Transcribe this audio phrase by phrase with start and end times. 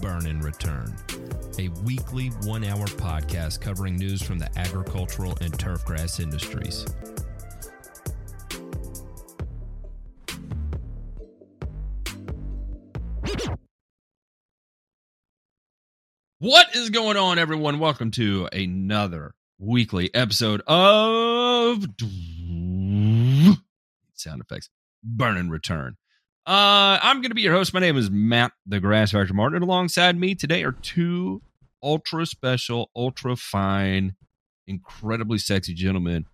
[0.00, 0.96] Burn and Return,
[1.58, 6.86] a weekly one hour podcast covering news from the agricultural and turfgrass industries.
[16.38, 17.78] What is going on, everyone?
[17.78, 21.84] Welcome to another weekly episode of
[24.14, 24.70] sound effects
[25.04, 25.98] Burn and Return.
[26.46, 27.74] Uh, I'm going to be your host.
[27.74, 29.62] My name is Matt, the Grass Factor Martin.
[29.62, 31.42] Alongside me today are two
[31.82, 34.16] ultra special, ultra fine,
[34.66, 36.26] incredibly sexy gentlemen,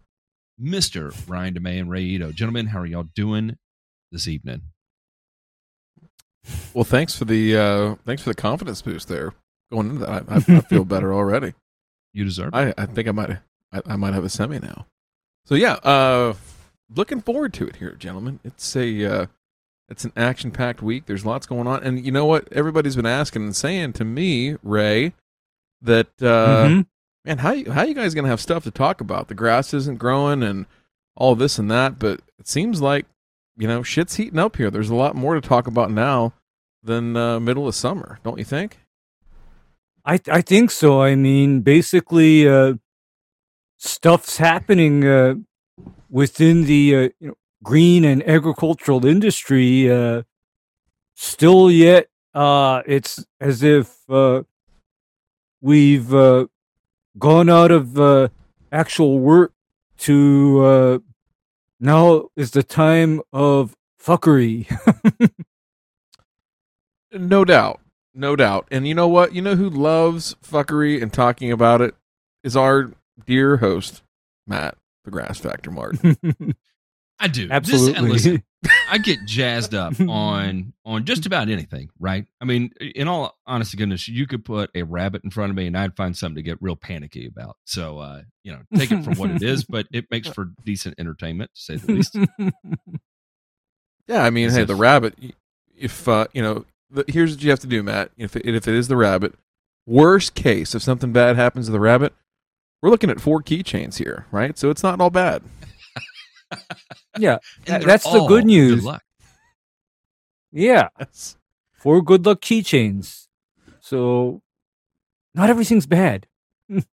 [0.62, 1.12] Mr.
[1.28, 2.32] Ryan DeMay and Ray Ito.
[2.32, 3.58] Gentlemen, how are y'all doing
[4.12, 4.62] this evening?
[6.72, 9.32] Well, thanks for the uh, thanks for the confidence boost there.
[9.72, 11.54] Going into that, I, I, I feel better already.
[12.12, 12.56] You deserve it.
[12.56, 13.30] I, I think I might
[13.72, 14.86] I, I might have a semi now.
[15.46, 16.34] So yeah, uh,
[16.94, 18.38] looking forward to it here, gentlemen.
[18.44, 19.26] It's a uh,
[19.88, 21.06] it's an action packed week.
[21.06, 22.52] There's lots going on, and you know what?
[22.52, 25.12] Everybody's been asking and saying to me, Ray,
[25.82, 26.80] that uh, Mm-hmm.
[27.24, 29.28] man, how you, how you guys gonna have stuff to talk about?
[29.28, 30.66] The grass isn't growing and
[31.16, 33.06] all this and that, but it seems like
[33.56, 34.70] you know shit's heating up here.
[34.70, 36.32] There's a lot more to talk about now
[36.82, 38.78] than uh, middle of summer, don't you think?
[40.04, 41.00] I I think so.
[41.02, 42.74] I mean, basically, uh,
[43.76, 45.34] stuff's happening uh,
[46.10, 49.90] within the uh, you know green and agricultural industry.
[49.90, 50.22] Uh,
[51.14, 54.42] still, yet uh, it's as if uh,
[55.60, 56.46] we've uh,
[57.18, 58.28] gone out of uh,
[58.72, 59.52] actual work
[59.98, 60.98] to uh,
[61.80, 64.66] now is the time of fuckery.
[67.12, 67.80] No doubt.
[68.14, 68.66] No doubt.
[68.70, 69.34] And you know what?
[69.34, 71.94] You know who loves fuckery and talking about it
[72.42, 72.92] is our
[73.24, 74.02] dear host,
[74.46, 76.16] Matt, the Grass Factor Martin.
[77.18, 77.42] I do.
[77.42, 78.08] This- and Absolutely.
[78.10, 78.42] listen,
[78.90, 82.26] I get jazzed up on on just about anything, right?
[82.40, 85.66] I mean, in all honesty, goodness, you could put a rabbit in front of me,
[85.66, 87.56] and I'd find something to get real panicky about.
[87.64, 90.96] So, uh, you know, take it for what it is, but it makes for decent
[90.98, 92.16] entertainment, to say the least.
[94.08, 95.14] yeah, I mean, As hey, if- the rabbit,
[95.76, 98.10] if, uh, you know, the, here's what you have to do, Matt.
[98.16, 99.34] If it, if it is the rabbit,
[99.86, 102.12] worst case, if something bad happens to the rabbit,
[102.82, 104.56] we're looking at four keychains here, right?
[104.58, 105.42] So it's not all bad.
[107.18, 108.76] yeah, And That- they're that's the good news.
[108.76, 109.02] Good luck.
[110.52, 110.88] yeah.
[110.98, 111.36] That's,
[111.72, 113.28] four good luck keychains.
[113.80, 114.42] So
[115.34, 116.26] not everything's bad.
[116.68, 116.84] not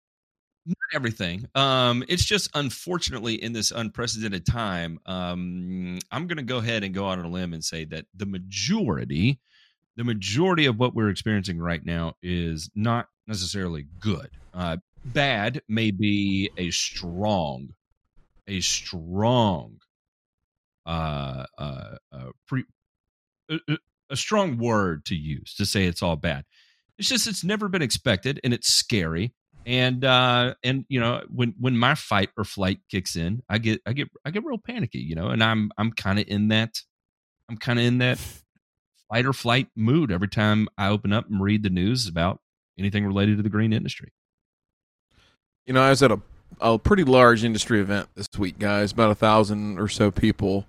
[0.94, 1.48] everything.
[1.56, 6.94] Um, it's just unfortunately in this unprecedented time, um, I'm going to go ahead and
[6.94, 9.40] go out on a limb and say that the majority,
[9.96, 14.30] the majority of what we're experiencing right now is not necessarily good.
[14.54, 17.70] Uh, bad may be a strong,
[18.48, 19.78] a strong,
[20.86, 22.64] uh, uh, uh, pre,
[23.50, 23.78] a, a-
[24.10, 26.46] a strong word to use to say it's all bad.
[26.98, 29.34] It's just it's never been expected and it's scary
[29.66, 33.80] and uh and you know when when my fight or flight kicks in i get
[33.86, 36.82] i get i get real panicky you know and i'm i'm kind of in that
[37.50, 38.20] i'm kind of in that
[39.10, 42.42] fight or flight mood every time i open up and read the news about
[42.78, 44.12] anything related to the green industry
[45.66, 46.20] you know, I was at a,
[46.60, 50.66] a pretty large industry event this week, guys, about a thousand or so people,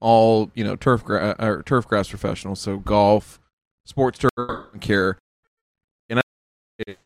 [0.00, 3.40] all, you know, turf, gra- uh, or turf grass professionals, so golf,
[3.84, 5.18] sports turf care.
[6.08, 6.96] And I,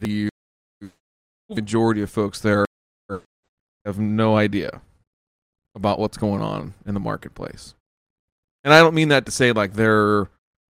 [0.00, 0.28] the
[1.50, 2.64] majority of folks there
[3.84, 4.82] have no idea
[5.74, 7.74] about what's going on in the marketplace.
[8.64, 10.28] And I don't mean that to say like they're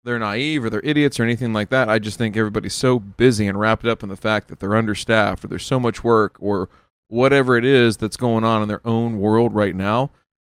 [0.05, 1.89] they're naive or they're idiots or anything like that.
[1.89, 5.45] I just think everybody's so busy and wrapped up in the fact that they're understaffed
[5.45, 6.69] or there's so much work or
[7.09, 10.11] whatever it is that's going on in their own world right now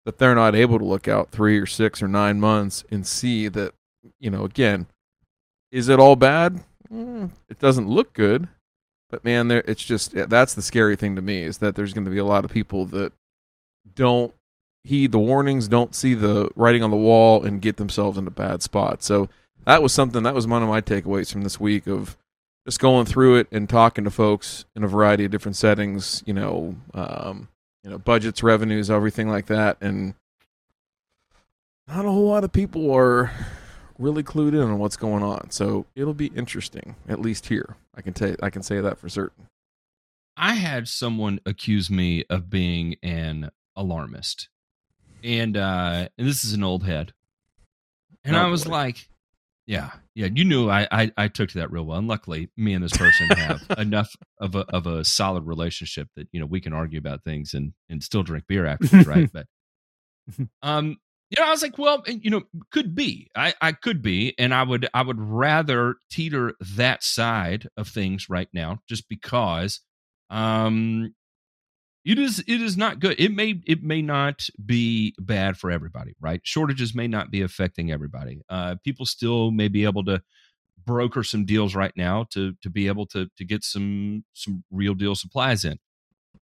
[0.06, 3.48] that they're not able to look out three or six or nine months and see
[3.50, 3.74] that,
[4.20, 4.88] you know, again,
[5.72, 6.64] is it all bad?
[6.92, 8.48] Mm, it doesn't look good,
[9.10, 12.06] but man, there it's just that's the scary thing to me is that there's going
[12.06, 13.12] to be a lot of people that
[13.94, 14.34] don't
[14.84, 18.32] heed the warnings, don't see the writing on the wall, and get themselves in a
[18.32, 19.02] bad spot.
[19.04, 19.30] So
[19.66, 22.16] that was something that was one of my takeaways from this week of
[22.66, 26.34] just going through it and talking to folks in a variety of different settings, you
[26.34, 27.48] know, um,
[27.86, 30.16] you know, budgets, revenues, everything like that, and
[31.88, 33.32] not a whole lot of people are
[34.00, 35.52] really clued in on what's going on.
[35.52, 37.76] So it'll be interesting, at least here.
[37.96, 38.36] I can tell.
[38.42, 39.48] I can say that for certain.
[40.36, 44.50] I had someone accuse me of being an alarmist,
[45.24, 47.14] and uh, and this is an old head,
[48.24, 48.72] and Oh, I was boy.
[48.72, 49.08] like,
[49.68, 52.74] yeah, yeah, you knew I, I I took to that real well, and luckily, me
[52.74, 56.62] and this person have enough of a of a solid relationship that you know we
[56.62, 59.30] can argue about things and and still drink beer afterwards, right?
[59.32, 59.48] But
[60.62, 60.98] um,
[61.32, 64.54] you know, I was like, well, you know, could be, I I could be, and
[64.54, 69.82] I would I would rather teeter that side of things right now, just because
[70.30, 71.14] um
[72.06, 73.16] it is it is not good.
[73.20, 76.42] It may it may not be bad for everybody right?
[76.44, 78.42] Shortages may not be affecting everybody.
[78.50, 80.22] Uh people still may be able to
[80.86, 84.94] broker some deals right now to to be able to to get some some real
[84.94, 85.80] deal supplies in.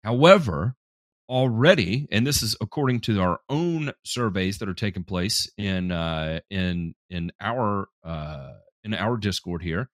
[0.03, 0.75] However
[1.29, 6.39] already and this is according to our own surveys that are taking place in uh
[6.49, 8.53] in in our uh
[8.85, 9.89] in our discord here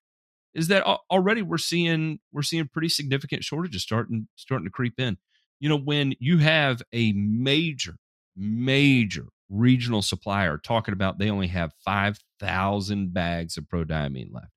[0.54, 5.18] is that already we're seeing we're seeing pretty significant shortages starting starting to creep in.
[5.64, 7.96] You know, when you have a major
[8.36, 14.52] major regional supplier talking about they only have 5,000 bags of prodiamine left.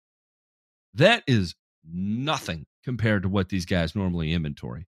[0.94, 1.54] That is
[1.88, 4.88] nothing compared to what these guys normally inventory.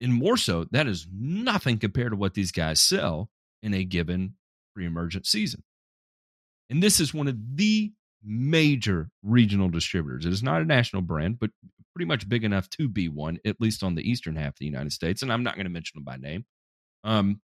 [0.00, 3.30] And more so, that is nothing compared to what these guys sell
[3.62, 4.34] in a given
[4.74, 5.62] pre-emergent season.
[6.70, 7.92] And this is one of the
[8.24, 10.26] major regional distributors.
[10.26, 11.50] It is not a national brand, but
[11.94, 14.66] pretty much big enough to be one, at least on the eastern half of the
[14.66, 15.22] United States.
[15.22, 16.44] And I'm not going to mention them by name.
[17.04, 17.40] Um,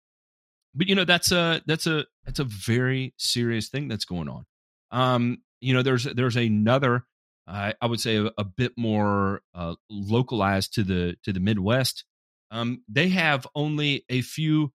[0.74, 4.44] but you know that's a that's a that's a very serious thing that's going on.
[4.90, 7.04] Um, you know, there's there's another,
[7.46, 12.04] uh, I would say, a, a bit more uh, localized to the to the Midwest.
[12.50, 14.72] Um, they have only a few.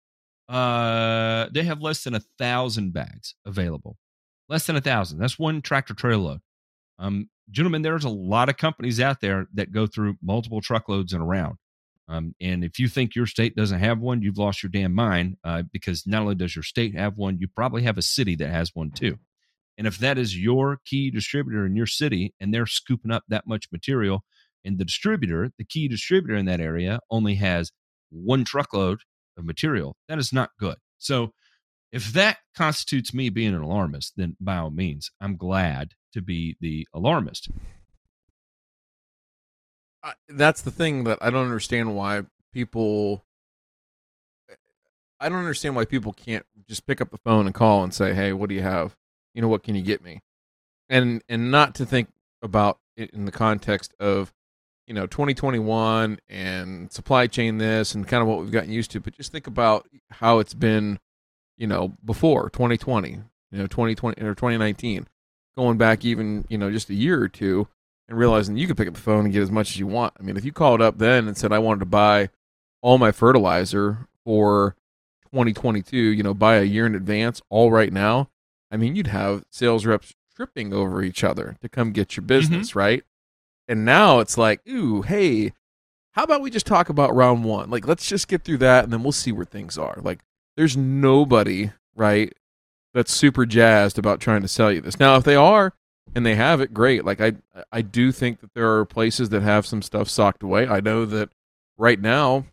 [0.50, 3.98] Uh, they have less than a thousand bags available
[4.54, 5.18] less than a thousand.
[5.18, 6.40] That's one tractor trailer load.
[7.00, 11.24] Um, gentlemen, there's a lot of companies out there that go through multiple truckloads and
[11.24, 11.56] around.
[12.08, 15.38] Um, and if you think your state doesn't have one, you've lost your damn mind
[15.44, 18.50] uh, because not only does your state have one, you probably have a city that
[18.50, 19.18] has one too.
[19.76, 23.48] And if that is your key distributor in your city and they're scooping up that
[23.48, 24.24] much material,
[24.64, 27.72] and the distributor, the key distributor in that area, only has
[28.12, 29.00] one truckload
[29.36, 30.78] of material, that is not good.
[31.00, 31.34] So,
[31.94, 36.58] if that constitutes me being an alarmist, then by all means, I'm glad to be
[36.60, 37.50] the alarmist.
[40.04, 43.24] I, that's the thing that I don't understand why people.
[45.20, 48.14] I don't understand why people can't just pick up the phone and call and say,
[48.14, 48.98] "Hey, what do you have?
[49.34, 50.22] You know, what can you get me?"
[50.90, 52.10] And and not to think
[52.42, 54.34] about it in the context of,
[54.88, 59.00] you know, 2021 and supply chain this and kind of what we've gotten used to,
[59.00, 61.00] but just think about how it's been,
[61.58, 63.22] you know, before 2020, you
[63.52, 65.08] know, 2020 or 2019,
[65.56, 67.68] going back even, you know, just a year or two
[68.08, 70.14] and realizing you could pick up the phone and get as much as you want.
[70.20, 72.30] I mean, if you called up then and said I wanted to buy
[72.82, 74.76] all my fertilizer for
[75.32, 78.30] 2022, you know, buy a year in advance, all right now,
[78.72, 82.28] I mean, you'd have sales reps tripping over each other to come get your mm-hmm.
[82.28, 83.04] business, right?
[83.68, 85.54] And now it's like, ooh, hey,
[86.12, 87.70] how about we just talk about round one?
[87.70, 90.00] Like, let's just get through that and then we'll see where things are.
[90.02, 90.20] Like,
[90.56, 92.34] there's nobody, right,
[92.94, 95.00] that's super jazzed about trying to sell you this.
[95.00, 95.74] Now, if they are,
[96.16, 97.06] and they have it great.
[97.06, 97.34] Like i
[97.72, 100.68] i do think that there are places that have some stuff socked away.
[100.68, 101.30] I know that
[101.78, 102.46] right now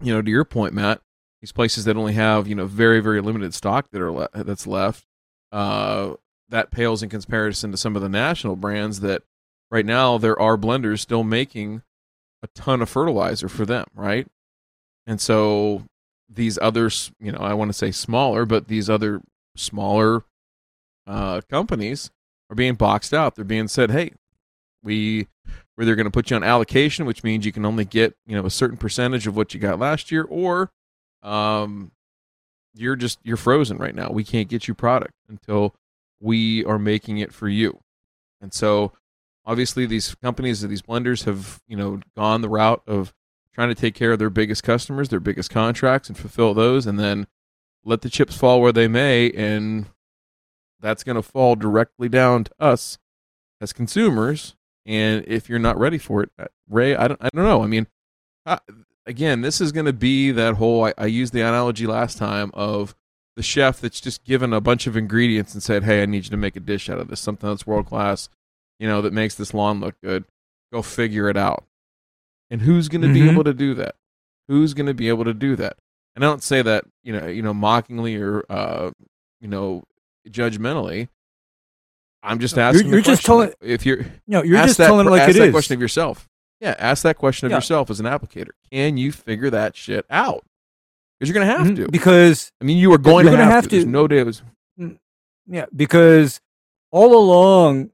[0.00, 1.00] you know to your point matt
[1.40, 4.66] these places that only have you know very very limited stock that are le- that's
[4.66, 5.06] left
[5.52, 6.12] uh
[6.48, 9.22] that pales in comparison to some of the national brands that
[9.70, 11.82] right now there are blenders still making
[12.42, 14.26] a ton of fertilizer for them right?
[15.06, 15.84] And so
[16.34, 19.20] these other, you know i want to say smaller but these other
[19.56, 20.24] smaller
[21.06, 22.10] uh companies
[22.52, 23.34] are being boxed out.
[23.34, 24.12] They're being said, "Hey,
[24.82, 25.26] we
[25.76, 28.44] we're going to put you on allocation, which means you can only get you know
[28.44, 30.70] a certain percentage of what you got last year, or
[31.22, 31.92] um,
[32.74, 34.10] you're just you're frozen right now.
[34.10, 35.74] We can't get you product until
[36.20, 37.80] we are making it for you."
[38.42, 38.92] And so,
[39.46, 43.14] obviously, these companies, these blenders, have you know gone the route of
[43.54, 46.98] trying to take care of their biggest customers, their biggest contracts, and fulfill those, and
[46.98, 47.26] then
[47.84, 49.86] let the chips fall where they may, and
[50.80, 52.98] that's going to fall directly down to us
[53.60, 54.54] as consumers.
[54.84, 57.62] And if you're not ready for it, uh, Ray, I don't, I don't know.
[57.62, 57.86] I mean,
[58.46, 58.58] uh,
[59.06, 60.86] again, this is going to be that whole.
[60.86, 62.96] I, I used the analogy last time of
[63.36, 66.30] the chef that's just given a bunch of ingredients and said, "Hey, I need you
[66.30, 68.28] to make a dish out of this, something that's world class,
[68.78, 70.24] you know, that makes this lawn look good."
[70.72, 71.64] Go figure it out.
[72.52, 73.32] And who's going to be Mhm.
[73.32, 73.96] able to do that?
[74.46, 75.76] Who's going to be able to do that?
[76.14, 78.90] And I don't say that you know, you know, mockingly or uh,
[79.40, 79.82] you know,
[80.28, 81.08] judgmentally.
[82.22, 82.92] I'm just No, you're- asking.
[82.92, 85.46] you're just telling- if you're No, you're just that, telling it like ask it that
[85.48, 85.52] is.
[85.52, 86.28] question of yourself.
[86.60, 87.56] Yeah, ask that question of Yeah.
[87.56, 88.50] yourself as an applicator.
[88.70, 90.44] Can you figure that shit out?
[91.18, 91.88] Because you're going to have Mhm, to.
[91.90, 93.70] Because I mean, you are going you're to gonna have, have to.
[93.70, 93.90] There's to.
[93.90, 94.42] no days.
[95.46, 96.40] Yeah, because
[96.92, 97.90] all along,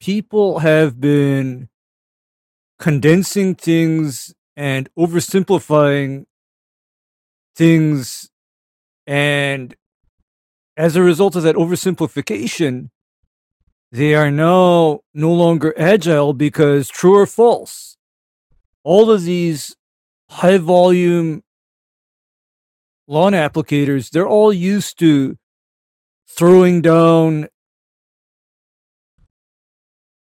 [0.00, 1.68] people have been
[2.78, 6.24] condensing things and oversimplifying
[7.54, 8.30] things.
[9.06, 9.74] And
[10.76, 12.90] as a result of that oversimplification,
[13.92, 17.96] they are now no longer agile because true or false,
[18.82, 19.76] all of these
[20.28, 21.42] high volume
[23.08, 25.36] lawn applicators, they're all used to
[26.28, 27.48] throwing down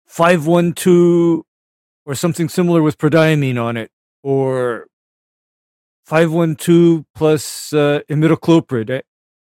[0.06, 1.44] 512
[2.08, 3.90] or something similar with prodiamine on it
[4.22, 4.86] or
[6.06, 8.88] 512 plus uh, imidacloprid.
[8.90, 9.02] eh,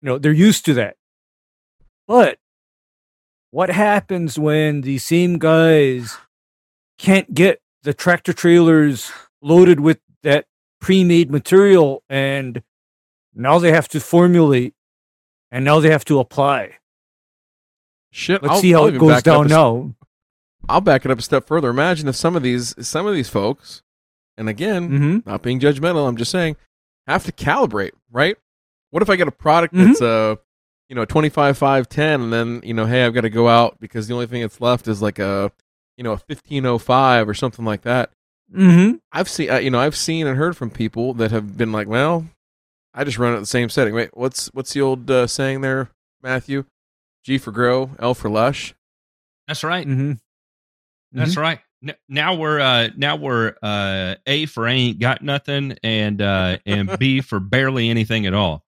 [0.03, 0.97] You know, they're used to that.
[2.09, 2.39] But
[3.53, 6.17] what happens when the same guys
[6.99, 10.47] can't get the tractor trailers loaded with that
[10.81, 12.63] pre-made material and
[13.33, 14.75] now they have to formulate
[15.53, 16.79] and now they have to apply.
[18.11, 18.43] Shit.
[18.43, 19.95] Let's I'll- see how I'll it goes back it up down a now.
[20.71, 21.69] I'll back it up a step further.
[21.69, 23.83] Imagine if some of these, some of these folks,
[24.37, 25.29] and again, Mm-hmm.
[25.31, 26.57] not being judgmental, I'm just saying,
[27.07, 28.37] have to calibrate, right?
[28.91, 29.87] What if I get a product Mhm.
[29.87, 30.37] that's uh,
[30.89, 33.79] you know, 25, 5, 10, and then you know, hey, I've got to go out
[33.81, 35.53] because the only thing that's left is like a,
[35.97, 38.11] you know, a 1505 or something like that.
[38.53, 38.97] Mm-hmm.
[39.13, 41.87] I've seen, uh, you know, I've seen and heard from people that have been like,
[41.87, 42.27] well,
[42.93, 43.95] I just run it in the same setting.
[43.95, 45.91] Wait, what's what's the old uh, saying there,
[46.23, 46.65] Matthew?
[47.23, 48.75] G for grow, L for lush.
[49.47, 49.87] That's right.
[49.87, 50.13] Mm-hmm.
[51.13, 51.61] That's right.
[51.87, 56.99] N- Now we're uh now we're uh A for ain't got nothing and uh and
[56.99, 58.65] B for barely anything at all.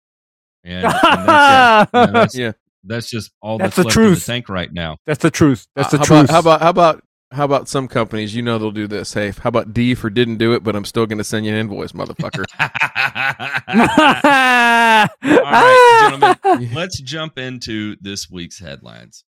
[0.64, 1.98] And, and that's, it.
[1.98, 2.52] You know, that's, Yeah.
[2.84, 4.26] that's just all That's that's, the left in the truth.
[4.26, 4.96] tank right now.
[5.06, 5.66] That's the truth.
[5.76, 6.30] That's the Uh, how truth.
[6.30, 8.34] About, how about how about how about some companies?
[8.34, 9.14] You know they'll do this.
[9.14, 11.52] Hey, how about D for didn't do it, but I'm still going to send you
[11.52, 12.44] an invoice, motherfucker.
[15.24, 19.24] All right, gentlemen, let's jump into this week's headlines.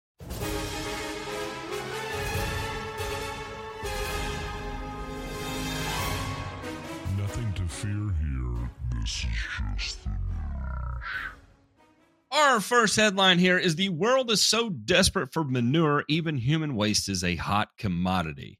[12.30, 17.08] Our first headline here is the world is so desperate for manure, even human waste
[17.08, 18.58] is a hot commodity.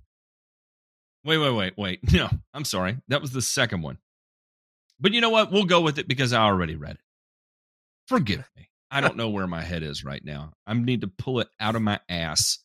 [1.25, 2.00] Wait, wait, wait, wait.
[2.12, 2.96] No, I'm sorry.
[3.08, 3.98] That was the second one.
[4.98, 5.52] But you know what?
[5.52, 7.00] We'll go with it because I already read it.
[8.06, 8.70] Forgive me.
[8.90, 10.54] I don't know where my head is right now.
[10.66, 12.58] I need to pull it out of my ass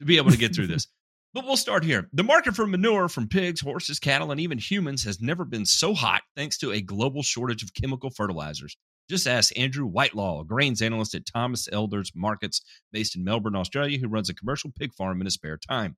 [0.00, 0.86] to be able to get through this.
[1.34, 2.08] But we'll start here.
[2.14, 5.92] The market for manure from pigs, horses, cattle, and even humans has never been so
[5.92, 8.78] hot thanks to a global shortage of chemical fertilizers.
[9.08, 12.60] Just ask Andrew Whitelaw, a grains analyst at Thomas Elders Markets
[12.92, 15.96] based in Melbourne, Australia, who runs a commercial pig farm in his spare time.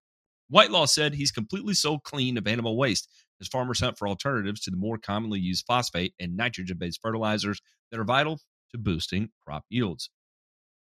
[0.48, 3.08] Whitelaw said he's completely sold clean of animal waste
[3.40, 7.60] as farmers hunt for alternatives to the more commonly used phosphate and nitrogen based fertilizers
[7.90, 8.40] that are vital
[8.70, 10.10] to boosting crop yields.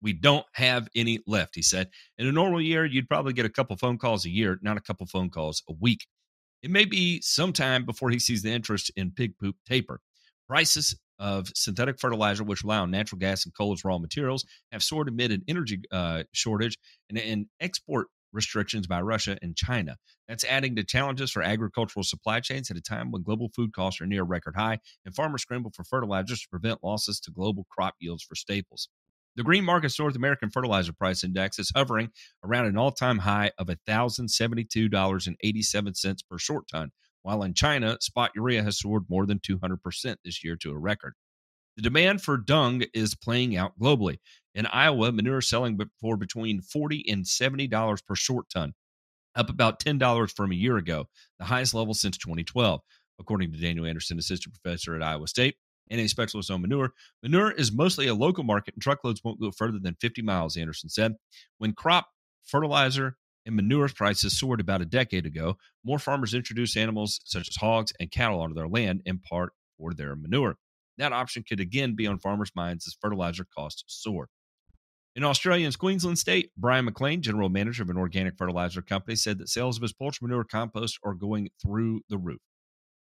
[0.01, 1.89] We don't have any left, he said.
[2.17, 4.81] In a normal year, you'd probably get a couple phone calls a year, not a
[4.81, 6.05] couple phone calls a week.
[6.61, 10.01] It may be some time before he sees the interest in pig poop taper.
[10.47, 14.83] Prices of synthetic fertilizer, which rely on natural gas and coal as raw materials, have
[14.83, 16.77] soared amid an energy uh, shortage
[17.09, 19.97] and, and export restrictions by Russia and China.
[20.27, 24.01] That's adding to challenges for agricultural supply chains at a time when global food costs
[24.01, 27.95] are near record high and farmers scramble for fertilizers to prevent losses to global crop
[27.99, 28.89] yields for staples.
[29.35, 32.09] The Green Markets North American Fertilizer Price Index is hovering
[32.43, 36.91] around an all time high of $1,072.87 per short ton,
[37.29, 41.13] while in China, spot urea has soared more than 200% this year to a record.
[41.75, 44.17] The demand for dung is playing out globally.
[44.55, 48.73] In Iowa, manure is selling for between 40 and $70 per short ton,
[49.35, 51.05] up about $10 from a year ago,
[51.37, 52.81] the highest level since 2012,
[53.19, 55.53] according to Daniel Anderson, assistant professor at Iowa State
[55.91, 56.93] and a specialist on manure.
[57.21, 60.89] Manure is mostly a local market, and truckloads won't go further than 50 miles, Anderson
[60.89, 61.13] said.
[61.59, 62.07] When crop,
[62.43, 63.17] fertilizer,
[63.49, 67.91] and manure prices soared about a decade ago, more farmers introduced animals such as hogs
[67.99, 70.55] and cattle onto their land in part for their manure.
[70.99, 74.29] That option could again be on farmers' minds as fertilizer costs soar.
[75.15, 79.49] In Australia's Queensland state, Brian McLean, general manager of an organic fertilizer company, said that
[79.49, 82.41] sales of his poultry manure compost are going through the roof.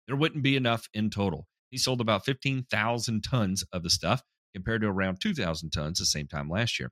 [0.07, 1.47] There wouldn't be enough in total.
[1.71, 4.23] He sold about 15,000 tons of the stuff
[4.55, 6.91] compared to around 2,000 tons the same time last year.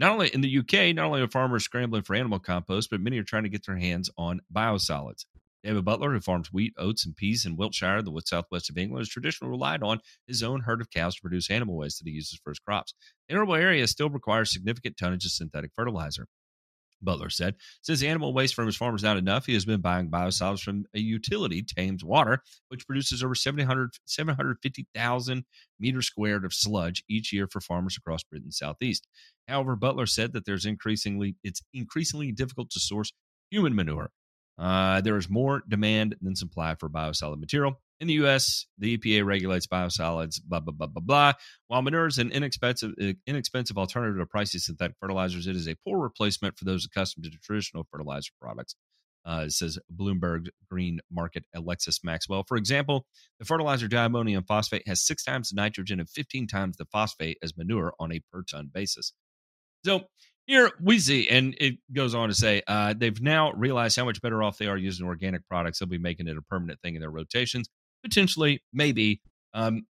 [0.00, 3.18] Not only in the UK, not only are farmers scrambling for animal compost, but many
[3.18, 5.26] are trying to get their hands on biosolids.
[5.62, 9.10] David Butler, who farms wheat, oats, and peas in Wiltshire, the southwest of England, has
[9.10, 12.40] traditionally relied on his own herd of cows to produce animal waste that he uses
[12.42, 12.94] for his crops.
[13.28, 16.28] The arable area still requires significant tonnage of synthetic fertilizer.
[17.02, 20.10] Butler said, since animal waste from his farm is not enough, he has been buying
[20.10, 25.44] biosolids from a utility, Thames Water, which produces over 700, 750,000
[25.78, 29.06] meters squared of sludge each year for farmers across Britain's southeast.
[29.48, 33.12] However, Butler said that there's increasingly it's increasingly difficult to source
[33.50, 34.10] human manure.
[34.58, 37.80] Uh, there is more demand than supply for biosolid material.
[38.00, 41.32] In the U.S., the EPA regulates biosolids, blah blah blah blah blah.
[41.68, 45.76] While manure is an inexpensive uh, inexpensive alternative to pricey synthetic fertilizers, it is a
[45.84, 48.74] poor replacement for those accustomed to traditional fertilizer products.
[49.26, 52.42] Uh, says Bloomberg Green Market Alexis Maxwell.
[52.48, 53.04] For example,
[53.38, 57.54] the fertilizer diammonium phosphate has six times the nitrogen and 15 times the phosphate as
[57.54, 59.12] manure on a per ton basis.
[59.84, 60.04] So
[60.46, 64.22] here we see, and it goes on to say uh, they've now realized how much
[64.22, 65.78] better off they are using organic products.
[65.78, 67.68] They'll be making it a permanent thing in their rotations
[68.02, 69.20] potentially, maybe.
[69.54, 69.86] Um,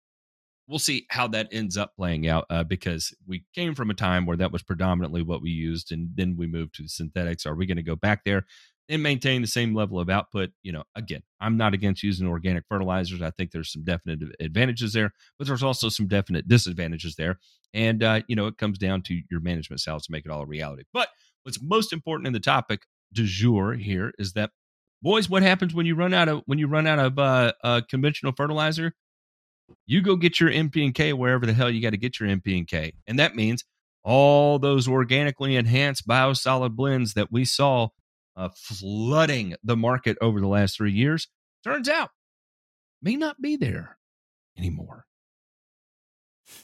[0.66, 4.26] we'll see how that ends up playing out uh, because we came from a time
[4.26, 7.46] where that was predominantly what we used, and then we moved to the synthetics.
[7.46, 8.46] Are we going to go back there
[8.88, 10.50] and maintain the same level of output?
[10.62, 13.22] You know, again, I'm not against using organic fertilizers.
[13.22, 17.38] I think there's some definite advantages there, but there's also some definite disadvantages there.
[17.72, 20.42] And uh, you know, it comes down to your management styles to make it all
[20.42, 20.84] a reality.
[20.92, 21.08] But
[21.42, 22.82] what's most important in the topic
[23.12, 24.50] du jour here is that
[25.04, 27.80] boys what happens when you run out of when you run out of uh, uh,
[27.88, 28.92] conventional fertilizer?
[29.86, 32.28] You go get your np and k wherever the hell you got to get your
[32.28, 32.94] np and k.
[33.06, 33.64] And that means
[34.02, 37.88] all those organically enhanced biosolid blends that we saw
[38.36, 41.28] uh, flooding the market over the last three years
[41.62, 42.10] turns out
[43.00, 43.96] may not be there
[44.58, 45.04] anymore.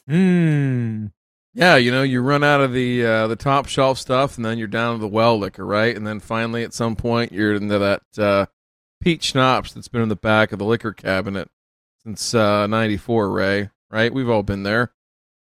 [0.09, 1.07] Hmm.
[1.53, 4.57] Yeah, you know, you run out of the uh, the top shelf stuff, and then
[4.57, 5.97] you're down to the well liquor, right?
[5.97, 8.47] And then finally, at some point, you're into that uh,
[9.01, 11.51] peach schnapps that's been in the back of the liquor cabinet
[12.05, 13.25] since '94.
[13.25, 14.15] Uh, Ray, right?
[14.15, 14.93] We've all been there.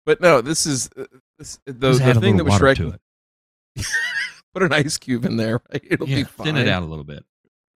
[0.05, 1.05] But no, this is uh,
[1.39, 2.97] this, the, the thing that was striking.
[4.53, 5.83] Put an ice cube in there, right?
[5.83, 6.45] It'll yeah, be fine.
[6.45, 7.25] Thin it out a little bit.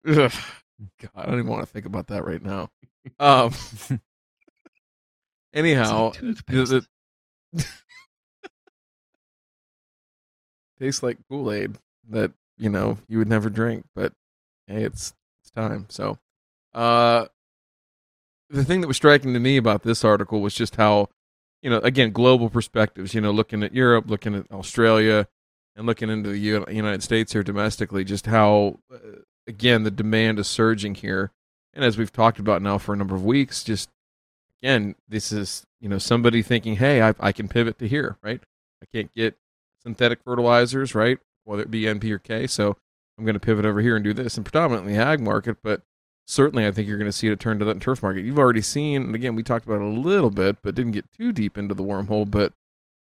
[0.07, 0.31] Ugh.
[0.99, 2.69] God, I don't even want to think about that right now.
[3.19, 3.51] Um.
[5.53, 6.85] anyhow, the,
[7.53, 7.65] the
[10.81, 11.77] tastes like Kool Aid
[12.09, 14.13] that you know you would never drink, but
[14.67, 15.85] hey, it's it's time.
[15.89, 16.17] So,
[16.73, 17.25] uh,
[18.49, 21.09] the thing that was striking to me about this article was just how,
[21.61, 23.13] you know, again, global perspectives.
[23.13, 25.27] You know, looking at Europe, looking at Australia,
[25.75, 30.47] and looking into the United States here domestically, just how, uh, again, the demand is
[30.47, 31.31] surging here,
[31.73, 33.89] and as we've talked about now for a number of weeks, just
[34.61, 38.41] again, this is you know somebody thinking, hey, I, I can pivot to here, right?
[38.81, 39.37] I can't get
[39.83, 41.19] synthetic fertilizers, right?
[41.43, 42.47] Whether it be NP or K.
[42.47, 42.77] So
[43.17, 45.81] I'm going to pivot over here and do this, and predominantly ag market, but
[46.25, 48.25] certainly I think you're going to see it turn to that turf market.
[48.25, 51.11] You've already seen, and again, we talked about it a little bit, but didn't get
[51.11, 52.53] too deep into the wormhole, but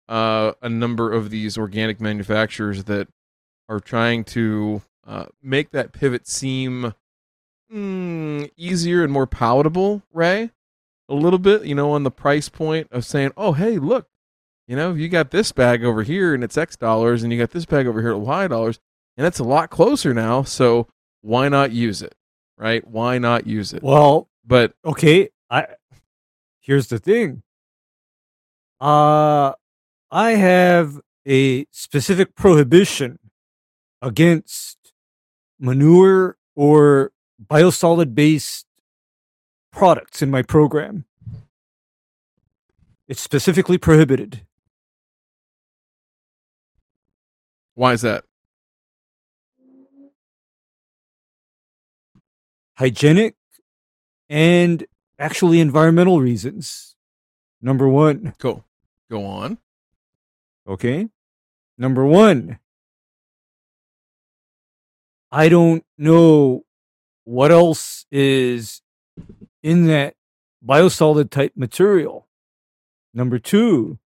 [0.08, 3.08] uh, a number of these organic manufacturers that
[3.68, 6.94] are trying to uh, make that pivot seem
[7.72, 10.52] mm, easier and more palatable, Ray.
[11.08, 14.08] A little bit, you know, on the price point of saying, oh, hey, look,
[14.70, 17.50] you know, you got this bag over here and it's X dollars, and you got
[17.50, 18.80] this bag over here at Y dollars,
[19.18, 20.44] and it's a lot closer now.
[20.44, 20.88] So
[21.22, 22.14] why not use it?
[22.56, 22.88] Right?
[22.88, 23.82] Why not use it?
[23.82, 25.66] Well, but okay, I
[26.60, 27.42] here's the thing.
[28.80, 29.54] Uh
[30.12, 33.18] I have a specific prohibition
[34.04, 34.78] against
[35.60, 37.12] manure or
[37.44, 38.68] biosolid based
[39.72, 41.06] products in my program.
[43.08, 44.46] It's specifically prohibited.
[47.80, 48.26] Why is that?
[52.78, 53.36] Hygienic
[54.28, 54.86] and
[55.18, 56.98] actually environmental reasons.
[57.62, 58.34] Number one.
[58.38, 58.66] Cool.
[59.10, 59.60] Go on.
[60.68, 61.08] Okay.
[61.78, 62.60] Number one.
[65.32, 66.66] I don't know
[67.24, 68.82] what else is
[69.64, 70.16] in that
[70.62, 72.28] biosolid type material.
[73.14, 74.00] Number two,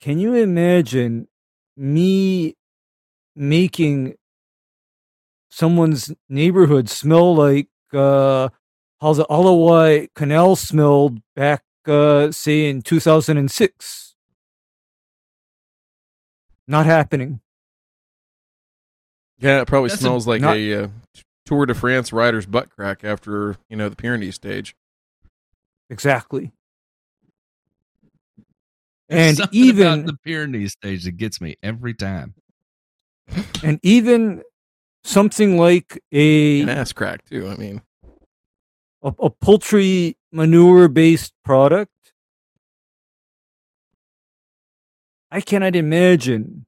[0.00, 1.28] can you imagine
[1.76, 2.54] me
[3.34, 4.14] making
[5.50, 8.48] someone's neighborhood smell like uh,
[9.00, 14.14] how the Ala Wai Canal smelled back, uh, say, in 2006?
[16.66, 17.40] Not happening.
[19.38, 20.88] Yeah, it probably That's smells a- like not- a uh,
[21.46, 24.76] Tour de France rider's butt crack after you know the Pyrenees stage.
[25.88, 26.52] Exactly.
[29.10, 32.34] And Something even about the Pyrenees stage that gets me every time.
[33.62, 34.42] and even
[35.04, 37.48] something like a And ass crack too.
[37.48, 37.82] I mean,
[39.02, 41.92] a, a poultry manure based product.
[45.30, 46.66] I cannot imagine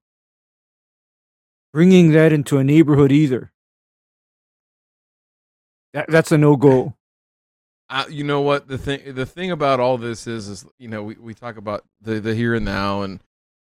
[1.72, 3.52] bringing that into a neighborhood either.
[5.92, 6.94] That, that's a no go.
[7.90, 8.68] I, you know what?
[8.68, 11.84] The thing the thing about all this is is you know we, we talk about
[12.00, 13.20] the the here and now and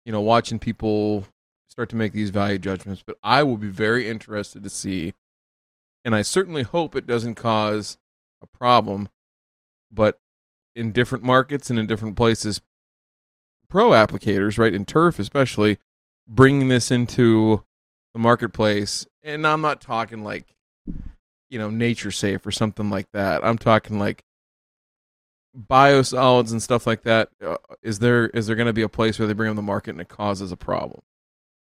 [0.08, 1.26] you know watching people
[1.68, 5.12] start to make these value judgments but i will be very interested to see
[6.02, 7.98] and i certainly hope it doesn't cause
[8.42, 9.10] a problem
[9.92, 10.18] but
[10.74, 12.62] in different markets and in different places
[13.68, 15.76] pro applicators right in turf especially
[16.26, 17.62] bringing this into
[18.14, 20.54] the marketplace and i'm not talking like
[21.50, 24.22] you know nature safe or something like that i'm talking like
[25.56, 29.18] biosolids and stuff like that uh, is there is there going to be a place
[29.18, 31.00] where they bring them to market and it causes a problem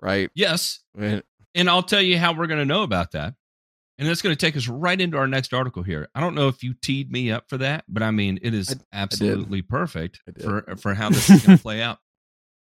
[0.00, 0.80] right Yes.
[0.98, 1.22] And-
[1.54, 3.32] And I'll tell you how we're going to know about that.
[3.98, 6.06] And that's going to take us right into our next article here.
[6.14, 8.70] I don't know if you teed me up for that, but I mean, it is
[8.92, 10.42] I- absolutely perfect I did.
[10.42, 11.98] for, for how this is going to play out.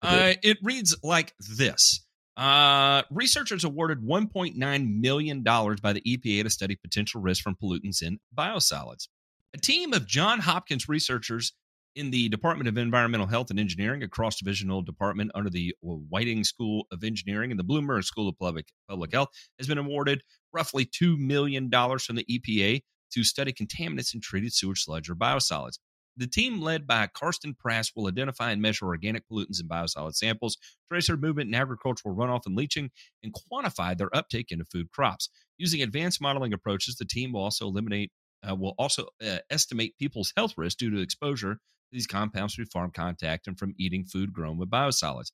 [0.03, 2.04] Uh, it reads like this.
[2.37, 8.19] Uh, researchers awarded $1.9 million by the EPA to study potential risks from pollutants in
[8.37, 9.07] biosolids.
[9.53, 11.53] A team of John Hopkins researchers
[11.95, 16.43] in the Department of Environmental Health and Engineering, a cross divisional department under the Whiting
[16.43, 20.21] School of Engineering and the Bloomberg School of Public, Public Health, has been awarded
[20.53, 22.81] roughly $2 million from the EPA
[23.13, 25.79] to study contaminants in treated sewage sludge or biosolids.
[26.17, 30.57] The team led by Carsten Prasse will identify and measure organic pollutants in biosolid samples,
[30.89, 32.89] trace their movement in agricultural runoff and leaching,
[33.21, 35.29] and quantify their uptake into food crops.
[35.57, 38.11] Using advanced modeling approaches, the team will also eliminate
[38.47, 41.59] uh, will also uh, estimate people's health risk due to exposure to
[41.91, 45.31] these compounds through farm contact and from eating food grown with biosolids.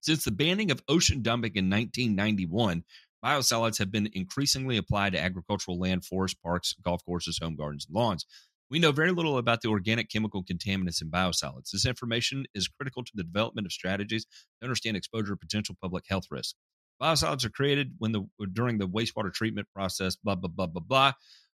[0.00, 2.84] Since the banning of ocean dumping in 1991,
[3.24, 7.94] biosolids have been increasingly applied to agricultural land, forest parks, golf courses, home gardens, and
[7.94, 8.24] lawns.
[8.70, 11.70] We know very little about the organic chemical contaminants in biosolids.
[11.72, 16.26] This information is critical to the development of strategies to understand exposure potential public health
[16.30, 16.54] risks.
[17.02, 20.16] Biosolids are created when the during the wastewater treatment process.
[20.16, 21.12] Blah blah blah blah blah.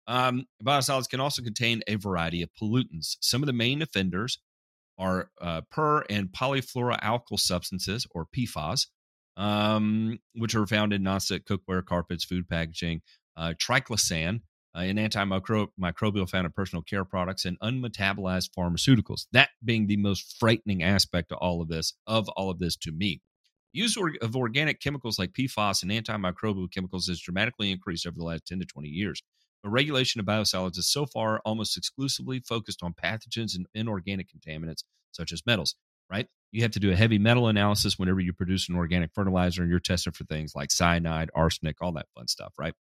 [0.07, 3.17] Um, biosolids can also contain a variety of pollutants.
[3.21, 4.39] Some of the main offenders
[4.97, 8.87] are uh, per and polyfluoroalkyl substances, or PFAS,
[9.35, 13.01] um, which are found in nonstick cookware, carpets, food packaging,
[13.35, 14.41] uh, triclosan,
[14.75, 19.25] uh, an antimicrobial found in personal care products, and unmetabolized pharmaceuticals.
[19.31, 22.91] That being the most frightening aspect of all of this, of all of this to
[22.91, 23.21] me.
[23.73, 28.45] Use of organic chemicals like PFAS and antimicrobial chemicals has dramatically increased over the last
[28.45, 29.23] 10 to 20 years.
[29.63, 34.83] The regulation of biosolids is so far almost exclusively focused on pathogens and inorganic contaminants
[35.11, 35.75] such as metals,
[36.11, 36.27] right?
[36.51, 39.69] You have to do a heavy metal analysis whenever you produce an organic fertilizer and
[39.69, 42.73] you're testing for things like cyanide, arsenic, all that fun stuff, right?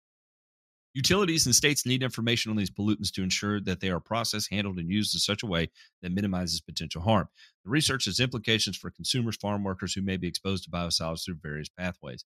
[0.92, 4.78] Utilities and states need information on these pollutants to ensure that they are processed, handled,
[4.78, 5.70] and used in such a way
[6.02, 7.28] that minimizes potential harm.
[7.64, 11.36] The research has implications for consumers, farm workers who may be exposed to biosolids through
[11.42, 12.24] various pathways.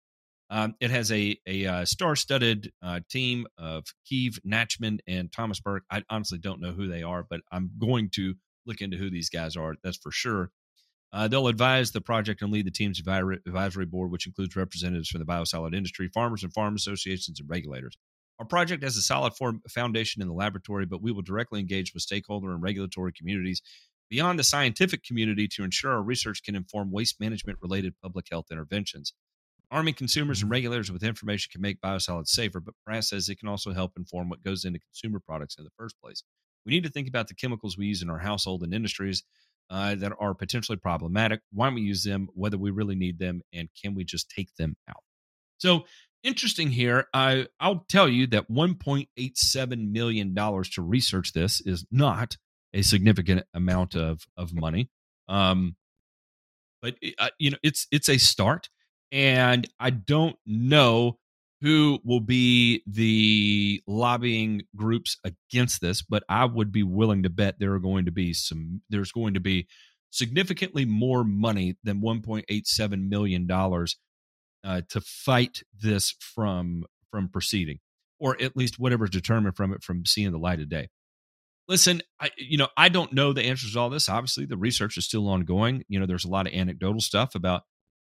[0.51, 5.85] Um, it has a, a uh, star-studded uh, team of Keeve Nachman and Thomas Burke.
[5.91, 8.35] I honestly don't know who they are, but I'm going to
[8.67, 9.75] look into who these guys are.
[9.83, 10.51] That's for sure.
[11.13, 15.21] Uh, they'll advise the project and lead the team's advisory board, which includes representatives from
[15.21, 17.97] the biosolid industry, farmers and farm associations, and regulators.
[18.39, 21.95] Our project has a solid form, foundation in the laboratory, but we will directly engage
[21.95, 23.63] with stakeholder and regulatory communities
[24.11, 28.47] beyond the scientific community to ensure our research can inform waste management related public health
[28.51, 29.13] interventions.
[29.71, 33.49] Arming consumers and regulators with information can make biosolids safer, but Prasse says it can
[33.49, 36.23] also help inform what goes into consumer products in the first place.
[36.67, 39.23] We need to think about the chemicals we use in our household and industries
[39.71, 43.69] uh, that are potentially problematic, why we use them, whether we really need them, and
[43.81, 45.03] can we just take them out.
[45.59, 45.85] So,
[46.23, 47.07] interesting here.
[47.13, 52.37] I, I'll tell you that $1.87 million to research this is not
[52.73, 54.91] a significant amount of, of money.
[55.29, 55.77] Um,
[56.83, 58.69] but, uh, you know, it's, it's a start
[59.13, 61.19] and I don't know
[61.61, 67.59] who will be the lobbying groups against this, but I would be willing to bet
[67.59, 68.83] there are going to be some.
[68.91, 69.69] There's going to be
[70.11, 73.97] significantly more money than 1.87 million dollars
[74.65, 77.79] uh, to fight this from from proceeding,
[78.19, 80.89] or at least whatever's determined from it from seeing the light of day.
[81.69, 84.09] Listen, I, you know, I don't know the answers to all this.
[84.09, 85.85] Obviously, the research is still ongoing.
[85.89, 87.63] You know, there's a lot of anecdotal stuff about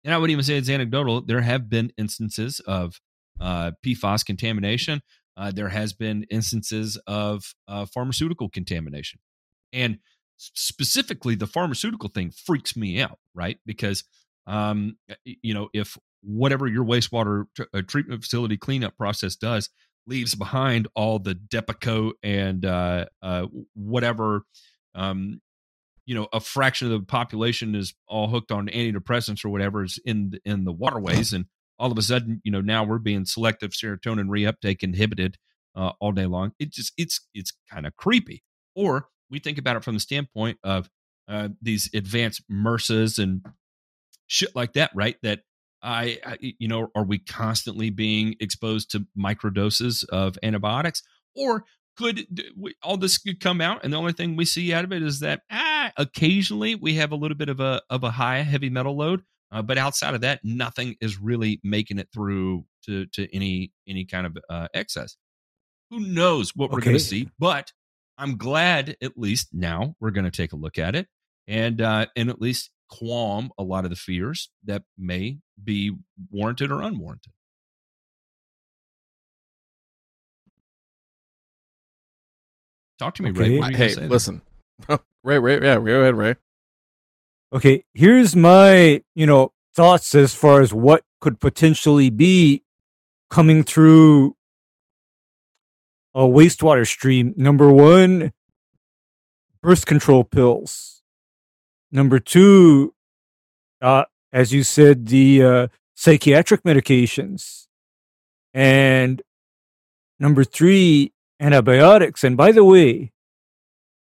[0.06, 1.20] and I wouldn't even say it's anecdotal.
[1.20, 3.00] There have been instances of
[3.40, 5.02] uh, PFAS contamination.
[5.37, 9.18] Uh, there has been instances of uh, pharmaceutical contamination,
[9.72, 9.98] and
[10.38, 13.59] specifically the pharmaceutical thing freaks me out, right?
[13.66, 14.04] Because
[14.46, 19.71] um, you know, if whatever your wastewater t- uh, treatment facility cleanup process does
[20.07, 24.43] leaves behind all the Depakote and uh, uh, whatever
[24.95, 25.41] um,
[26.05, 29.99] you know a fraction of the population is all hooked on antidepressants or whatever is
[30.05, 31.47] in the, in the waterways and
[31.79, 35.37] all of a sudden you know now we're being selective serotonin reuptake inhibited
[35.77, 36.53] uh, all day long.
[36.59, 38.43] It just it's it's kind of creepy.
[38.75, 40.89] Or we think about it from the standpoint of
[41.29, 43.45] uh, these advanced MRSAs and
[44.27, 45.41] shit like that right that
[45.87, 51.03] I, I you know are we constantly being exposed to microdoses of antibiotics?
[51.35, 51.64] Or
[51.96, 52.27] could
[52.83, 55.20] all this could come out and the only thing we see out of it is
[55.20, 58.96] that ah, occasionally we have a little bit of a of a high heavy metal
[58.96, 59.22] load
[59.53, 64.05] uh, but outside of that nothing is really making it through to to any any
[64.05, 65.16] kind of uh, excess.
[65.90, 67.72] Who knows what we're going to see but
[68.18, 71.07] i'm glad at least now we're going to take a look at it
[71.46, 75.94] and uh and at least qualm a lot of the fears that may be
[76.31, 77.33] warranted or unwarranted
[82.99, 83.61] Talk to me, Okay.
[83.61, 83.75] Ray.
[83.75, 84.40] hey, listen,
[85.22, 86.37] Ray, Ray, yeah, go ahead, Ray.
[87.53, 92.62] Okay, here's my, you know, thoughts as far as what could potentially be
[93.29, 94.35] coming through
[96.14, 97.35] a wastewater stream.
[97.37, 98.33] Number one,
[99.62, 100.95] birth control pills.
[101.96, 102.92] Number two,
[103.80, 107.68] uh, as you said, the uh, psychiatric medications.
[108.52, 109.22] And
[110.20, 112.22] number three, antibiotics.
[112.22, 113.12] And by the way,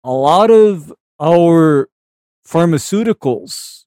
[0.04, 1.88] a lot of our
[2.46, 3.86] pharmaceuticals,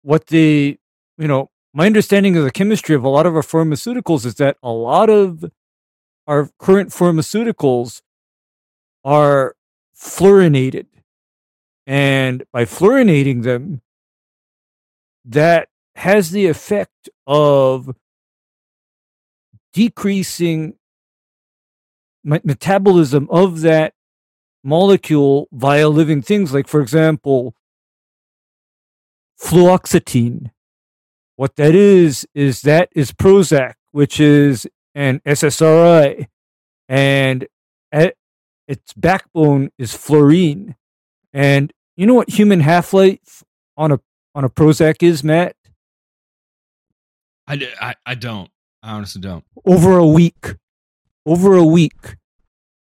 [0.00, 0.78] what they,
[1.18, 4.56] you know, my understanding of the chemistry of a lot of our pharmaceuticals is that
[4.62, 5.44] a lot of
[6.26, 8.00] our current pharmaceuticals
[9.04, 9.54] are
[9.94, 10.86] fluorinated.
[11.90, 13.82] And by fluorinating them,
[15.24, 17.96] that has the effect of
[19.72, 20.74] decreasing
[22.22, 23.94] metabolism of that
[24.62, 27.56] molecule via living things like for example
[29.42, 30.52] fluoxetine.
[31.34, 36.28] What that is is that is prozac which is an ssri
[36.88, 37.48] and
[37.90, 40.76] its backbone is fluorine.
[41.32, 43.44] And you know what human half-life
[43.76, 44.00] on a
[44.34, 45.54] on a prozac is matt
[47.50, 47.56] I
[48.14, 48.48] don't.
[48.80, 49.44] I honestly don't.
[49.64, 50.54] over a week.
[51.26, 52.16] Over a week.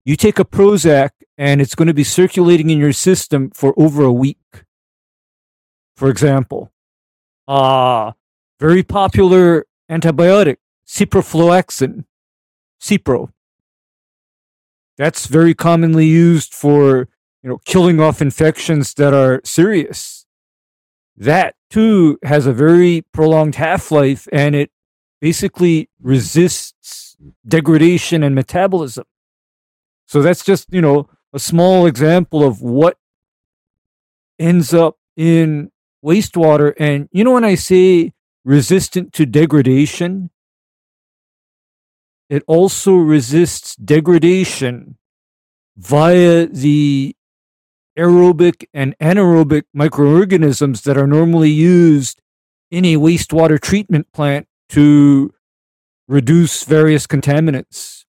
[0.04, 4.04] You take a Prozac and it's going to be circulating in your system for over
[4.04, 4.66] a week.
[5.96, 6.72] For example,
[7.48, 8.12] uh,
[8.60, 12.04] very popular antibiotic, ciprofloxacin,
[12.82, 13.32] Cipro.
[14.98, 17.08] That's very commonly used for,
[17.44, 20.26] you know, killing off infections that are serious.
[21.16, 24.72] That too has a very prolonged half-life and it
[25.20, 29.06] basically resists degradation and metabolism.
[30.06, 32.98] So that's just, you know, a small example of what
[34.40, 35.72] ends up in
[36.06, 36.74] wastewater.
[36.78, 38.14] And, you know, when I say
[38.46, 40.30] resistant to degradation,
[42.30, 44.98] it also resists degradation
[45.76, 47.16] via the
[47.98, 52.22] aerobic and anaerobic microorganisms that are normally used
[52.70, 55.34] in a wastewater treatment plant to
[56.08, 58.06] reduce various contaminants.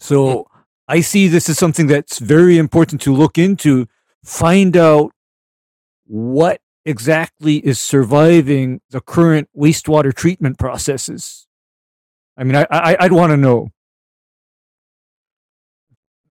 [0.00, 0.60] So hmm.
[0.88, 3.86] I see this as something that's very important to look into,
[4.24, 5.12] find out
[6.06, 11.46] what exactly is surviving the current wastewater treatment processes.
[12.36, 13.70] I mean, I, I I'd want to know.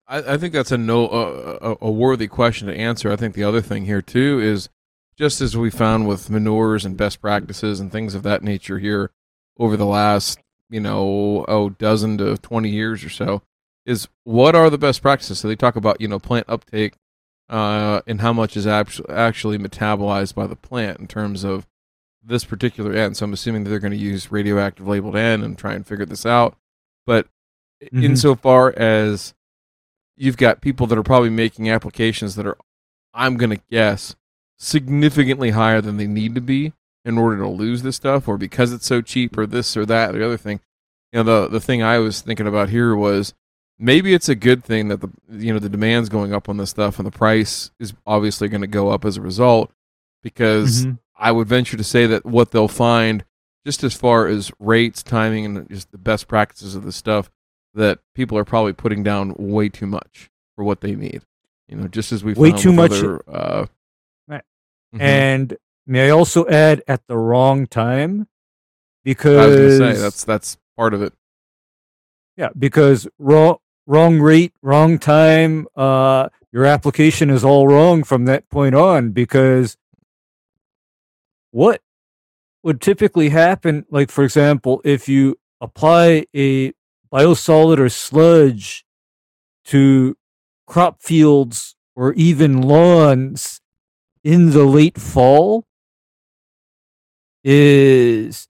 [0.08, 3.12] I, I think that's a no uh, a, a worthy question to answer.
[3.12, 4.70] I think the other thing here too is
[5.18, 9.12] just as we found with manures and best practices and things of that nature here
[9.58, 10.40] over the last
[10.70, 13.42] you know oh dozen to 20 years or so
[13.86, 16.96] is what are the best practices so they talk about you know plant uptake
[17.50, 21.68] uh, and how much is actu- actually metabolized by the plant in terms of
[22.24, 23.14] this particular N.
[23.14, 26.08] So I'm assuming that they're going to use radioactive labeled N and try and figure
[26.08, 26.58] this out.
[27.06, 27.28] But
[27.94, 28.04] Mhm.
[28.04, 29.36] insofar as
[30.18, 32.58] you've got people that are probably making applications that are,
[33.14, 34.16] I'm going to guess,
[34.58, 36.74] significantly higher than they need to be
[37.04, 40.16] in order to lose this stuff, or because it's so cheap, or this or that,
[40.16, 40.60] or the other thing.
[41.14, 43.34] You know, the the thing I was thinking about here was
[43.78, 46.70] maybe it's a good thing that the you know the demand's going up on this
[46.72, 49.72] stuff and the price is obviously going to go up as a result
[50.24, 51.00] because Mhm.
[51.18, 53.24] I would venture to say that what they'll find
[53.66, 57.30] just as far as rates, timing, and just the best practices of this stuff
[57.76, 60.30] that people are probably putting down way too much.
[60.56, 61.22] for what they need.
[61.68, 63.66] You know, just as we Way found too much- Other, uh,
[64.26, 64.44] Right.
[64.96, 65.02] mhm.
[65.02, 68.22] And may I also add at the wrong time?
[68.22, 68.26] I
[69.04, 71.12] Because was going to say that's that's part of it.
[72.38, 78.48] Yeah, because wrong wrong rate, wrong time, uh your application is all wrong from that
[78.50, 79.76] point on because
[81.52, 81.82] what
[82.64, 86.72] would typically happen like for example, if you apply a
[87.16, 88.84] biosolid or sludge
[89.64, 90.18] to
[90.68, 93.62] crop fields or even lawns
[94.22, 95.66] in the late fall
[97.42, 98.50] is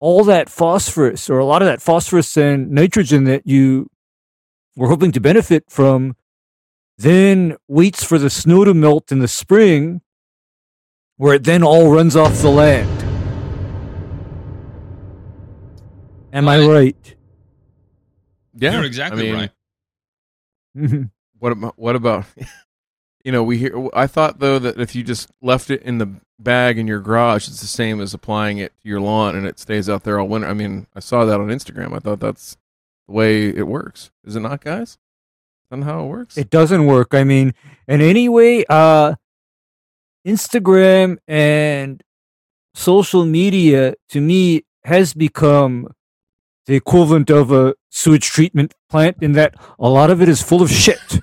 [0.00, 3.90] all that phosphorus or a lot of that phosphorus and nitrogen that you
[4.74, 6.16] were hoping to benefit from
[6.96, 10.00] then waits for the snow to melt in the spring
[11.18, 13.02] where it then all runs off the land.
[16.32, 17.15] Am I Right.
[18.56, 18.62] Right?
[18.62, 19.50] Yeah, You're exactly I mean,
[20.74, 21.10] right.
[21.38, 22.24] What about what about
[23.24, 26.10] you know we hear I thought though that if you just left it in the
[26.38, 29.58] bag in your garage it's the same as applying it to your lawn and it
[29.58, 30.48] stays out there all winter.
[30.48, 31.94] I mean, I saw that on Instagram.
[31.94, 32.56] I thought that's
[33.06, 34.10] the way it works.
[34.24, 34.98] Is it not, guys?
[35.72, 36.38] Is how it works?
[36.38, 37.12] It doesn't work.
[37.12, 37.52] I mean,
[37.88, 39.16] and anyway, uh
[40.26, 42.02] Instagram and
[42.74, 45.88] social media to me has become
[46.66, 50.62] the equivalent of a sewage treatment plant in that a lot of it is full
[50.62, 51.20] of shit.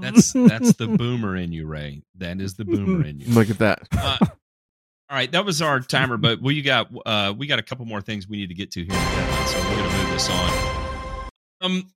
[0.00, 2.02] That's that's the boomer in you, Ray.
[2.16, 3.26] That is the boomer in you.
[3.32, 3.86] Look at that.
[3.92, 7.84] Uh, all right, that was our timer, but we got uh, we got a couple
[7.84, 11.30] more things we need to get to here, gentlemen, so we're gonna move this on.
[11.60, 11.92] Um,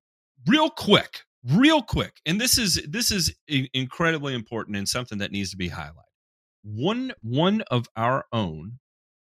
[0.46, 1.20] real quick,
[1.52, 5.70] real quick, and this is this is incredibly important and something that needs to be
[5.70, 5.92] highlighted.
[6.62, 8.78] One one of our own,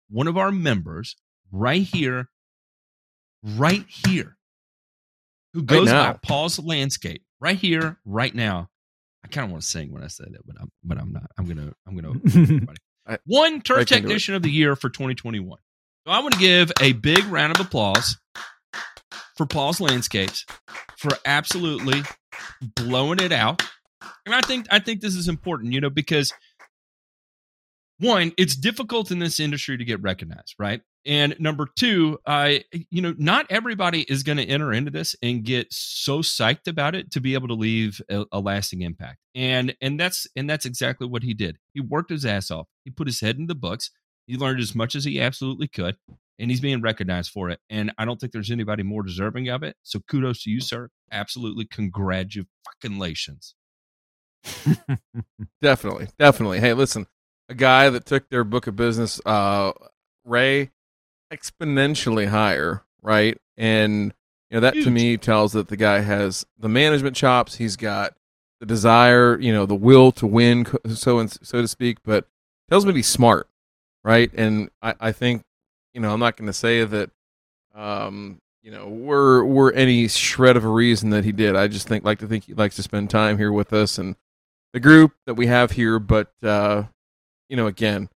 [0.10, 1.16] one of our members,
[1.52, 2.30] right here,
[3.44, 4.38] right here,
[5.54, 6.14] who goes now.
[6.14, 8.70] by Paul's Landscape, right here, right now.
[9.24, 11.30] I kind of want to sing when I say that, but I'm but I'm not.
[11.38, 12.62] I'm gonna I'm gonna.
[13.08, 15.58] I- One turf right technician of the year for 2021.
[16.06, 18.18] So I want to give a big round of applause
[19.36, 20.46] for Paul's Landscapes
[20.98, 22.02] for absolutely
[22.62, 23.62] blowing it out.
[24.26, 26.34] And I think I think this is important, you know, because
[28.00, 30.82] one, it's difficult in this industry to get recognized, right?
[31.08, 35.44] And number two, I you know, not everybody is going to enter into this and
[35.44, 39.20] get so psyched about it to be able to leave a, a lasting impact.
[39.34, 41.58] And and that's and that's exactly what he did.
[41.74, 42.68] He worked his ass off.
[42.84, 43.90] He put his head in the books.
[44.28, 45.96] He learned as much as he absolutely could,
[46.38, 47.62] and he's being recognized for it.
[47.70, 49.78] And I don't think there's anybody more deserving of it.
[49.84, 50.90] So kudos to you, sir.
[51.10, 52.50] Absolutely congratulations.
[52.66, 53.56] Fucking lations.
[55.62, 56.60] Definitely, definitely.
[56.60, 57.08] Hey, listen,
[57.50, 59.72] a guy that took their book of business, uh,
[60.26, 60.72] Ray,
[61.32, 63.38] exponentially higher, right?
[63.58, 64.14] And
[64.50, 67.56] you know that to me tells that the guy has the management chops.
[67.56, 68.16] He's got
[68.60, 71.98] the desire, you know, the will to win, so and so to speak.
[72.04, 72.28] But
[72.70, 73.48] tells me he's smart,
[74.04, 74.32] right?
[74.34, 75.44] And I, I think,
[75.94, 77.10] you know, I'm not going to say that,
[77.76, 81.56] um, you know, we're we're any shred of a reason that he did.
[81.56, 84.16] I just think like to think he likes to spend time here with us and
[84.74, 86.00] the group that we have here.
[86.00, 86.84] But uh,
[87.50, 88.10] you know, again,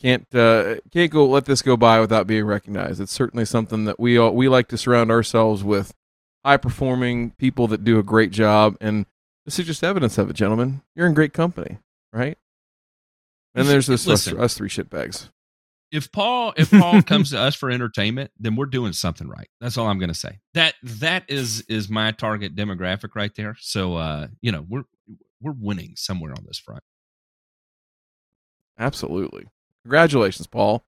[0.00, 3.00] can't uh, can't go let this go by without being recognized.
[3.00, 5.94] It's certainly something that we all, we like to surround ourselves with
[6.44, 9.06] high performing people that do a great job, and
[9.44, 10.82] this is just evidence of it, gentlemen.
[10.94, 11.78] You're in great company,
[12.12, 12.36] right?
[13.54, 14.40] And there's this us, Listen.
[14.40, 15.30] us three shitbags.
[15.90, 19.48] if Paul if Paul comes to us for entertainment, then we're doing something right.
[19.60, 20.40] That's all I'm going to say.
[20.54, 23.56] That that is is my target demographic right there.
[23.60, 24.84] So uh, you know, we're
[25.40, 26.82] we're winning somewhere on this front.
[28.78, 29.46] Absolutely.
[29.86, 30.84] Congratulations, Paul.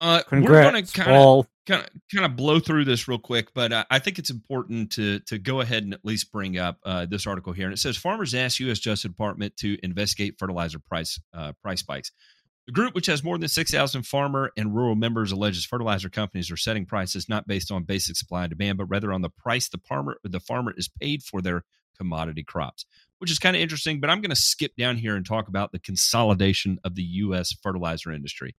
[0.00, 1.46] Uh, we're going to kind of Paul.
[1.66, 4.92] kind of kind of blow through this real quick, but uh, I think it's important
[4.92, 7.66] to to go ahead and at least bring up uh, this article here.
[7.66, 8.78] And it says farmers ask U.S.
[8.78, 12.12] Justice Department to investigate fertilizer price uh, price spikes.
[12.66, 16.48] The group, which has more than six thousand farmer and rural members, alleges fertilizer companies
[16.52, 19.68] are setting prices not based on basic supply and demand, but rather on the price
[19.68, 21.64] the farmer the farmer is paid for their
[21.98, 22.86] commodity crops.
[23.22, 25.70] Which is kind of interesting, but I'm going to skip down here and talk about
[25.70, 27.54] the consolidation of the U.S.
[27.62, 28.56] fertilizer industry.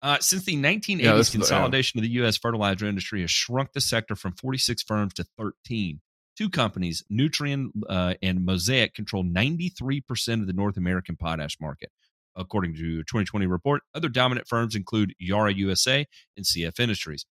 [0.00, 1.40] Uh, since the 1980s, Yeah, is the- yeah.
[1.40, 2.38] consolidation of the U.S.
[2.38, 6.00] fertilizer industry has shrunk the sector from 46 firms to 13.
[6.34, 11.90] Two companies, Nutrien uh, and Mosaic, control 93% of the North American potash market,
[12.34, 13.82] according to a 2020 report.
[13.94, 16.06] Other dominant firms include Yara USA
[16.38, 17.26] and CF Industries.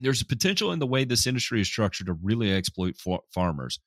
[0.00, 3.78] There's a potential in the way this industry is structured to really exploit fa- farmers.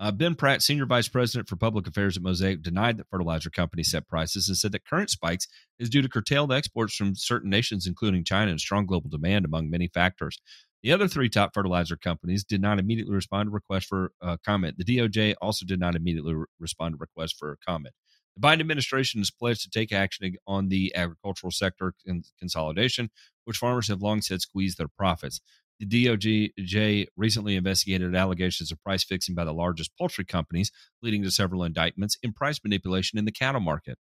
[0.00, 3.90] Uh, ben Pratt, senior vice president for public affairs at Mosaic, denied that fertilizer companies
[3.90, 5.48] set prices and said that current spikes
[5.80, 9.68] is due to curtailed exports from certain nations, including China, and strong global demand among
[9.68, 10.38] many factors.
[10.84, 14.76] The other three top fertilizer companies did not immediately respond to requests for uh, comment.
[14.78, 17.94] The DOJ also did not immediately re- respond to requests for comment.
[18.36, 23.10] The Biden administration has pledged to take action on the agricultural sector con- consolidation,
[23.46, 25.40] which farmers have long said squeeze their profits.
[25.80, 30.72] The DOJ recently investigated allegations of price fixing by the largest poultry companies,
[31.02, 33.98] leading to several indictments in price manipulation in the cattle market.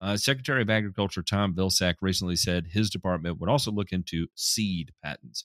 [0.00, 4.92] Uh, Secretary of Agriculture Tom Vilsack recently said his department would also look into seed
[5.02, 5.44] patents.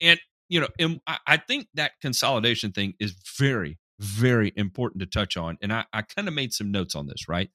[0.00, 5.36] And, you know, and I, think that consolidation thing is very, very important to touch
[5.36, 5.56] on.
[5.62, 7.48] And I, I kind of made some notes on this, right?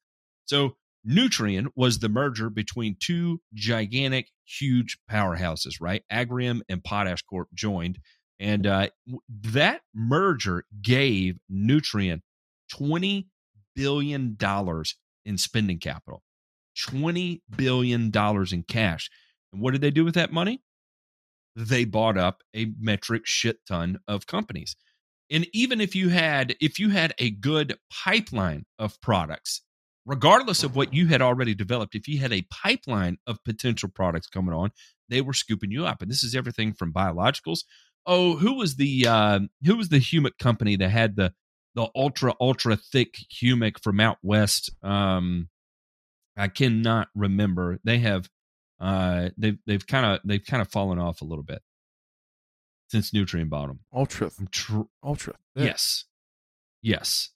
[0.46, 0.76] So,
[1.08, 6.04] Nutrien was the merger between two gigantic, huge powerhouses, right?
[6.12, 8.00] Agrium and Potash Corp joined.
[8.40, 8.90] And uh,
[9.30, 12.22] that merger gave Nutrien
[12.74, 13.28] $20
[13.76, 14.38] billion
[15.26, 16.24] in spending capital.
[16.88, 19.10] $20 billion in cash.
[19.52, 20.62] And what did they do with that money?
[21.56, 24.76] They bought up a metric shit ton of companies.
[25.32, 29.62] And even if you had if you had a good pipeline of products,
[30.10, 34.26] regardless of what you had already developed, if you had a pipeline of potential products
[34.26, 34.72] coming on,
[35.08, 36.02] they were scooping you up.
[36.02, 37.60] And this is everything from biologicals.
[38.08, 41.34] Oh, who was the uh, who was the humic company that had the
[41.76, 44.72] the ultra ultra thick humic from out west?
[44.82, 45.48] Um,
[46.36, 47.80] I cannot remember.
[47.84, 48.30] They have
[48.80, 51.62] uh they've they've kind of they've kind of fallen off a little bit
[52.88, 53.82] since Nutrien Bottom.
[53.94, 55.34] Ultra, tr- ultra.
[55.56, 55.66] thick.
[55.66, 56.06] Yes.
[56.82, 57.30] Yes.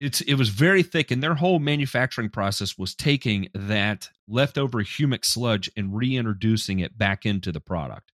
[0.00, 5.24] It's it was very thick, and their whole manufacturing process was taking that leftover humic
[5.24, 8.12] sludge and reintroducing it back into the product.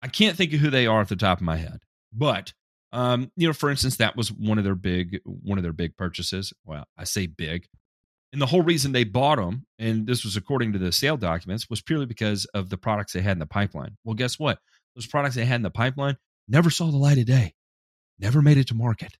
[0.00, 1.80] I can't think of who they are off the top of my head,
[2.12, 2.54] but
[2.92, 5.96] um, you know, for instance, that was one of their big one of their big
[5.96, 6.52] purchases.
[6.64, 7.66] Well, I say big.
[8.32, 11.68] And the whole reason they bought them, and this was according to the sale documents,
[11.68, 13.98] was purely because of the products they had in the pipeline.
[14.04, 14.58] Well, guess what?
[14.94, 16.16] Those products they had in the pipeline
[16.48, 17.54] never saw the light of day,
[18.18, 19.18] never made it to market.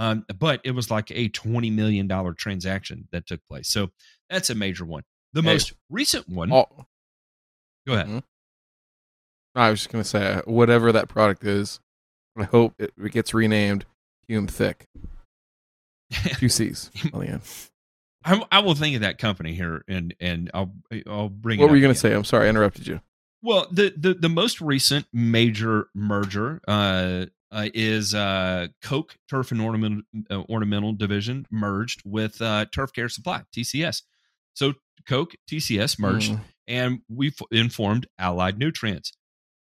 [0.00, 3.68] Um, but it was like a $20 million transaction that took place.
[3.68, 3.90] So
[4.30, 5.02] that's a major one.
[5.34, 5.52] The Hey.
[5.52, 6.48] most recent one,
[7.86, 8.06] go ahead.
[8.08, 8.22] Mhm.
[9.54, 11.80] I was just gonna say uh, whatever that product is.
[12.36, 13.84] I hope it, it gets renamed
[14.26, 14.86] Hume Thick.
[16.38, 16.90] Two C's.
[18.24, 20.72] I, I will think of that company here and, and I'll,
[21.06, 22.12] I'll bring it What were you gonna say?
[22.14, 23.00] I'm sorry, I interrupted you.
[23.42, 29.60] Well, the, the the most recent major merger uh, uh, is uh, Koch Turf and
[29.60, 34.02] Ornamental uh, Ornamental Division merged with uh, Turf Care Supply (TCS).
[34.54, 34.74] So
[35.08, 36.40] Koch TCS merged, Mm.
[36.68, 39.12] and we f- informed Allied Nutrients.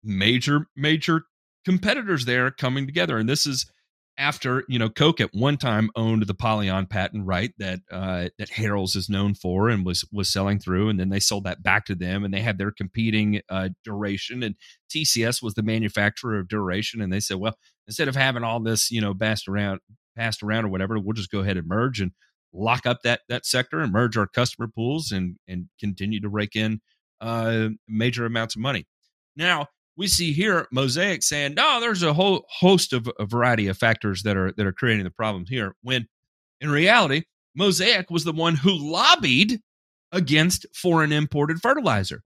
[0.03, 1.23] Major major
[1.65, 3.65] competitors there coming together, and this is
[4.17, 8.49] after you know Koch at one time owned the Polyon patent right that uh, that
[8.49, 11.85] Harrell's is known for and was was selling through, and then they sold that back
[11.85, 14.55] to them, and they had their competing uh, duration, and
[14.93, 17.57] TCS was the manufacturer of duration, and they said, well,
[17.87, 19.79] instead of having all this you know passed around
[20.15, 22.11] passed around or whatever, we'll just go ahead and merge and
[22.53, 26.55] lock up that that sector and merge our customer pools and and continue to rake
[26.55, 26.81] in
[27.21, 28.85] uh, major amounts of money.
[29.35, 33.77] Now we see here Mosaic saying, no, there's a whole host of a variety of
[33.77, 35.75] factors that are that are creating the problem here.
[35.81, 36.07] When
[36.61, 37.23] in reality,
[37.55, 39.59] Mosaic was the one who lobbied
[40.11, 42.21] against foreign imported fertilizer.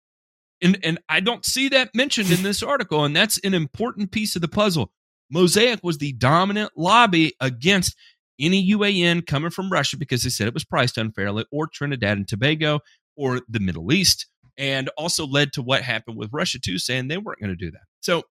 [0.62, 4.34] And and I don't see that mentioned in this article, and that's an important piece
[4.34, 4.90] of the puzzle.
[5.30, 7.94] Mosaic was the dominant lobby against
[8.40, 12.26] any UAN coming from Russia because they said it was priced unfairly, or Trinidad and
[12.26, 12.80] Tobago,
[13.16, 14.26] or the Middle East,
[14.58, 17.70] and also led to what happened with Russia too, saying they weren't going to do
[17.70, 17.84] that.
[18.00, 18.24] So,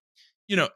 [0.47, 0.69] you know,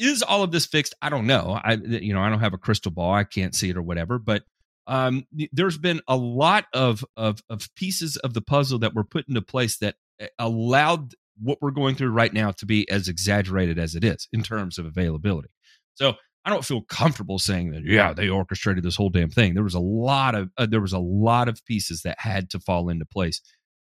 [0.00, 0.94] is all of this fixed?
[1.02, 1.60] I don't know.
[1.62, 3.12] I you know I don't have a crystal ball.
[3.12, 4.18] I can't see it or whatever.
[4.18, 4.44] But
[4.86, 9.28] um, there's been a lot of of of pieces of the puzzle that were put
[9.28, 13.78] into place that uh, allowed what we're going through right now to be as exaggerated
[13.78, 15.48] as it is in terms of availability.
[15.94, 16.14] So
[16.44, 17.84] I don't feel comfortable saying that.
[17.84, 19.54] Yeah, they orchestrated this whole damn thing.
[19.54, 22.60] There was a lot of uh, there was a lot of pieces that had to
[22.60, 23.42] fall into place.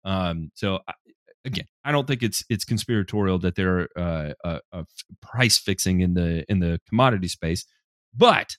[0.03, 0.93] Um, so I,
[1.45, 4.83] again, I don't think it's it's conspiratorial that they're uh, uh, uh,
[5.21, 7.65] price fixing in the in the commodity space,
[8.15, 8.55] but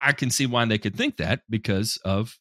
[0.00, 2.38] I can see why they could think that because of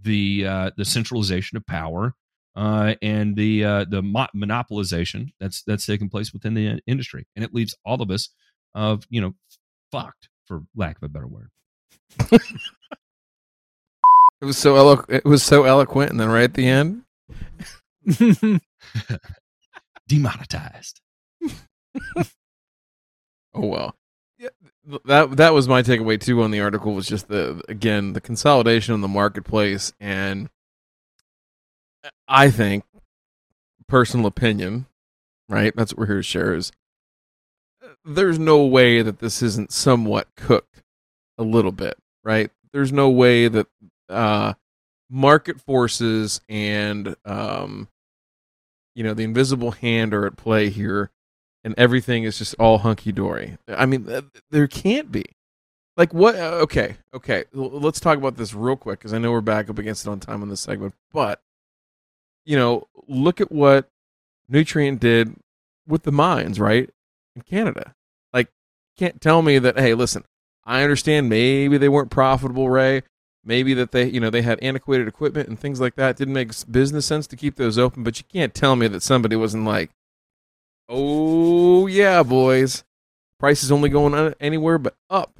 [0.00, 2.14] the uh, the centralization of power
[2.56, 7.44] uh, and the uh, the mo- monopolization that's that's taking place within the industry, and
[7.44, 8.28] it leaves all of us
[8.74, 9.34] of you know
[9.90, 11.50] fucked for lack of a better word.
[14.42, 17.02] It was so elo- it was so eloquent, and then right at the end,
[20.08, 21.00] Demonetized.
[23.54, 23.94] oh well.
[24.38, 24.48] Yeah,
[25.04, 28.94] that that was my takeaway too on the article was just the again the consolidation
[28.94, 30.48] in the marketplace, and
[32.26, 32.84] I think
[33.86, 34.86] personal opinion,
[35.48, 35.72] right?
[35.76, 36.54] That's what we're here to share.
[36.54, 36.72] Is
[37.84, 40.82] uh, there's no way that this isn't somewhat cooked
[41.38, 42.50] a little bit, right?
[42.72, 43.68] There's no way that
[44.08, 44.54] uh,
[45.08, 47.88] market forces and um,
[48.94, 51.10] you know the invisible hand are at play here,
[51.64, 53.58] and everything is just all hunky dory.
[53.68, 54.08] I mean,
[54.50, 55.24] there can't be.
[55.96, 56.34] Like what?
[56.36, 57.44] uh, Okay, okay.
[57.52, 60.20] Let's talk about this real quick because I know we're back up against it on
[60.20, 60.94] time on this segment.
[61.12, 61.40] But
[62.44, 63.88] you know, look at what
[64.50, 65.36] Nutrien did
[65.86, 66.88] with the mines, right
[67.36, 67.94] in Canada.
[68.32, 68.48] Like,
[68.96, 69.78] can't tell me that.
[69.78, 70.24] Hey, listen,
[70.64, 73.02] I understand maybe they weren't profitable, Ray.
[73.44, 76.10] Maybe that they, you know, they had antiquated equipment and things like that.
[76.10, 78.04] It didn't make business sense to keep those open.
[78.04, 79.90] But you can't tell me that somebody wasn't like,
[80.88, 82.84] oh yeah, boys,
[83.40, 85.38] price is only going anywhere but up,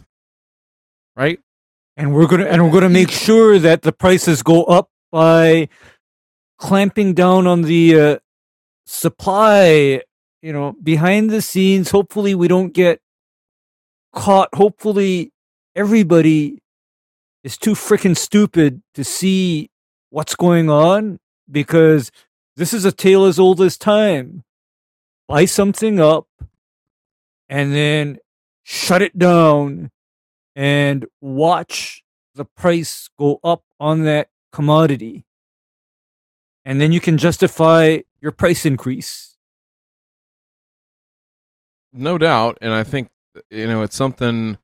[1.14, 1.38] right?
[1.96, 5.68] and we're gonna and we're gonna make sure that the prices go up by
[6.59, 8.18] clamping down on the uh,
[8.86, 10.03] supply.
[10.40, 11.90] You know, behind the scenes.
[11.90, 13.00] Hopefully, we don't get
[14.12, 14.48] caught.
[14.55, 15.30] Hopefully,
[15.76, 16.59] everybody
[17.45, 19.70] is too freaking stupid to see
[20.11, 21.18] what's going on
[21.51, 22.11] because
[22.57, 24.45] this is a tale as old as time.
[25.28, 26.26] Buy something up
[27.49, 28.18] and then
[28.62, 29.90] shut it down
[30.55, 32.03] and watch
[32.34, 35.24] the price go up on that commodity.
[36.64, 39.36] And then you can justify your price increase.
[41.93, 43.11] No doubt, and I think
[43.51, 44.57] you know it's something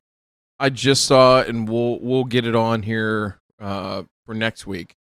[0.61, 4.97] I just saw, and we'll we'll get it on here uh, for next week.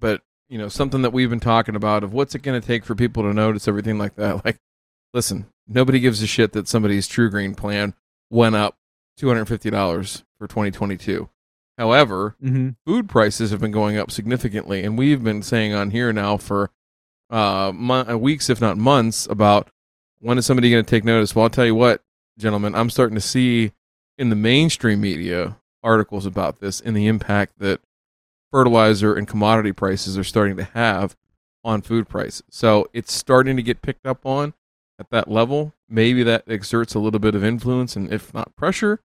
[0.00, 2.84] But you know something that we've been talking about of what's it going to take
[2.84, 4.44] for people to notice everything like that.
[4.44, 4.58] Like,
[5.14, 7.94] listen, nobody gives a shit that somebody's TruGreen plan
[8.30, 8.76] went up
[9.16, 11.28] two hundred fifty dollars for twenty twenty two.
[11.78, 12.70] However, Mm-hmm.
[12.86, 16.70] food prices have been going up significantly, and we've been saying on here now for
[17.30, 19.68] uh, mon- weeks, if not months, about
[20.20, 21.34] when is somebody going to take notice.
[21.34, 22.02] Well, I'll tell you what,
[22.38, 23.72] gentlemen, I'm starting to see
[24.22, 27.80] in the mainstream media articles about this and the impact that
[28.52, 31.16] fertilizer and commodity prices are starting to have
[31.64, 32.44] on food prices.
[32.48, 34.54] So it's starting to get picked up on
[34.96, 35.74] at that level.
[35.88, 39.00] Maybe that exerts a little bit of influence and, if not pressure,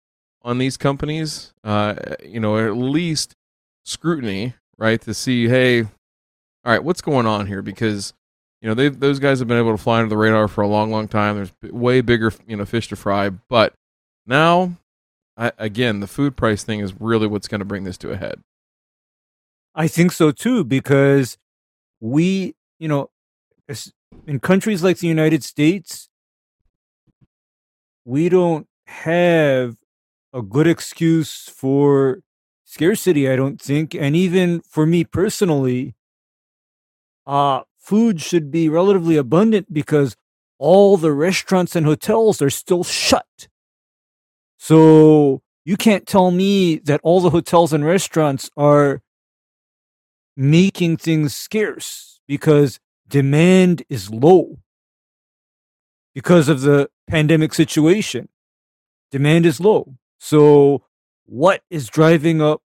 [0.40, 1.52] on these companies.
[1.62, 1.94] Uh,
[2.24, 3.36] you know, at least
[3.84, 5.90] scrutiny, right, to see, hey, all
[6.64, 7.60] right, what's going on here?
[7.60, 8.14] Because
[8.62, 10.68] you know, they those guys have been able to fly under the radar for a
[10.68, 11.36] long, long time.
[11.36, 13.28] There's way bigger, you know, fish to fry.
[13.28, 13.74] But
[14.24, 14.78] now,
[15.36, 18.16] I, again, the food price thing is really what's going to bring this to a
[18.16, 18.42] head.
[19.74, 21.38] I think so too, because
[22.00, 23.10] we, you know,
[24.26, 26.10] in countries like the United States,
[28.04, 29.76] we don't have
[30.32, 32.20] a good excuse for
[32.64, 33.94] scarcity, I don't think.
[33.94, 35.94] And even for me personally,
[37.26, 40.16] uh, food should be relatively abundant because
[40.58, 43.48] all the restaurants and hotels are still shut.
[44.62, 49.02] So you can't tell me that all the hotels and restaurants are
[50.36, 54.60] making things scarce because demand is low
[56.14, 58.28] because of the pandemic situation.
[59.10, 59.96] Demand is low.
[60.20, 60.84] So,
[61.24, 62.62] what is driving up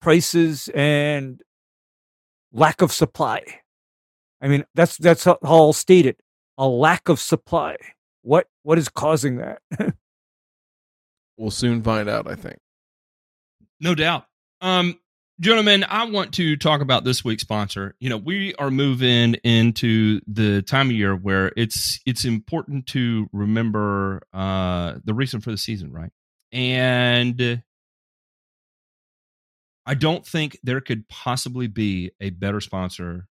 [0.00, 1.40] prices and
[2.52, 3.44] lack of supply?
[4.40, 6.18] I mean, that's that's how I'll state it:
[6.58, 7.76] a lack of supply.
[8.22, 9.62] What what is causing that?
[11.36, 12.26] We'll soon find out.
[12.28, 12.58] I think.
[13.80, 14.26] No doubt.
[14.60, 14.98] Um,
[15.40, 17.96] gentlemen, I want to talk about this week's sponsor.
[17.98, 23.28] You know, we are moving into the time of year where it's it's important to
[23.32, 26.10] remember uh the reason for the season, right?
[26.52, 27.62] And
[29.84, 33.26] I don't think there could possibly be a better sponsor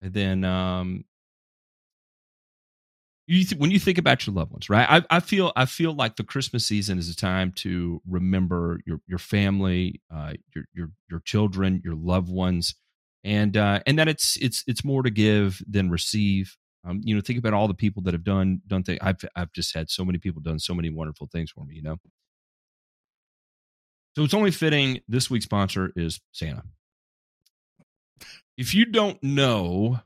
[0.00, 1.04] than um
[3.32, 4.86] you th- when you think about your loved ones, right?
[4.88, 9.00] I, I feel I feel like the Christmas season is a time to remember your
[9.06, 12.74] your family, uh, your your your children, your loved ones,
[13.24, 16.56] and uh, and that it's it's it's more to give than receive.
[16.84, 18.98] Um, you know, think about all the people that have done done things.
[19.00, 21.76] I've I've just had so many people done so many wonderful things for me.
[21.76, 21.96] You know,
[24.14, 25.00] so it's only fitting.
[25.08, 26.64] This week's sponsor is Santa.
[28.58, 30.00] If you don't know,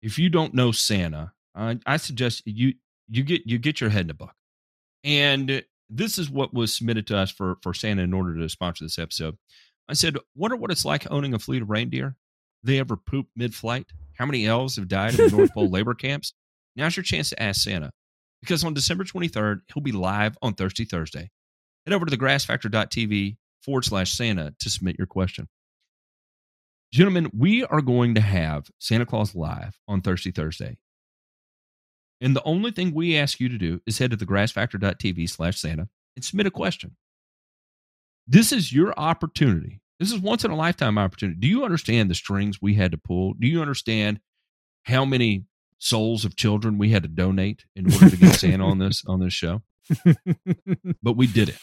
[0.00, 2.74] if you don't know Santa, uh, I suggest you
[3.08, 4.34] you get you get your head in a book.
[5.02, 8.84] And this is what was submitted to us for for Santa in order to sponsor
[8.84, 9.36] this episode.
[9.88, 12.16] I said, "Wonder what it's like owning a fleet of reindeer.
[12.62, 13.86] They ever poop mid-flight?
[14.16, 16.34] How many elves have died in the North Pole labor camps?
[16.76, 17.90] Now's your chance to ask Santa,
[18.40, 21.30] because on December 23rd he'll be live on Thirsty Thursday.
[21.86, 25.48] Head over to thegrassfactor.tv forward slash Santa to submit your question."
[26.92, 30.76] Gentlemen, we are going to have Santa Claus live on Thirsty Thursday
[32.20, 35.88] And the only thing we ask you to do is head to thegrassfactor.tv slash Santa
[36.16, 36.96] and submit a question.
[38.26, 39.80] This is your opportunity.
[39.98, 41.38] This is once in a lifetime opportunity.
[41.40, 43.34] Do you understand the strings we had to pull?
[43.34, 44.20] Do you understand
[44.84, 45.44] how many
[45.78, 49.20] souls of children we had to donate in order to get Santa on this on
[49.20, 49.62] this show?
[51.02, 51.58] But we did it.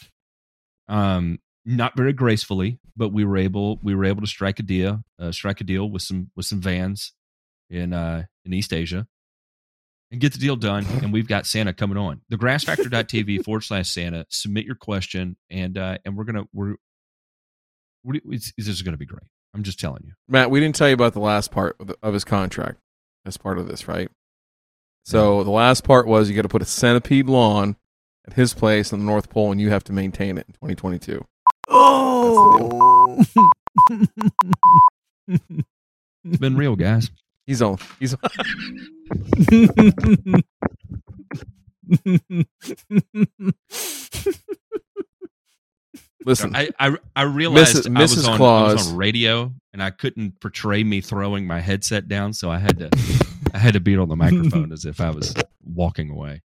[0.88, 5.02] Um, not very gracefully, but we were able we were able to strike a deal
[5.18, 7.12] uh, strike a deal with some with some vans
[7.70, 9.06] in uh in East Asia
[10.10, 10.86] and get the deal done.
[11.02, 14.26] And we've got Santa coming on the grassfactor.tv forward slash Santa.
[14.30, 16.74] Submit your question and uh and we're gonna we're,
[18.04, 19.26] we're it's, this is gonna be great.
[19.54, 20.12] I'm just telling you.
[20.28, 22.78] Matt, we didn't tell you about the last part of, the, of his contract
[23.24, 24.10] as part of this, right?
[25.04, 27.76] So the last part was you got to put a centipede lawn
[28.26, 31.24] at his place in the North Pole, and you have to maintain it in 2022.
[31.68, 33.24] Oh.
[36.24, 37.10] It's been real, guys.
[37.48, 37.78] He's on.
[37.98, 38.20] He's on.
[46.26, 46.54] listen.
[46.54, 47.96] I I, I realized Mrs.
[47.96, 48.28] I was Mrs.
[48.28, 52.50] on I was on radio and I couldn't portray me throwing my headset down, so
[52.50, 52.90] I had to
[53.54, 55.34] I had to beat on the microphone as if I was
[55.64, 56.42] walking away.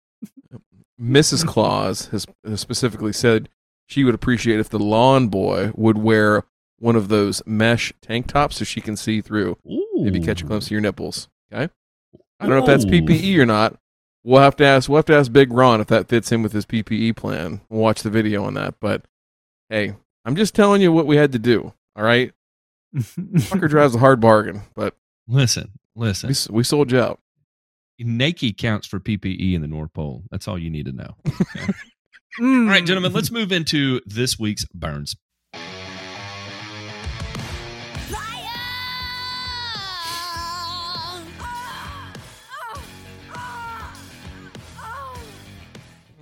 [0.98, 1.46] Mrs.
[1.46, 3.50] Claus has, has specifically said
[3.86, 6.44] she would appreciate if the lawn boy would wear
[6.78, 9.58] one of those mesh tank tops so she can see through.
[9.94, 11.28] Maybe catch a glimpse of your nipples.
[11.52, 11.72] Okay.
[12.40, 13.76] I don't know if that's PPE or not.
[14.24, 14.88] We'll have to ask.
[14.88, 17.60] We'll have to ask Big Ron if that fits in with his PPE plan.
[17.68, 18.74] We'll watch the video on that.
[18.80, 19.04] But
[19.68, 21.72] hey, I'm just telling you what we had to do.
[21.96, 22.32] All right.
[22.96, 24.94] Fucker drives a hard bargain, but
[25.28, 26.30] Listen, listen.
[26.30, 27.20] s- we sold you out.
[27.98, 30.22] Nike counts for PPE in the North Pole.
[30.30, 31.16] That's all you need to know.
[31.26, 31.32] All
[32.40, 32.84] All right, hmm.
[32.86, 35.16] gentlemen, let's move into this week's burns.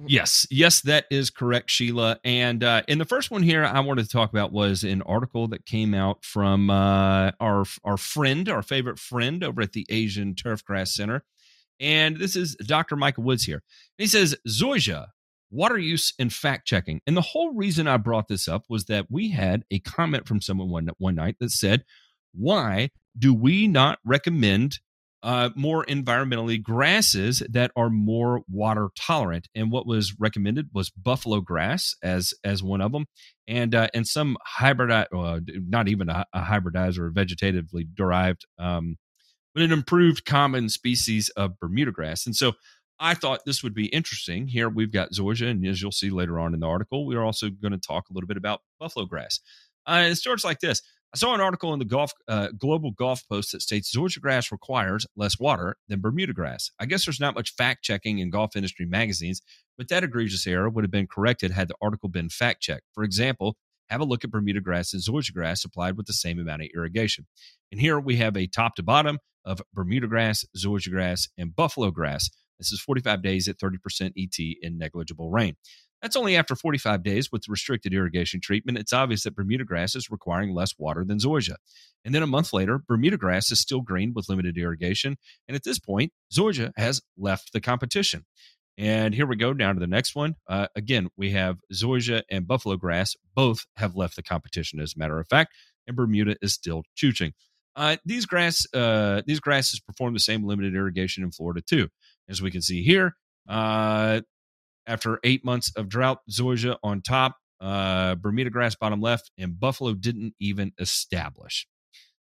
[0.07, 2.19] Yes, yes, that is correct, Sheila.
[2.25, 5.49] And uh, in the first one here, I wanted to talk about was an article
[5.49, 10.35] that came out from uh, our our friend, our favorite friend over at the Asian
[10.35, 11.25] Turfgrass Center,
[11.81, 12.97] and this is Dr.
[12.97, 13.63] Micah Woods here.
[13.99, 15.09] He says Zoysia
[15.53, 17.01] water use and fact checking.
[17.07, 20.41] And the whole reason I brought this up was that we had a comment from
[20.41, 21.85] someone one one night that said,
[22.33, 24.81] "Why do we not recommend
[25.23, 29.49] uh, more environmentally grasses that are more water tolerant.
[29.55, 33.07] And what was recommended was buffalo grass as as one of them,
[33.47, 35.07] and uh, and some hybrid, uh,
[35.47, 38.97] not even a, a hybridized or vegetatively derived, um,
[39.55, 42.27] but an improved common species of Bermuda grass.
[42.27, 42.53] And so
[42.99, 44.49] I thought this would be interesting.
[44.49, 47.51] Here we've got Zoysia, and as you'll see later on in the article, we're also
[47.51, 49.41] going to talk a little bit about buffalo grass.
[49.87, 50.83] Uh, it starts like this.
[51.15, 54.51] I saw an article in the Golf uh, Global Golf Post that states Zoysia grass
[54.51, 56.71] requires less water than Bermuda grass.
[56.79, 59.43] I guess there's not much fact checking in golf industry magazines,
[59.77, 62.85] but that egregious error would have been corrected had the article been fact checked.
[62.95, 63.57] For example,
[63.91, 66.69] have a look at Bermuda grass and Zoysia grass applied with the same amount of
[66.75, 67.27] irrigation.
[67.71, 71.91] And here we have a top to bottom of Bermuda grass, Zoysia grass, and buffalo
[71.91, 72.31] grass.
[72.59, 75.57] This is 45 days at 30% ET in negligible rain.
[76.03, 78.77] That's only after 45 days with restricted irrigation treatment.
[78.77, 81.57] It's obvious that Bermuda grass is requiring less water than Zoysia.
[82.05, 85.17] And then a month later, Bermuda grass is still green with limited irrigation.
[85.47, 88.25] And at this point, Zoysia has left the competition.
[88.77, 90.35] And here we go down to the next one.
[90.49, 93.15] Uh, again, we have Zoysia and buffalo grass.
[93.35, 95.55] Both have left the competition, as a matter of fact,
[95.87, 97.33] and Bermuda is still chooching.
[97.77, 101.89] Uh, these grass, uh, these grasses perform the same limited irrigation in Florida too,
[102.29, 103.15] as we can see here.
[103.49, 104.21] Uh,
[104.87, 109.95] after eight months of drought, Zoysia on top, uh, Bermuda grass bottom left, and Buffalo
[109.95, 111.67] didn't even establish.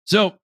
[0.05, 0.35] So,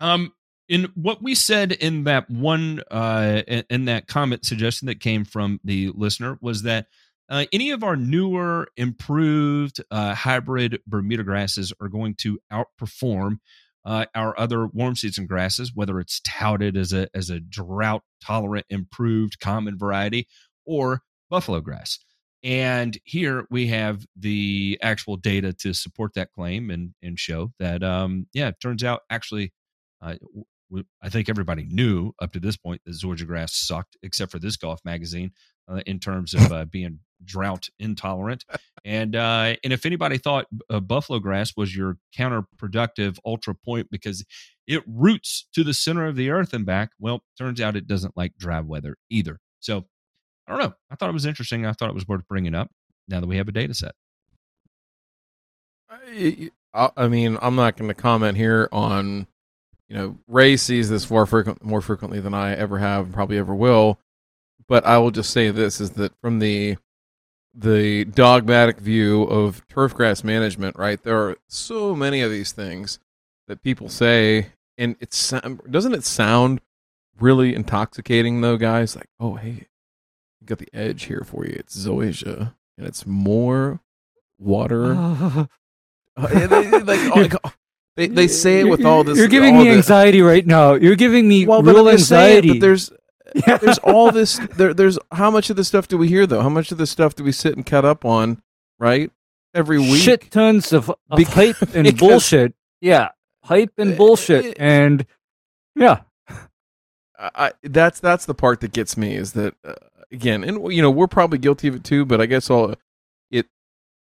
[0.00, 0.32] um,
[0.68, 5.24] in what we said in that one, uh, in, in that comment suggestion that came
[5.24, 6.86] from the listener was that
[7.28, 13.38] uh, any of our newer, improved uh, hybrid Bermuda grasses are going to outperform
[13.84, 18.66] uh, our other warm season grasses, whether it's touted as a as a drought tolerant,
[18.68, 20.26] improved common variety,
[20.66, 21.98] or buffalo grass.
[22.42, 27.82] And here we have the actual data to support that claim and and show that
[27.82, 29.52] um yeah, it turns out actually
[30.02, 30.14] uh,
[31.02, 34.56] I think everybody knew up to this point that Zoysia grass sucked, except for this
[34.56, 35.32] golf magazine,
[35.68, 38.44] uh, in terms of uh, being drought intolerant.
[38.84, 44.24] And uh, and if anybody thought uh, buffalo grass was your counterproductive ultra point because
[44.66, 48.16] it roots to the center of the earth and back, well, turns out it doesn't
[48.16, 49.38] like dry weather either.
[49.58, 49.86] So
[50.50, 50.74] I don't know.
[50.90, 51.64] I thought it was interesting.
[51.64, 52.70] I thought it was worth bringing up
[53.08, 53.92] now that we have a data set.
[55.88, 56.50] I,
[56.96, 59.28] I mean, I'm not going to comment here on,
[59.88, 63.38] you know, Ray sees this more frequent, more frequently than I ever have, and probably
[63.38, 64.00] ever will.
[64.68, 66.76] But I will just say this: is that from the
[67.54, 71.02] the dogmatic view of turfgrass management, right?
[71.02, 72.98] There are so many of these things
[73.48, 75.32] that people say, and it's
[75.70, 76.60] doesn't it sound
[77.18, 78.94] really intoxicating though, guys?
[78.94, 79.66] Like, oh hey,
[80.44, 81.54] got the edge here for you.
[81.56, 83.80] It's Zoysia, and it's more
[84.38, 85.48] water.
[86.16, 87.32] Uh, they, like,
[87.96, 89.16] they, they say it with all this.
[89.16, 90.74] You're giving me the, anxiety right now.
[90.74, 92.48] You're giving me well, real anxiety.
[92.48, 92.90] But there's
[93.46, 94.38] there's all this.
[94.56, 96.42] There, there's how much of this stuff do we hear though?
[96.42, 98.42] How much of this stuff do we sit and cut up on?
[98.78, 99.10] Right,
[99.54, 100.02] every week.
[100.02, 102.54] Shit tons of, of because, hype and bullshit.
[102.80, 103.10] Yeah,
[103.44, 105.06] hype and bullshit, and
[105.76, 106.02] yeah.
[107.18, 109.74] I, that's that's the part that gets me is that uh,
[110.12, 112.04] again, and you know we're probably guilty of it too.
[112.04, 112.74] But I guess all
[113.30, 113.46] it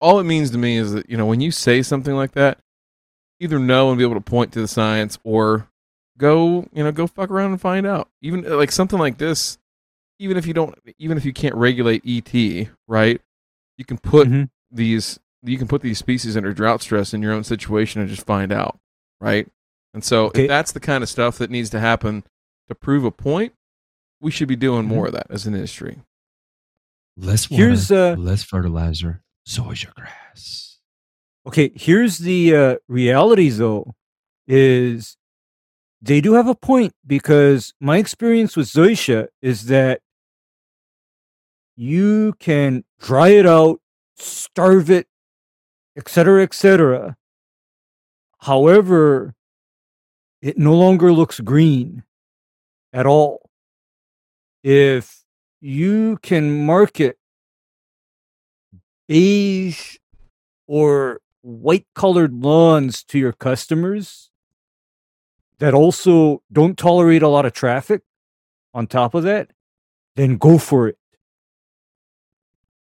[0.01, 2.59] all it means to me is that you know when you say something like that,
[3.41, 5.69] either know and be able to point to the science, or
[6.19, 9.57] go you know go fuck around and find out even uh, like something like this
[10.19, 13.21] even if you don't even if you can't regulate et right
[13.79, 14.45] you can put mm-hmm.
[14.71, 18.27] these you can put these species under drought stress in your own situation and just
[18.27, 18.79] find out
[19.21, 19.47] right
[19.95, 20.43] and so okay.
[20.43, 22.25] if that's the kind of stuff that needs to happen
[22.69, 23.55] to prove a point
[24.21, 24.95] we should be doing mm-hmm.
[24.95, 25.99] more of that as an industry
[27.17, 30.79] less water here's uh, less fertilizer Zoysia grass
[31.47, 33.95] okay here's the uh, reality though
[34.47, 35.17] is
[36.01, 40.01] they do have a point because my experience with Zoysia is that
[41.77, 43.81] you can dry it out,
[44.17, 45.07] starve it,
[45.97, 47.17] etc., etc.
[48.41, 49.35] However,
[50.41, 52.05] it no longer looks green
[52.93, 53.48] at all.
[54.71, 55.25] If
[55.63, 57.17] you can market
[59.07, 59.97] beige
[60.67, 64.31] or white colored lawns to your customers,
[65.59, 68.03] that also don't tolerate a lot of traffic
[68.75, 69.53] on top of that,
[70.17, 70.99] then go for it.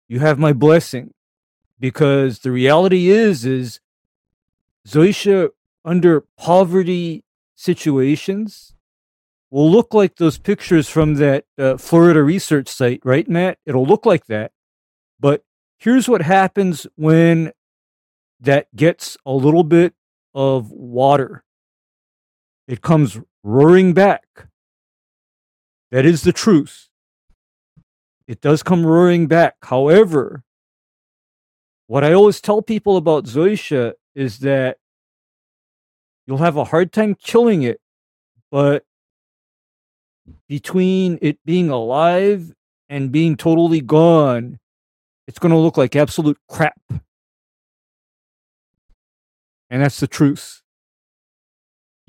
[0.10, 1.14] You have my blessing
[1.80, 3.80] because the reality is is
[4.86, 5.52] Zoysia
[5.86, 7.24] under poverty
[7.56, 8.76] situations
[9.52, 13.58] will look like those pictures from that uh, Florida research site, right, Matt?
[13.66, 14.52] It'll look like that.
[15.20, 15.44] But
[15.78, 17.52] here's what happens when
[18.40, 19.94] that gets a little bit
[20.34, 21.44] of water
[22.70, 24.48] it comes roaring back.
[25.90, 26.88] That is the truth.
[28.28, 29.56] It does come roaring back.
[29.64, 30.44] However,
[31.88, 34.78] what I always tell people about Zoysia is that
[36.28, 37.82] you'll have a hard time killing it,
[38.52, 38.84] but
[40.48, 42.54] between it being alive
[42.90, 44.60] and being totally gone,
[45.28, 46.80] it's going to look like absolute crap.
[49.70, 50.62] And that's the truth.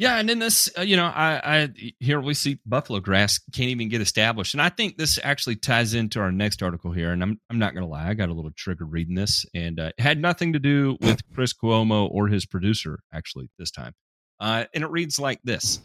[0.00, 3.68] Yeah, and in this, uh, you know, I, I here we see buffalo grass can't
[3.68, 7.12] even get established, and I think this actually ties into our next article here.
[7.12, 9.90] And I'm I'm not gonna lie, I got a little triggered reading this, and uh,
[9.98, 13.92] it had nothing to do with Chris Cuomo or his producer actually this time.
[14.40, 15.80] Uh, and it reads like this: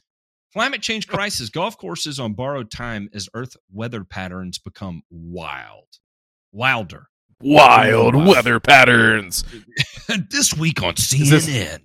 [0.56, 5.99] Climate change crisis, golf courses on borrowed time as Earth weather patterns become wild,
[6.53, 7.10] wilder,
[7.41, 8.26] wild, wild.
[8.26, 9.43] weather patterns.
[10.30, 11.82] this week on CNN.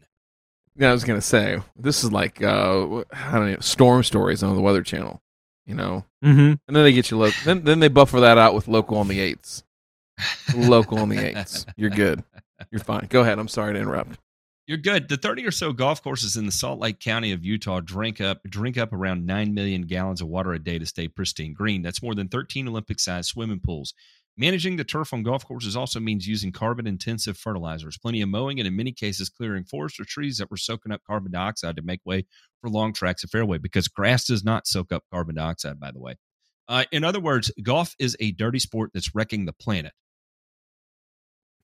[0.76, 4.54] Yeah, I was gonna say this is like uh, I don't know storm stories on
[4.54, 5.20] the Weather Channel,
[5.66, 6.04] you know.
[6.24, 6.38] Mm-hmm.
[6.38, 7.40] And then they get you local.
[7.44, 9.64] Then then they buffer that out with local on the eights.
[10.54, 11.66] local on the eights.
[11.76, 12.22] You're good.
[12.70, 13.08] You're fine.
[13.10, 13.40] Go ahead.
[13.40, 14.16] I'm sorry to interrupt.
[14.70, 15.08] You're good.
[15.08, 18.40] The 30 or so golf courses in the Salt Lake County of Utah drink up
[18.44, 21.82] drink up around nine million gallons of water a day to stay pristine green.
[21.82, 23.94] That's more than 13 Olympic-sized swimming pools.
[24.36, 28.60] Managing the turf on golf courses also means using carbon intensive fertilizers, plenty of mowing,
[28.60, 31.82] and in many cases, clearing forests or trees that were soaking up carbon dioxide to
[31.82, 32.24] make way
[32.60, 35.98] for long tracks of fairway because grass does not soak up carbon dioxide, by the
[35.98, 36.14] way.
[36.68, 39.94] Uh, in other words, golf is a dirty sport that's wrecking the planet.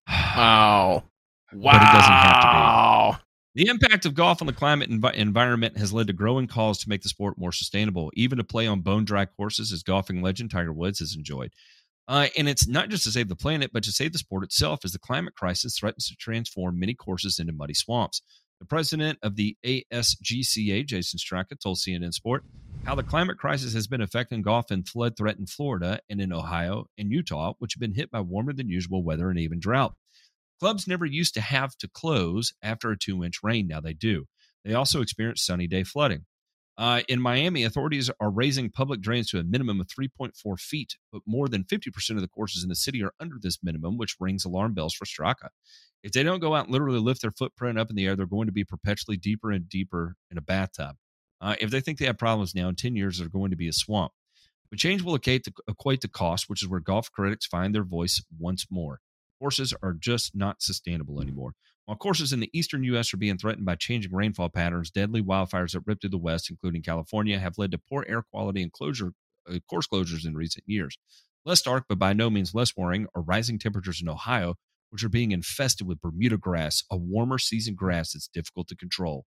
[0.36, 1.04] Wow.
[1.52, 1.72] Wow.
[1.72, 3.22] But it doesn't have to be.
[3.56, 6.90] The impact of golf on the climate and environment has led to growing calls to
[6.90, 10.50] make the sport more sustainable, even to play on bone dry courses, as golfing legend
[10.50, 11.52] Tiger Woods has enjoyed.
[12.06, 14.80] Uh, and it's not just to save the planet, but to save the sport itself
[14.84, 18.20] as the climate crisis threatens to transform many courses into muddy swamps.
[18.60, 22.44] The president of the ASGCA, Jason Straka, told CNN Sport
[22.84, 26.86] how the climate crisis has been affecting golf in flood threatened Florida and in Ohio
[26.96, 29.94] and Utah, which have been hit by warmer than usual weather and even drought.
[30.60, 33.66] Clubs never used to have to close after a two inch rain.
[33.68, 34.26] Now they do.
[34.64, 36.24] They also experience sunny day flooding.
[36.78, 41.22] Uh, in Miami, authorities are raising public drains to a minimum of 3.4 feet, but
[41.26, 44.44] more than 50% of the courses in the city are under this minimum, which rings
[44.44, 45.48] alarm bells for Straka.
[46.02, 48.26] If they don't go out and literally lift their footprint up in the air, they're
[48.26, 50.96] going to be perpetually deeper and deeper in a bathtub.
[51.40, 53.68] Uh, if they think they have problems now, in 10 years, they're going to be
[53.68, 54.12] a swamp.
[54.68, 57.84] But change will equate to, equate to cost, which is where golf critics find their
[57.84, 59.00] voice once more.
[59.38, 61.52] Courses are just not sustainable anymore.
[61.86, 63.14] While courses in the eastern U.S.
[63.14, 66.82] are being threatened by changing rainfall patterns, deadly wildfires that rip through the West, including
[66.82, 69.12] California, have led to poor air quality and closure,
[69.48, 70.98] uh, course closures in recent years.
[71.44, 74.56] Less dark, but by no means less worrying, are rising temperatures in Ohio,
[74.90, 79.24] which are being infested with Bermuda grass, a warmer season grass that's difficult to control.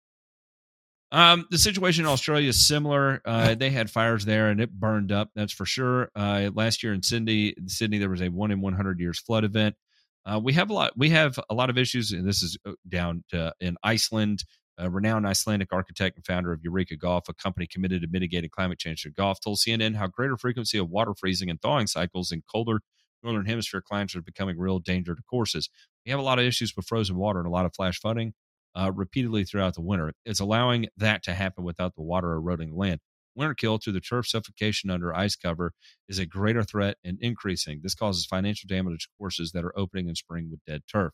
[1.10, 3.20] Um, the situation in Australia is similar.
[3.24, 5.30] Uh, they had fires there and it burned up.
[5.34, 6.10] That's for sure.
[6.16, 9.76] Uh, last year in Sydney, Sydney, there was a one in 100 years flood event.
[10.24, 10.92] Uh, we have a lot.
[10.96, 14.44] We have a lot of issues, and this is uh, down to, in Iceland.
[14.78, 18.78] A renowned Icelandic architect and founder of Eureka Golf, a company committed to mitigating climate
[18.78, 22.42] change through golf, told CNN how greater frequency of water freezing and thawing cycles in
[22.50, 22.80] colder
[23.22, 25.68] northern hemisphere climates are becoming real danger to courses.
[26.04, 28.34] We have a lot of issues with frozen water and a lot of flash flooding
[28.74, 30.12] uh, repeatedly throughout the winter.
[30.24, 33.00] It's allowing that to happen without the water eroding land.
[33.34, 35.72] Winter kill through the turf suffocation under ice cover
[36.08, 37.80] is a greater threat and increasing.
[37.82, 41.12] This causes financial damage to courses that are opening in spring with dead turf.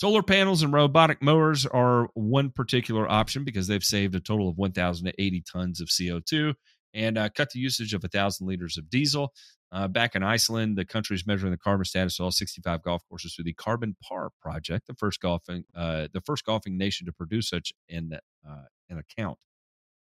[0.00, 4.56] Solar panels and robotic mowers are one particular option because they've saved a total of
[4.56, 6.54] 1,080 tons of CO2
[6.94, 9.32] and uh, cut the usage of 1,000 liters of diesel.
[9.72, 13.02] Uh, back in Iceland, the country is measuring the carbon status of all 65 golf
[13.08, 17.12] courses through the Carbon Par project, the first golfing uh, the first golfing nation to
[17.12, 18.18] produce such an
[18.48, 19.38] uh, an account.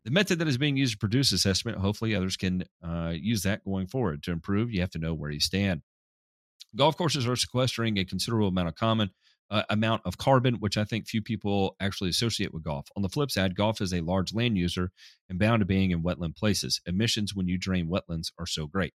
[0.07, 3.65] The method that is being used to produce assessment, hopefully others can uh, use that
[3.65, 4.23] going forward.
[4.23, 5.81] To improve, you have to know where you stand.
[6.77, 9.09] Golf courses are sequestering a considerable amount of common
[9.51, 12.87] uh, amount of carbon, which I think few people actually associate with golf.
[12.95, 14.91] On the flip side, golf is a large land user
[15.29, 16.79] and bound to being in wetland places.
[16.85, 18.93] Emissions when you drain wetlands are so great.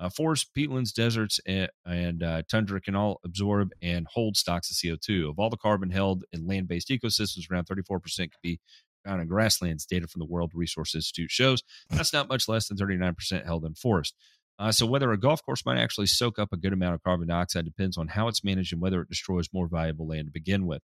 [0.00, 4.76] Uh, forests, peatlands, deserts, and, and uh, tundra can all absorb and hold stocks of
[4.76, 5.30] CO2.
[5.30, 8.60] Of all the carbon held in land based ecosystems, around 34% could be
[9.08, 9.86] found in grasslands.
[9.86, 13.74] Data from the World Resource Institute shows that's not much less than 39% held in
[13.74, 14.14] forest.
[14.58, 17.28] Uh, so, whether a golf course might actually soak up a good amount of carbon
[17.28, 20.66] dioxide depends on how it's managed and whether it destroys more valuable land to begin
[20.66, 20.82] with.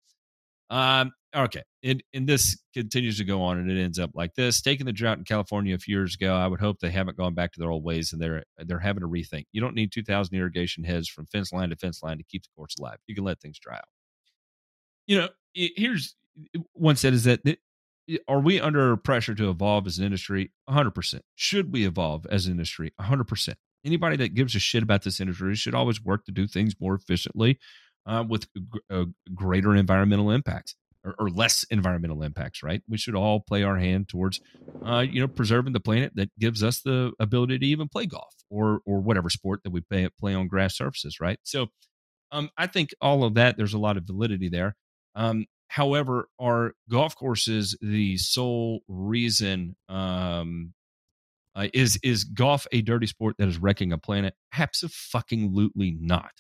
[0.72, 4.62] Um, okay, and, and this continues to go on, and it ends up like this.
[4.62, 7.36] Taking the drought in California a few years ago, I would hope they haven't gone
[7.36, 9.46] back to their old ways, and they're they're having to rethink.
[9.52, 12.44] You don't need two thousand irrigation heads from fence line to fence line to keep
[12.44, 12.98] the course alive.
[13.06, 13.84] You can let things dry out.
[15.06, 16.16] You know, here's
[16.74, 17.42] one said is that
[18.28, 20.52] are we under pressure to evolve as an industry?
[20.70, 21.22] 100%.
[21.36, 22.94] Should we evolve as an industry?
[23.00, 23.54] 100%.
[23.86, 26.96] Anybody that gives a shit about this industry should always work to do things more
[26.96, 27.60] efficiently
[28.06, 28.48] uh, with
[29.34, 32.82] greater environmental impacts or, or, less environmental impacts, right?
[32.90, 34.42] We should all play our hand towards,
[34.86, 38.34] uh, you know, preserving the planet that gives us the ability to even play golf
[38.50, 41.40] or or whatever sport that we play, play on grass surfaces, right?
[41.44, 41.68] So,
[42.32, 44.76] um, I think all of that there's a lot of validity there.
[45.16, 49.76] Um, however, are golf courses the sole reason?
[49.88, 50.74] Um,
[51.56, 54.34] uh, is is golf a dirty sport that is wrecking a planet?
[54.58, 56.32] Absolutely not.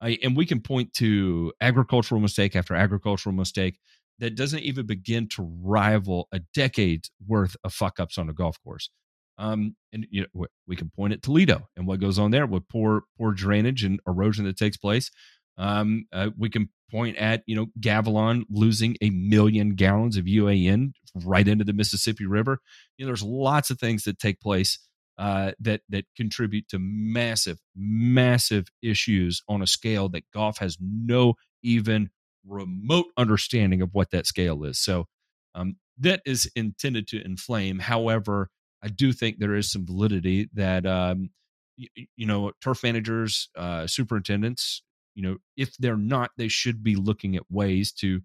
[0.00, 3.78] I, and we can point to agricultural mistake after agricultural mistake
[4.18, 8.58] that doesn't even begin to rival a decade's worth of fuck ups on a golf
[8.62, 8.90] course.
[9.38, 12.68] Um, and you know, we can point at Toledo and what goes on there with
[12.68, 15.10] poor poor drainage and erosion that takes place.
[15.58, 20.92] Um, uh, we can point at you know Gavilon losing a million gallons of UAN
[21.24, 22.58] right into the Mississippi River.
[22.96, 24.78] You know, there's lots of things that take place
[25.18, 31.34] uh, that that contribute to massive, massive issues on a scale that golf has no
[31.62, 32.10] even
[32.46, 34.78] remote understanding of what that scale is.
[34.78, 35.06] So
[35.54, 37.78] um, that is intended to inflame.
[37.78, 38.50] However,
[38.82, 41.30] I do think there is some validity that um,
[41.76, 44.82] you, know turf managers, uh, superintendents,
[45.16, 48.20] you know, if they're not, they should be looking at ways to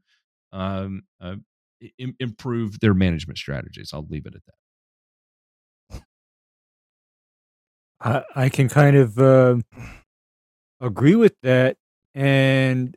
[0.51, 1.35] um, uh,
[1.97, 3.91] Im- improve their management strategies.
[3.93, 6.03] I'll leave it at that.
[7.99, 9.57] I, I can kind of uh,
[10.79, 11.77] agree with that.
[12.13, 12.95] And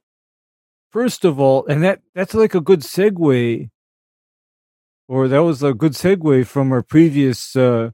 [0.90, 3.70] first of all, and that that's like a good segue,
[5.08, 7.90] or that was a good segue from our previous uh,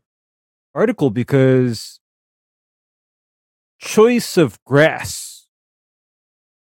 [0.74, 2.01] article because
[3.78, 5.39] choice of grass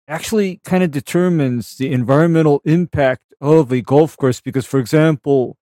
[0.08, 4.40] actually kind of determines the environmental impact of a golf course.
[4.40, 5.56] Because, for example,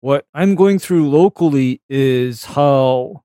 [0.00, 3.22] what I'm going through locally is how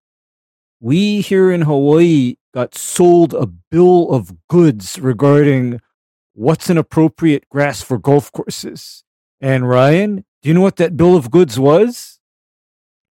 [0.80, 5.80] we here in Hawaii got sold a bill of goods regarding
[6.34, 9.04] what's an appropriate grass for golf courses.
[9.42, 12.20] And Ryan, do you know what that bill of goods was?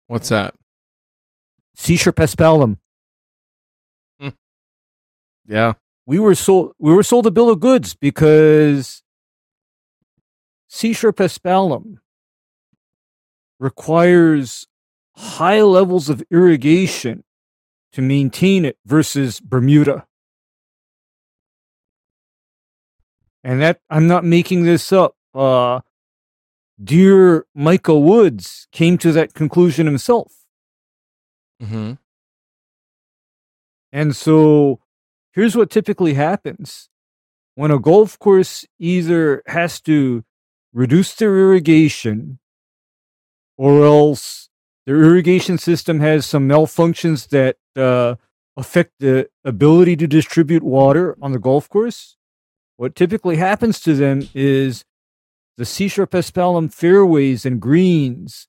[0.08, 0.54] What's that?
[1.82, 2.78] seashore paspalum.
[4.20, 4.30] Hmm.
[5.48, 5.74] Yeah.
[6.12, 9.02] We were sold we were sold a bill of goods because
[10.68, 12.00] seashore paspalum
[13.62, 14.68] requires
[15.16, 17.24] high levels of irrigation
[17.94, 20.06] to maintain it versus Bermuda.
[23.42, 25.16] And that I'm not making this up.
[25.34, 25.80] Uh,
[26.84, 30.34] dear Micah Woods came to that conclusion himself.
[31.64, 31.94] Mm-hmm.
[33.94, 34.81] And so
[35.34, 36.90] here's what typically happens
[37.56, 40.24] when a golf course either has to
[40.74, 42.40] reduce their irrigation
[43.58, 44.50] or else
[44.86, 48.16] their irrigation system has some malfunctions that uh,
[48.58, 52.18] affect the ability to distribute water on the golf course.
[52.78, 54.86] What typically happens to them is
[55.58, 58.48] the Seashore Paspalum fairways and greens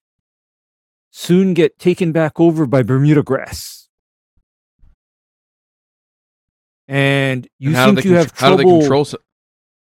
[1.11, 3.82] soon get taken back over by Bermuda grass.
[6.89, 9.07] And you And how do they you con- have how do they control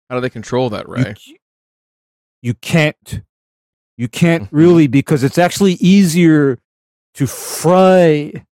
[0.09, 1.14] how do they control that, you, Ray?
[1.16, 1.38] c-
[2.43, 3.22] you can't.
[3.97, 4.49] You can't Mhm.
[4.53, 6.59] really because it's actually easier
[7.14, 8.45] to fry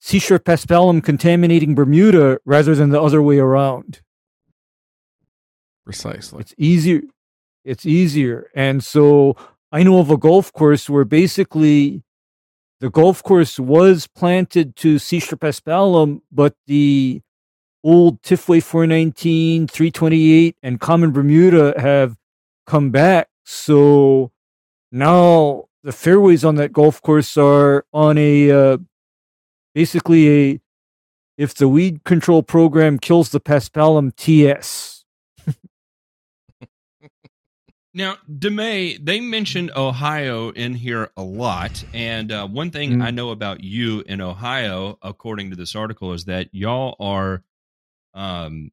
[0.00, 4.00] Seashore Paspalum contaminating Bermuda rather than the other way around.
[5.84, 6.40] Precisely.
[6.40, 7.02] It's easier.
[7.64, 8.48] It's easier.
[8.54, 9.36] And so
[9.72, 12.02] I know of a golf course where basically
[12.80, 17.20] the golf course was planted to Seashore Paspalum, but the
[17.82, 22.16] old Tifway 419, 328, and Common Bermuda have
[22.66, 23.28] come back.
[23.44, 24.30] So
[24.92, 28.78] now the fairways on that golf course are on a uh,
[29.74, 30.60] basically a
[31.36, 34.97] if the weed control program kills the Paspalum TS.
[37.98, 41.82] Now, DeMay, they mentioned Ohio in here a lot.
[41.92, 43.02] And uh, one thing Mm.
[43.02, 47.42] I know about you in Ohio, according to this article, is that y'all are
[48.14, 48.70] um,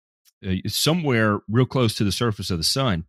[0.48, 3.06] uh, somewhere real close to the surface of the sun.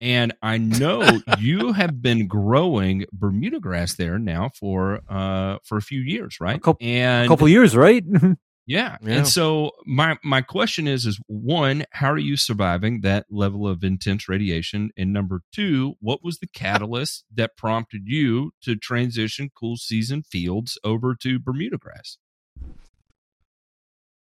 [0.00, 5.82] And I know you have been growing Bermuda grass there now for uh, for a
[5.82, 6.60] few years, right?
[6.60, 8.04] coup- and A couple years, right?
[8.66, 8.96] yeah.
[9.02, 9.18] Yeah.
[9.18, 13.82] And so my my question is is one, how are you surviving that level of
[13.82, 14.90] intense radiation?
[14.96, 20.78] And number two, what was the catalyst that prompted you to transition cool season fields
[20.84, 22.18] over to Bermuda grass?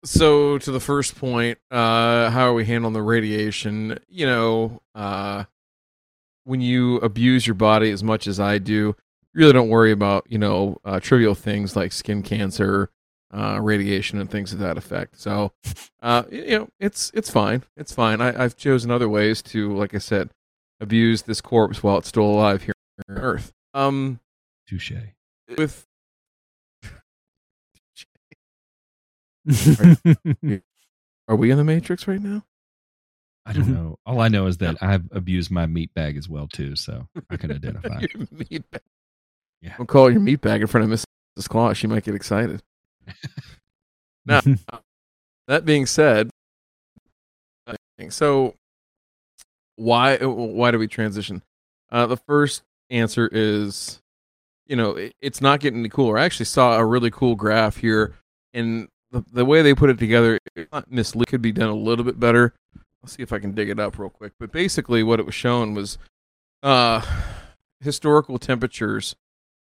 [0.06, 4.00] So to the first point, uh, how are we handling the radiation?
[4.08, 5.44] You know, uh,
[6.46, 8.96] when you abuse your body as much as I do, you
[9.34, 12.90] really don't worry about you know uh, trivial things like skin cancer,
[13.34, 15.20] uh, radiation, and things of that effect.
[15.20, 15.52] So,
[16.02, 17.64] uh, you know, it's it's fine.
[17.78, 18.22] It's fine.
[18.22, 20.30] I, I've chosen other ways to, like I said,
[20.80, 22.74] abuse this corpse while it's still alive here
[23.10, 23.52] on Earth.
[23.74, 24.20] Um,
[24.68, 24.92] Touche.
[25.58, 25.86] with
[31.28, 32.44] are we in the Matrix right now?
[33.46, 33.74] I don't Mhm.
[33.74, 34.00] know.
[34.06, 37.38] All I know is that I've abused my meat bag as well too, so I
[37.38, 38.02] can identify.
[38.14, 38.82] your meat bag.
[39.62, 39.76] Yeah.
[39.78, 41.00] Don't call your meat bag in front of
[41.38, 41.50] Mrs.
[41.50, 41.78] Claus.
[41.78, 42.62] She might get excited.
[44.26, 44.42] Now,
[45.48, 46.30] that being said,
[48.10, 48.54] so
[49.76, 51.42] why why do we transition?
[51.92, 54.00] Uh, the first answer is,
[54.68, 56.18] you know, it, it's not getting any cooler.
[56.18, 58.16] I actually saw a really cool graph here,
[58.54, 60.40] and the, the way they put it together,
[60.88, 62.54] mislead could be done a little bit better.
[63.02, 64.34] I'll see if I can dig it up real quick.
[64.40, 65.98] But basically, what it was showing was
[66.62, 67.02] uh,
[67.82, 69.16] historical temperatures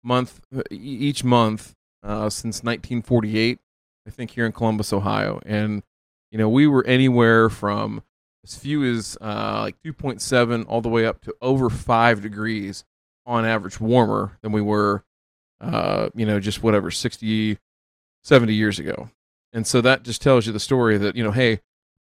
[0.04, 1.74] month each month
[2.04, 3.60] uh, since 1948.
[4.08, 5.84] I think here in Columbus, Ohio, and
[6.32, 8.04] you know we were anywhere from
[8.44, 12.84] as few as uh, like 2.7 all the way up to over five degrees
[13.26, 15.04] on average warmer than we were,
[15.60, 17.60] uh, you know, just whatever 60,
[18.24, 19.12] 70 years ago.
[19.54, 21.60] And so that just tells you the story that you know, hey,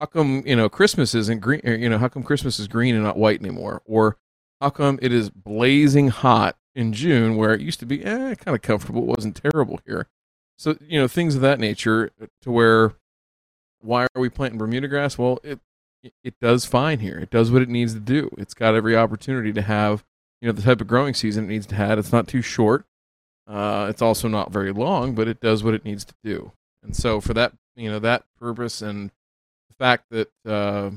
[0.01, 1.61] how come you know Christmas isn't green?
[1.65, 3.83] or, You know, how come Christmas is green and not white anymore?
[3.85, 4.17] Or
[4.61, 8.55] how come it is blazing hot in June where it used to be eh, kind
[8.55, 9.03] of comfortable?
[9.03, 10.09] It wasn't terrible here.
[10.59, 12.11] So you know, things of that nature.
[12.43, 12.95] To where,
[13.81, 15.19] why are we planting Bermuda grass?
[15.19, 15.61] Well, it
[16.25, 17.19] it does fine here.
[17.19, 18.31] It does what it needs to do.
[18.39, 20.05] It's got every opportunity to have
[20.41, 21.99] you know the type of growing season it needs to have.
[21.99, 22.85] It's not too short.
[23.47, 26.53] Uh, it's also not very long, but it does what it needs to do.
[26.83, 29.11] And so for that, you know, that purpose and
[29.69, 30.91] the fact that uh,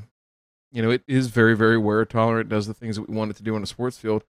[0.71, 3.37] you know it is very, very wear tolerant, does the things that we want it
[3.37, 4.23] to do on a sports field,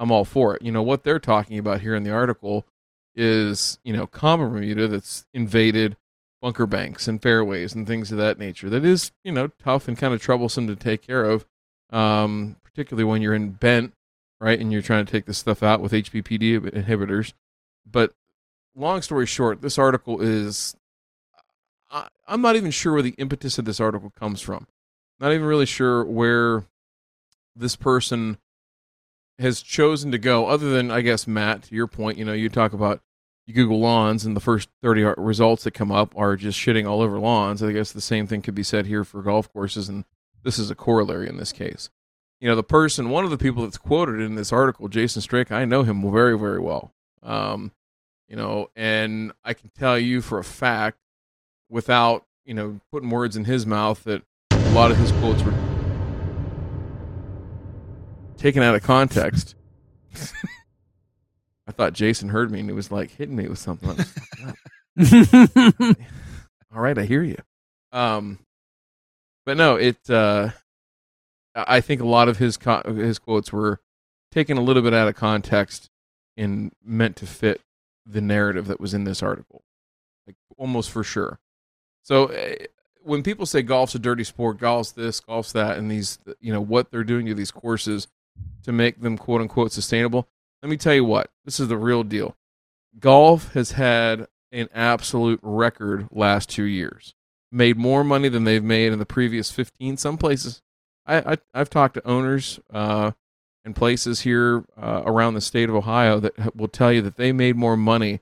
[0.00, 0.62] I'm all for it.
[0.62, 2.66] You know what they're talking about here in the article
[3.14, 5.96] is you know common Bermuda that's invaded
[6.40, 8.70] bunker banks and fairways and things of that nature.
[8.70, 11.44] That is you know tough and kind of troublesome to take care of,
[11.90, 13.92] um, particularly when you're in bent,
[14.40, 17.34] right, and you're trying to take this stuff out with HPPD inhibitors.
[17.84, 18.14] But
[18.74, 20.74] long story short, this article is
[21.90, 24.66] I, I'm not even sure where the impetus of this article comes from.
[25.18, 26.64] Not even really sure where
[27.54, 28.38] this person
[29.40, 32.48] has chosen to go, other than I guess Matt, to your point, you know, you
[32.48, 33.00] talk about
[33.46, 37.00] you Google lawns and the first 30 results that come up are just shitting all
[37.00, 37.62] over lawns.
[37.62, 40.04] I guess the same thing could be said here for golf courses, and
[40.44, 41.90] this is a corollary in this case.
[42.40, 45.50] You know, the person, one of the people that's quoted in this article, Jason Strick,
[45.50, 46.92] I know him very, very well.
[47.22, 47.72] Um,
[48.28, 50.98] you know, and I can tell you for a fact,
[51.68, 54.22] without you know putting words in his mouth, that
[54.52, 55.54] a lot of his quotes were
[58.40, 59.54] taken out of context.
[61.66, 63.96] I thought Jason heard me and he was like hitting me with something.
[63.96, 64.06] Like.
[66.74, 67.36] All right, I hear you.
[67.92, 68.40] Um,
[69.46, 69.98] but no, it.
[70.08, 70.50] Uh,
[71.54, 73.80] I I think a lot of his co- his quotes were
[74.32, 75.90] taken a little bit out of context
[76.36, 77.60] and meant to fit
[78.06, 79.62] the narrative that was in this article,
[80.26, 81.38] like almost for sure.
[82.02, 82.54] So uh,
[83.02, 86.60] when people say golf's a dirty sport, golf's this, golf's that, and these, you know,
[86.60, 88.08] what they're doing to these courses
[88.62, 90.28] to make them quote unquote sustainable.
[90.62, 92.36] Let me tell you what, this is the real deal.
[92.98, 97.14] Golf has had an absolute record last two years.
[97.52, 99.96] Made more money than they've made in the previous 15.
[99.96, 100.62] Some places,
[101.06, 103.12] I, I, I've talked to owners uh,
[103.64, 107.32] and places here uh, around the state of Ohio that will tell you that they
[107.32, 108.20] made more money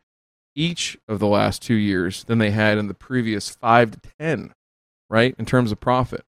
[0.55, 4.55] each of the last two years than they had in the previous five to 10,
[5.09, 5.35] right?
[5.39, 6.25] In terms of profit.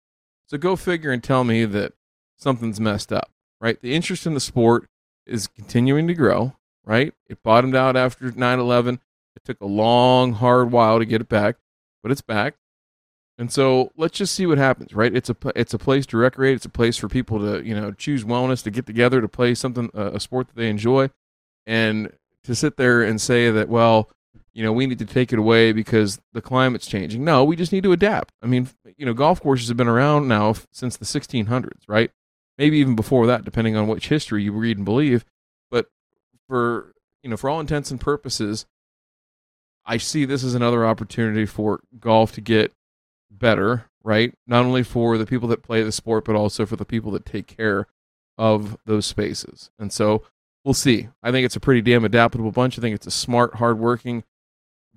[0.47, 1.93] So go figure and tell me that
[2.39, 3.30] something's messed up,
[3.65, 3.81] right?
[3.81, 4.91] The interest in the sport
[5.27, 6.53] is continuing to grow,
[6.85, 7.15] right?
[7.29, 9.01] It bottomed out after 9 11.
[9.37, 11.57] It took a long, hard while to get it back,
[12.03, 12.57] but it's back.
[13.39, 15.17] And so let's just see what happens, right?
[15.17, 16.57] It's a it's a place to recreate.
[16.57, 19.55] It's a place for people to you know choose wellness, to get together, to play
[19.55, 21.11] something a sport that they enjoy,
[21.67, 22.12] and
[22.45, 24.11] to sit there and say that well,
[24.53, 27.25] you know, we need to take it away because the climate's changing.
[27.25, 28.35] No, we just need to adapt.
[28.41, 32.12] I mean, you know, golf courses have been around now since the 1600s, right?
[32.59, 35.25] Maybe even before that, depending on which history you read and believe.
[35.71, 35.87] But
[36.49, 38.67] for you know, for all intents and purposes,
[39.87, 42.73] I see this as another opportunity for golf to get
[43.31, 44.35] better, right?
[44.47, 47.27] Not only for the people that play the sport, but also for the people that
[47.27, 47.87] take care
[48.39, 49.71] of those spaces.
[49.79, 50.23] And so
[50.65, 51.09] we'll see.
[51.23, 52.79] I think it's a pretty damn adaptable bunch.
[52.79, 54.25] I think it's a smart, hardworking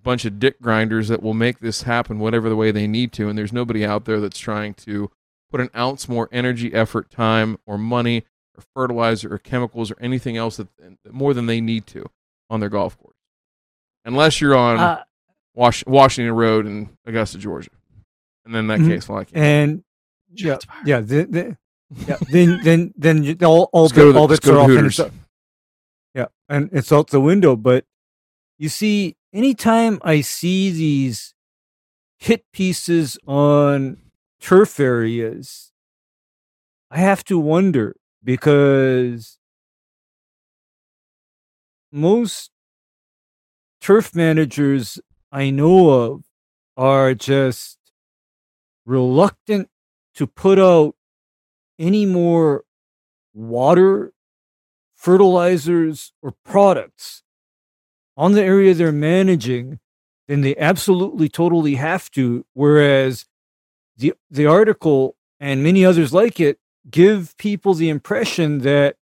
[0.02, 3.28] bunch of dick grinders that will make this happen whatever the way they need to.
[3.28, 5.12] And there's nobody out there that's trying to
[5.52, 8.24] put an ounce more energy, effort, time, or money,
[8.58, 10.68] or fertilizer, or chemicals, or anything else that
[11.12, 12.06] more than they need to
[12.50, 13.16] on their golf course.
[14.06, 15.04] Unless you're on Uh,
[15.56, 17.72] Wash, Washington Road in Augusta, Georgia.
[18.46, 18.88] And then in that Mhm.
[18.88, 19.38] case, well, I can't.
[19.38, 19.84] and
[20.34, 21.58] yeah, yeah, then, then,
[22.08, 24.58] yeah, then then then you, all all, Let's go bet- to the- all let's are
[24.60, 24.70] off.
[24.70, 25.00] and Hooters.
[25.00, 25.12] it's,
[26.14, 27.56] yeah, and it's out the window.
[27.56, 27.86] But
[28.58, 31.34] you see, anytime I see these
[32.20, 33.98] hit pieces on
[34.40, 35.72] turf areas,
[36.90, 39.40] I have to wonder because
[41.92, 42.52] most
[43.82, 45.00] turf managers
[45.32, 46.24] I know of
[46.76, 47.78] are just
[48.86, 49.70] reluctant
[50.16, 50.96] to put out
[51.80, 52.64] any more
[53.34, 54.14] water,
[54.96, 57.24] fertilizers, or products
[58.16, 59.80] on the area they're managing
[60.28, 62.46] than they absolutely totally have to.
[62.54, 63.26] Whereas
[63.98, 68.96] the the article and many others like it give people the impression that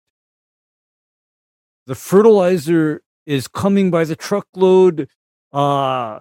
[1.86, 5.08] the fertilizer is coming by the truckload.
[5.54, 6.20] Uh,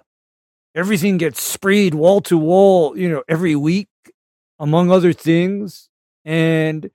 [0.75, 3.88] everything gets sprayed wall to wall, you know, every week,
[4.59, 5.88] among other things.
[6.25, 6.91] And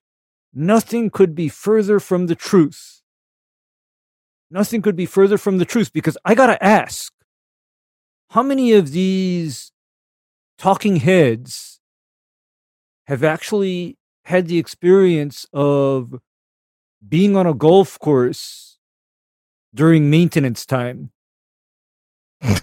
[0.53, 3.01] nothing could be further from the truth.
[4.51, 7.13] Nothing could be further from the truth because I got to ask
[8.31, 9.71] how many of these
[10.59, 11.79] talking heads
[13.07, 16.19] have actually had the experience of
[17.07, 18.77] being on a golf course
[19.73, 21.11] during maintenance time?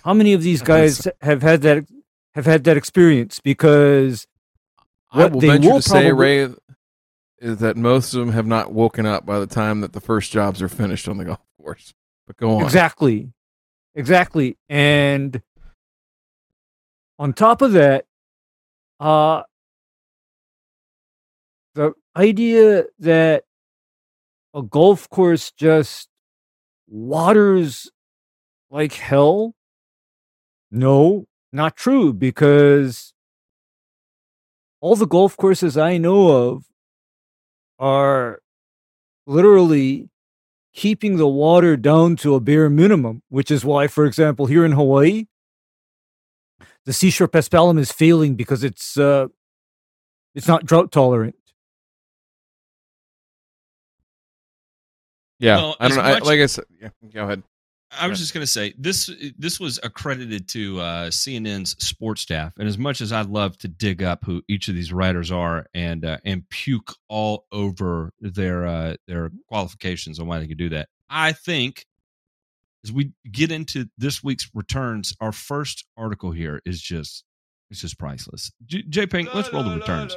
[0.04, 1.86] How many of these guys have had that
[2.34, 3.40] have had that experience?
[3.40, 4.26] Because
[5.10, 6.48] I what will they venture will to say, Ray,
[7.38, 10.30] is that most of them have not woken up by the time that the first
[10.30, 11.94] jobs are finished on the golf course.
[12.26, 12.62] But go on.
[12.62, 13.32] Exactly.
[13.94, 14.58] Exactly.
[14.68, 15.42] And
[17.18, 18.04] on top of that,
[19.00, 19.42] uh
[21.74, 23.44] the idea that
[24.54, 26.08] a golf course just
[26.88, 27.90] waters
[28.70, 29.54] like hell?
[30.70, 33.14] No not true because
[34.80, 36.64] all the golf courses i know of
[37.78, 38.40] are
[39.26, 40.08] literally
[40.74, 44.72] keeping the water down to a bare minimum, which is why, for example, here in
[44.72, 45.24] Hawaii,
[46.86, 49.26] the seashore paspalum is failing because it's uh,
[50.34, 51.34] it's not drought tolerant.
[55.38, 56.10] Yeah, Well, I don't as know.
[56.14, 57.42] I, like I said, yeah, go ahead.
[57.98, 58.22] I was Yeah.
[58.22, 59.10] just going to say this.
[59.38, 63.68] This was accredited to uh, CNN's sports staff, and as much as I'd love to
[63.68, 68.66] dig up who each of these writers are and uh, and puke all over their
[68.66, 71.86] uh, their qualifications on why they could do that, I think
[72.84, 77.24] as we get into this week's returns, our first article here is just
[77.70, 78.52] it's just priceless.
[78.64, 80.14] J, J Pink, let's roll the returns.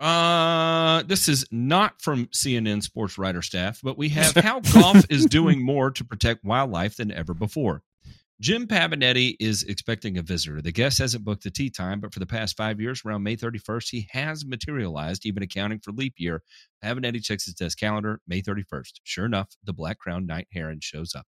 [0.00, 5.26] Uh, this is not from CNN sports writer staff, but we have how golf is
[5.26, 7.82] doing more to protect wildlife than ever before.
[8.40, 10.62] Jim Pavonetti is expecting a visitor.
[10.62, 13.36] The guest hasn't booked the tea time, but for the past five years, around May
[13.36, 16.42] 31st, he has materialized, even accounting for leap year.
[16.82, 18.92] Pavonetti checks his desk calendar, May 31st.
[19.04, 21.26] Sure enough, the black crowned night heron shows up.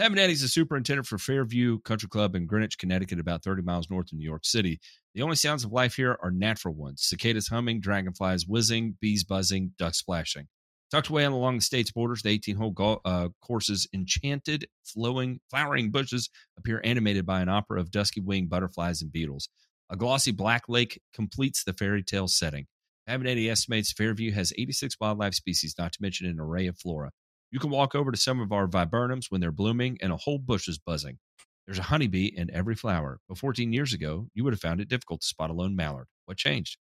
[0.00, 4.16] Pavonetti's the superintendent for Fairview Country Club in Greenwich, Connecticut, about 30 miles north of
[4.16, 4.80] New York City.
[5.14, 9.72] The only sounds of life here are natural ones cicadas humming, dragonflies whizzing, bees buzzing,
[9.76, 10.48] ducks splashing.
[10.92, 15.90] Tucked away along the state's borders, the 18 hole go- uh, course's enchanted, flowing, flowering
[15.90, 16.28] bushes
[16.58, 19.48] appear animated by an opera of dusky winged butterflies and beetles.
[19.88, 22.66] A glossy black lake completes the fairy tale setting.
[23.08, 27.10] Pavonetti estimates Fairview has 86 wildlife species, not to mention an array of flora.
[27.50, 30.38] You can walk over to some of our viburnums when they're blooming and a whole
[30.38, 31.18] bush is buzzing.
[31.66, 33.18] There's a honeybee in every flower.
[33.30, 36.08] But 14 years ago, you would have found it difficult to spot a lone mallard.
[36.26, 36.76] What changed?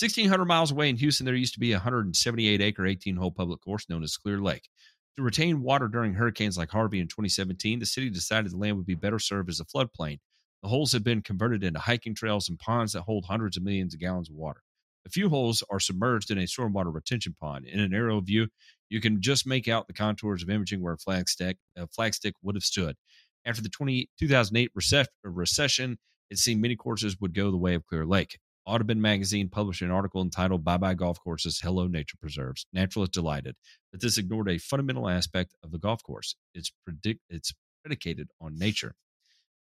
[0.00, 3.60] 1,600 miles away in Houston, there used to be a 178 acre, 18 hole public
[3.60, 4.68] course known as Clear Lake.
[5.16, 8.86] To retain water during hurricanes like Harvey in 2017, the city decided the land would
[8.86, 10.18] be better served as a floodplain.
[10.64, 13.94] The holes have been converted into hiking trails and ponds that hold hundreds of millions
[13.94, 14.62] of gallons of water.
[15.06, 17.66] A few holes are submerged in a stormwater retention pond.
[17.66, 18.48] In an aerial view,
[18.88, 22.56] you can just make out the contours of imaging where a flagstick, a flagstick would
[22.56, 22.96] have stood.
[23.44, 25.98] After the 20, 2008 recession,
[26.30, 28.38] it seemed many courses would go the way of Clear Lake.
[28.66, 32.66] Audubon magazine published an article entitled Bye Bye Golf Courses, Hello Nature Preserves.
[32.72, 33.56] Naturalists delighted
[33.92, 36.34] that this ignored a fundamental aspect of the golf course.
[36.54, 38.94] It's, predict, it's predicated on nature.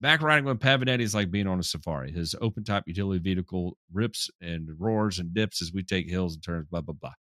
[0.01, 2.13] Back riding with Pavonetti is like being on a safari.
[2.13, 6.43] His open top utility vehicle rips and roars and dips as we take hills and
[6.43, 7.15] turns, blah, blah, blah.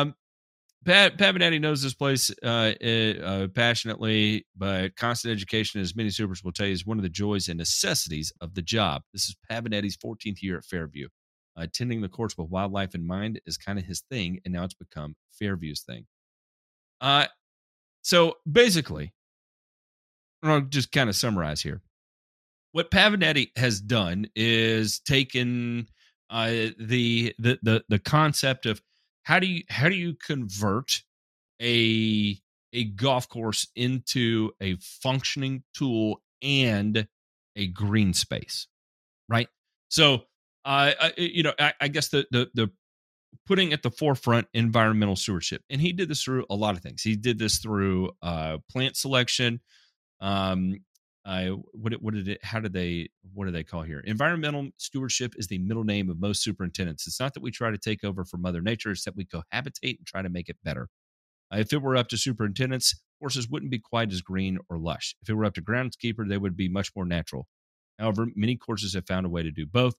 [0.00, 0.14] Um,
[0.84, 1.18] Pat,
[1.60, 6.72] knows this place uh, uh, passionately, but constant education, as many supers will tell you,
[6.72, 9.02] is one of the joys and necessities of the job.
[9.12, 11.08] This is Pavonetti's 14th year at Fairview.
[11.56, 14.64] Uh, attending the course with wildlife in mind is kind of his thing, and now
[14.64, 16.06] it's become Fairview's thing.
[17.00, 17.26] Uh,
[18.02, 19.12] so basically,
[20.42, 21.80] I'll just kind of summarize here.
[22.72, 25.88] What Pavonetti has done is taken
[26.28, 26.48] uh,
[26.78, 28.82] the, the the the concept of
[29.24, 31.02] how do you how do you convert
[31.60, 32.38] a
[32.72, 37.06] a golf course into a functioning tool and
[37.56, 38.66] a green space,
[39.28, 39.48] right?
[39.88, 40.14] So,
[40.64, 42.70] uh, I, you know, I, I guess the the the
[43.46, 47.02] putting at the forefront environmental stewardship, and he did this through a lot of things.
[47.02, 49.60] He did this through uh, plant selection.
[50.20, 50.80] Um,
[51.24, 52.44] I what what did it?
[52.44, 53.08] How did they?
[53.32, 54.00] What do they call here?
[54.00, 57.06] Environmental stewardship is the middle name of most superintendents.
[57.06, 59.98] It's not that we try to take over for Mother Nature; it's that we cohabitate
[59.98, 60.88] and try to make it better.
[61.52, 65.16] Uh, if it were up to superintendents, horses wouldn't be quite as green or lush.
[65.22, 67.46] If it were up to groundskeeper, they would be much more natural.
[67.98, 69.94] However, many courses have found a way to do both.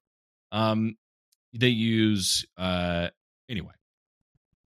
[0.52, 0.95] Um,
[1.53, 3.10] they use uh,
[3.49, 3.73] anyway.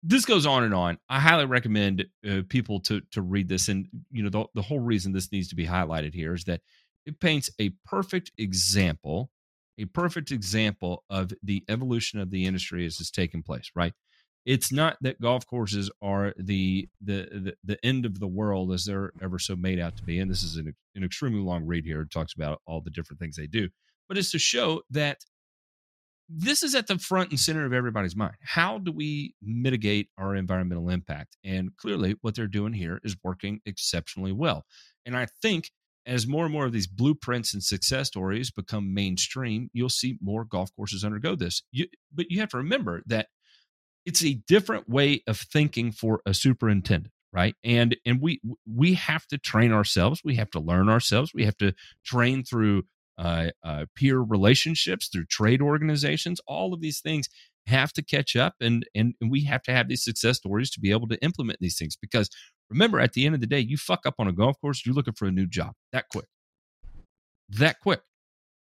[0.01, 0.97] This goes on and on.
[1.09, 4.79] I highly recommend uh, people to to read this, and you know the the whole
[4.79, 6.61] reason this needs to be highlighted here is that
[7.05, 9.29] it paints a perfect example,
[9.77, 13.71] a perfect example of the evolution of the industry as it's taken place.
[13.75, 13.93] Right?
[14.45, 18.85] It's not that golf courses are the the the, the end of the world as
[18.85, 21.83] they're ever so made out to be, and this is an, an extremely long read
[21.83, 22.01] here.
[22.01, 23.67] It talks about all the different things they do,
[24.07, 25.19] but it's to show that
[26.29, 28.35] this is at the front and center of everybody's mind.
[28.41, 31.37] How do we mitigate our environmental impact?
[31.43, 34.65] And clearly, what they're doing here is working exceptionally well.
[35.05, 35.71] And I think
[36.05, 40.45] as more and more of these blueprints and success stories become mainstream, you'll see more
[40.45, 41.63] golf courses undergo this.
[41.71, 43.27] You, but you have to remember that
[44.05, 49.27] it's a different way of thinking for a superintendent right and and we we have
[49.27, 51.73] to train ourselves we have to learn ourselves we have to
[52.03, 52.83] train through
[53.19, 56.39] uh, uh, peer relationships through trade organizations.
[56.47, 57.27] All of these things
[57.67, 60.79] have to catch up and, and and we have to have these success stories to
[60.79, 62.27] be able to implement these things because
[62.69, 64.95] remember at the end of the day you fuck up on a golf course you're
[64.95, 66.25] looking for a new job that quick.
[67.49, 68.01] That quick.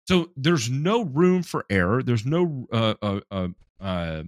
[0.08, 2.04] So there's no room for error.
[2.04, 3.48] There's no uh, uh, uh,
[3.80, 4.24] uh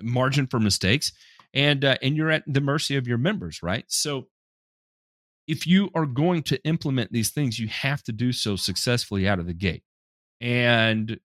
[0.00, 1.12] margin for mistakes.
[1.52, 3.84] And uh, and you're at the mercy of your members right?
[3.88, 4.28] So
[5.46, 9.38] if you are going to implement these things, you have to do so successfully out
[9.38, 9.82] of the gate.
[10.40, 11.18] And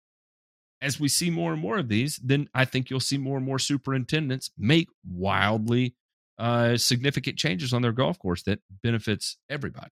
[0.81, 3.45] as we see more and more of these, then I think you'll see more and
[3.45, 5.95] more superintendents make wildly
[6.39, 9.91] uh, significant changes on their golf course that benefits everybody.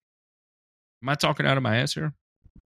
[1.04, 2.14] Am I talking out of my ass here?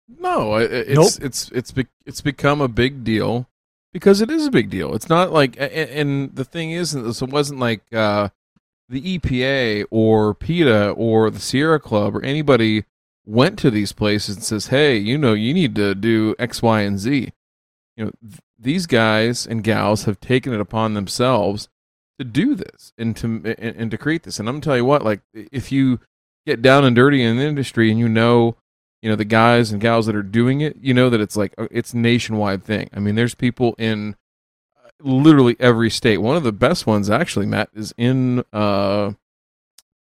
[0.07, 1.25] No, I- I- it's Nope.
[1.25, 3.49] it's it's be, it's become a big deal
[3.93, 4.93] because it is a big deal.
[4.93, 8.29] It's not like a- a- and the thing is, this it wasn't like uh,
[8.91, 12.83] the EPA or PETA or the Sierra Club or anybody
[13.25, 16.81] went to these places and says, "Hey, you know, you need to do X, Y,
[16.81, 17.31] and Z."
[17.95, 21.69] You know, th- these guys and gals have taken it upon themselves
[22.19, 23.27] to do this and to
[23.57, 24.39] and, and to create this.
[24.39, 25.99] And I'm gonna tell you what, like if you
[26.45, 28.55] get down and dirty in the industry and you know
[29.01, 31.53] you know the guys and gals that are doing it you know that it's like
[31.69, 34.15] it's nationwide thing i mean there's people in
[35.03, 36.17] literally every state.
[36.17, 39.13] One of the best ones actually matt is in uh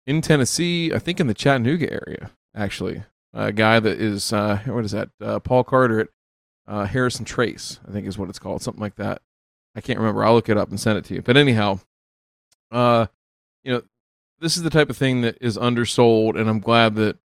[0.07, 3.03] in tennessee i think in the chattanooga area actually.
[3.34, 6.07] A guy that is uh what is that uh, paul carter at
[6.67, 9.22] uh, harrison trace i think is what it's called something like that.
[9.76, 10.23] I can't remember.
[10.23, 11.22] I'll look it up and send it to you.
[11.22, 11.80] But anyhow
[12.72, 13.07] uh
[13.63, 13.81] you know
[14.39, 17.17] this is the type of thing that is undersold and i'm glad that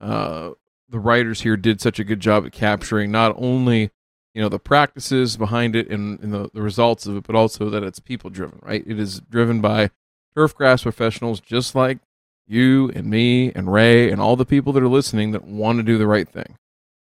[0.00, 0.50] uh
[0.88, 3.90] the writers here did such a good job at capturing not only
[4.34, 7.70] you know the practices behind it and, and the, the results of it but also
[7.70, 8.84] that it's people driven right?
[8.86, 9.90] It is driven by
[10.34, 11.98] turf grass professionals just like
[12.46, 15.82] you and me and ray and all the people that are listening that want to
[15.82, 16.56] do the right thing.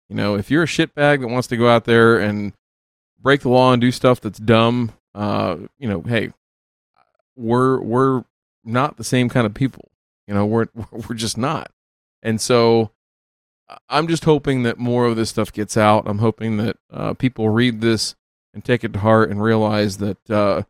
[0.08, 2.52] You know if you're a shitbag that wants to go out there and
[3.20, 6.32] break the law and do stuff that's dumb uh you know hey
[7.36, 8.24] we're we're
[8.64, 9.90] not the same kind of people.
[10.26, 11.70] You know we're we're just not.
[12.22, 12.90] And so
[13.88, 16.04] I'm just hoping that more of this stuff gets out.
[16.06, 18.14] I'm hoping that uh, people read this
[18.54, 20.62] and take it to heart and realize that uh,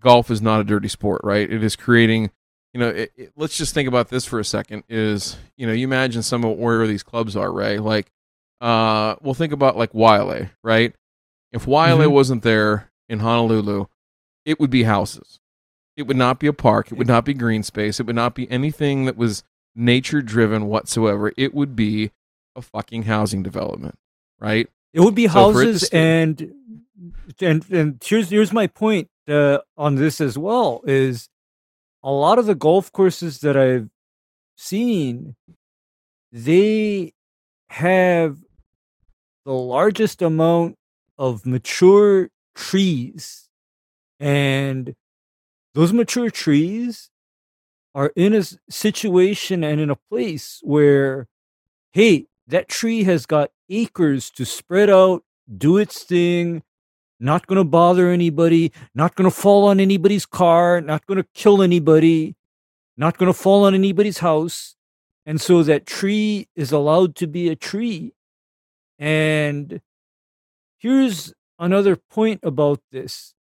[0.00, 1.50] golf is not a dirty sport, right?
[1.50, 2.30] It is creating,
[2.72, 4.84] you know, it, it- let's just think about this for a second.
[4.88, 7.78] Is you know, you imagine some of where these clubs are, Ray?
[7.78, 8.10] Like,
[8.60, 10.94] uh, well, think about like Waialae, right?
[11.52, 12.12] If Waialae Mhm.
[12.12, 13.86] wasn't there in Honolulu,
[14.44, 15.38] it would be houses.
[15.96, 16.90] It would not be a park.
[16.92, 17.98] It would not be green space.
[18.00, 19.42] It would not be anything that was
[19.74, 21.32] nature driven whatsoever.
[21.36, 22.10] It would be
[22.58, 23.94] a fucking housing development,
[24.40, 24.68] right?
[24.92, 26.52] It would be So for it to houses stay- and
[27.40, 31.28] and and here's here's my point uh, on this as well is
[32.02, 33.88] a lot of the golf courses that I've
[34.56, 35.36] seen
[36.32, 37.12] they
[37.70, 38.38] have
[39.44, 40.76] the largest amount
[41.18, 43.48] of mature trees
[44.20, 44.94] and
[45.74, 47.10] those mature trees
[47.94, 51.26] are in a situation and in a place where
[51.92, 55.22] hey that tree has got acres to spread out,
[55.56, 56.62] do its thing,
[57.20, 61.28] not going to bother anybody, not going to fall on anybody's car, not going to
[61.34, 62.36] kill anybody,
[62.96, 64.76] not going to fall on anybody's house.
[65.26, 68.14] And so that tree is allowed to be a tree.
[68.98, 69.80] And
[70.78, 73.34] here's another point about this.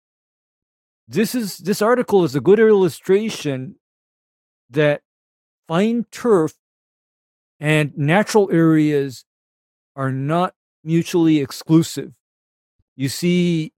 [1.06, 3.76] This is this article is a good illustration
[4.70, 5.02] that
[5.68, 6.54] fine turf
[7.64, 9.24] and natural areas
[9.96, 10.52] are not
[10.84, 12.12] mutually exclusive.
[12.94, 13.72] You see,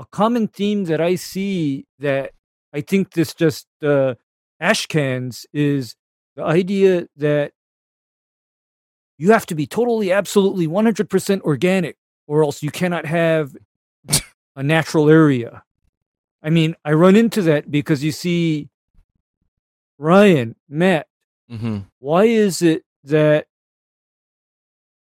[0.00, 2.32] a common theme that I see that
[2.74, 4.16] I think this just uh,
[4.58, 5.94] ash cans is
[6.34, 7.52] the idea that
[9.16, 11.96] you have to be totally, absolutely 100% organic,
[12.26, 13.54] or else you cannot have
[14.56, 15.62] a natural area.
[16.42, 18.70] I mean, I run into that because you see,
[19.98, 21.06] Ryan, Matt,
[21.50, 21.78] Mm-hmm.
[22.00, 23.46] why is it that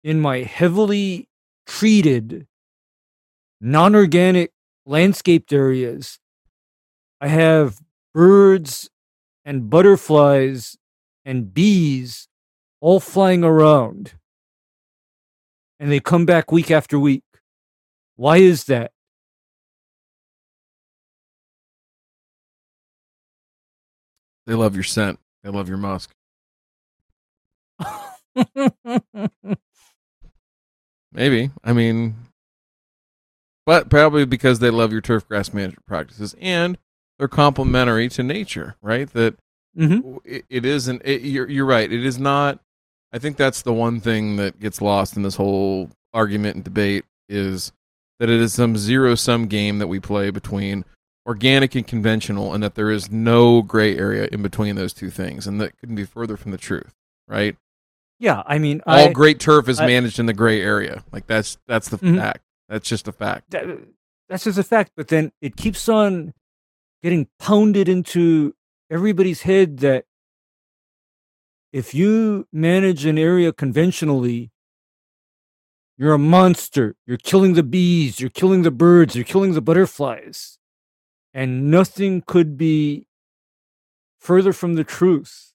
[0.03, 1.27] in my heavily
[1.65, 2.47] treated
[3.61, 4.51] non-organic
[4.85, 6.19] landscaped areas
[7.19, 7.79] i have
[8.13, 8.89] birds
[9.43, 10.77] and butterflies
[11.25, 12.27] and bees
[12.79, 14.13] all flying around
[15.79, 17.23] and they come back week after week
[18.15, 18.91] why is that
[24.49, 25.19] They love your scent.
[25.43, 26.09] They love your musk.
[31.11, 31.51] Maybe.
[31.63, 32.15] I mean,
[33.65, 36.77] but probably because they love your turf grass management practices and
[37.17, 39.11] they're complementary to nature, right?
[39.13, 39.35] That
[39.77, 40.19] Mhm.
[40.25, 41.01] it, it isn't.
[41.05, 41.91] It, you're you're right.
[41.91, 42.59] It is not.
[43.11, 47.05] I think that's the one thing that gets lost in this whole argument and debate
[47.27, 47.71] is
[48.19, 50.85] that it is some zero sum game that we play between
[51.25, 55.45] organic and conventional, and that there is no gray area in between those two things,
[55.47, 56.93] and that couldn't be further from the truth,
[57.27, 57.55] right?
[58.19, 61.03] Yeah i mean All I, great turf is I- managed in the gray area.
[61.11, 62.17] Like that's that's the Mhm.
[62.17, 62.41] fact.
[62.67, 63.49] That's just a fact.
[63.51, 63.65] that,
[64.27, 64.91] that's just a fact.
[64.95, 66.33] But then it keeps on
[67.01, 68.53] getting pounded into
[68.91, 70.05] everybody's head that
[71.73, 74.51] if you manage an area conventionally,
[75.97, 76.95] you're a monster.
[77.07, 80.57] You're killing the bees, you're killing the birds, you're killing the butterflies.
[81.33, 83.07] And nothing could be
[84.19, 85.48] further from the truth.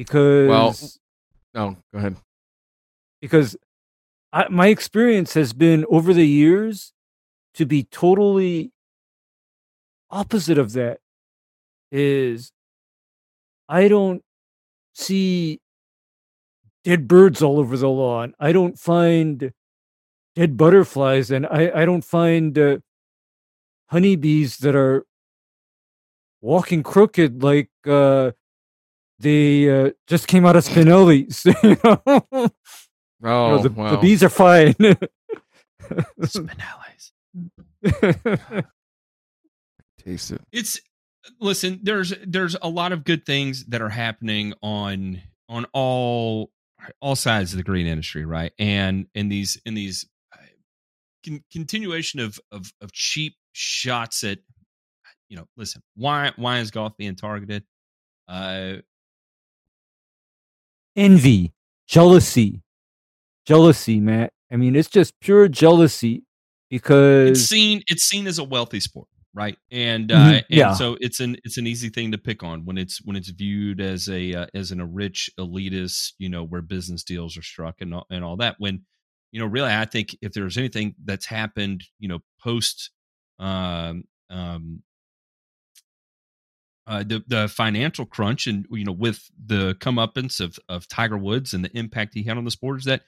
[0.00, 0.98] Because
[1.54, 2.16] Oh, go ahead.
[3.20, 3.54] because
[4.32, 6.94] I, my experience has been over the years
[7.54, 8.72] to be totally
[10.10, 11.00] opposite of that
[11.92, 12.52] is
[13.68, 14.22] I don't
[14.94, 15.60] see
[16.84, 18.32] dead birds all over the lawn.
[18.40, 19.52] I don't find
[20.34, 22.78] dead butterflies and I, I don't find uh,
[23.90, 25.04] honeybees that are
[26.40, 28.30] walking crooked like uh,
[29.20, 31.44] they uh, just came out of Spinelli's.
[31.62, 32.02] you know?
[32.32, 32.50] You
[33.22, 33.90] Oh, know, the, wow.
[33.90, 34.74] the bees are fine.
[36.22, 37.12] Spinellis.
[39.98, 40.40] Taste it.
[40.50, 40.80] it's
[41.40, 46.50] listen there's there's a lot of good things that are happening on on all
[47.02, 50.38] all sides of the green industry right and in these in these uh,
[51.26, 54.38] con- continuation of of of cheap shots at
[55.28, 57.62] you know listen why why is golf being targeted
[58.28, 58.76] uh
[61.00, 61.54] Envy,
[61.88, 62.62] jealousy,
[63.46, 64.34] jealousy, Matt.
[64.52, 66.24] I mean, it's just pure jealousy
[66.70, 70.72] because it's seen it's seen as a wealthy sport right and uh Mhm, and yeah.
[70.74, 73.80] so it's an it's an easy thing to pick on when it's when it's viewed
[73.80, 77.80] as a uh, as an a rich elitist you know where business deals are struck
[77.80, 78.82] and all, and all that when
[79.32, 82.90] you know really i think if there's anything that's happened you know post
[83.38, 84.82] um um
[86.90, 91.54] uh, the the financial crunch and you know with the comeuppance of of Tiger Woods
[91.54, 93.02] and the impact he had on the sport is that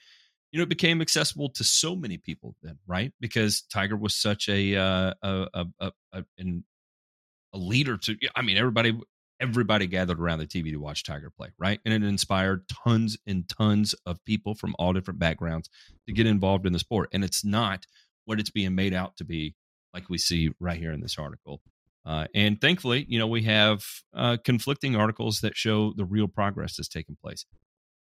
[0.52, 3.12] you know it became accessible to so many people then right?
[3.20, 5.46] Because Tiger was such a uh, a
[5.80, 8.96] a, a, a, leader to I mean everybody
[9.40, 11.80] everybody gathered around the TV to watch Tiger play right?
[11.84, 15.68] And it inspired tons and tons of people from all different backgrounds
[16.06, 17.08] to get involved in the sport.
[17.12, 17.84] And it's not
[18.26, 19.56] what it's being made out to be
[19.92, 21.60] like we see right here in this article
[22.04, 23.84] uh, and thankfully, you know, we have
[24.14, 27.44] uh, conflicting articles that show the real progress that's taking place.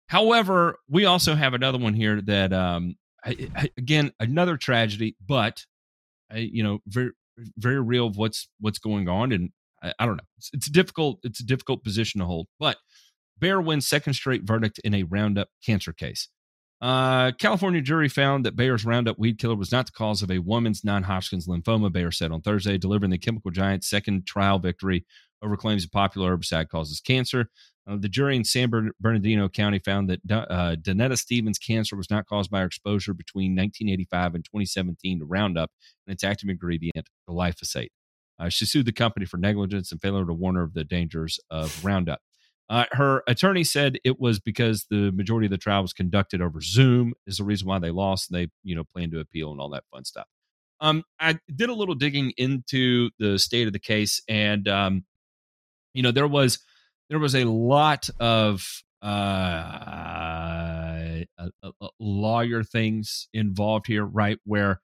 [0.08, 5.64] However, we also have another one here that, um, I, I- again, another tragedy, but
[6.32, 7.10] uh, you know, very,
[7.56, 9.50] very real of what's what's going on, and
[9.82, 10.24] I, I don't know.
[10.38, 12.48] It's, it's difficult, it's a difficult position to hold.
[12.58, 12.76] But
[13.38, 16.28] Bayer wins second straight verdict in a Roundup cancer case.
[16.80, 20.38] Uh, California jury found that Bayer's Roundup weed killer was not the cause of a
[20.38, 21.92] woman's non-Hodgkin's lymphoma.
[21.92, 25.04] Bayer said on Thursday, delivering the chemical giant's second trial victory
[25.42, 27.50] over claims a popular herbicide causes cancer.
[27.88, 32.26] Uh, the jury in San Bernardino County found that uh, Donnetta Stephens' cancer was not
[32.26, 35.70] caused by her exposure between 1985 and 2017 to Roundup
[36.06, 37.88] and its active ingredient, glyphosate.
[38.38, 41.40] Uh, she sued the company for negligence and failure to warn her of the dangers
[41.50, 42.20] of Roundup.
[42.70, 46.60] Uh, her attorney said it was because the majority of the trial was conducted over
[46.60, 48.30] Zoom is the reason why they lost.
[48.30, 50.26] And they, you know, plan to appeal and all that fun stuff.
[50.80, 55.04] Um, I did a little digging into the state of the case, and um,
[55.92, 56.60] you know, there was
[57.08, 58.64] there was a lot of
[59.02, 59.74] uh,
[61.98, 64.38] lawyer things involved here, right?
[64.44, 64.80] Where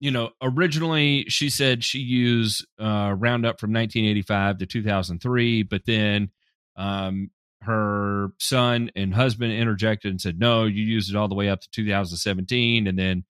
[0.00, 6.30] you know, originally she said she used uh, Roundup from 1985 to 2003, but then
[6.80, 7.30] um,
[7.62, 11.60] her son and husband interjected and said, "No, you used it all the way up
[11.60, 13.24] to 2017." And then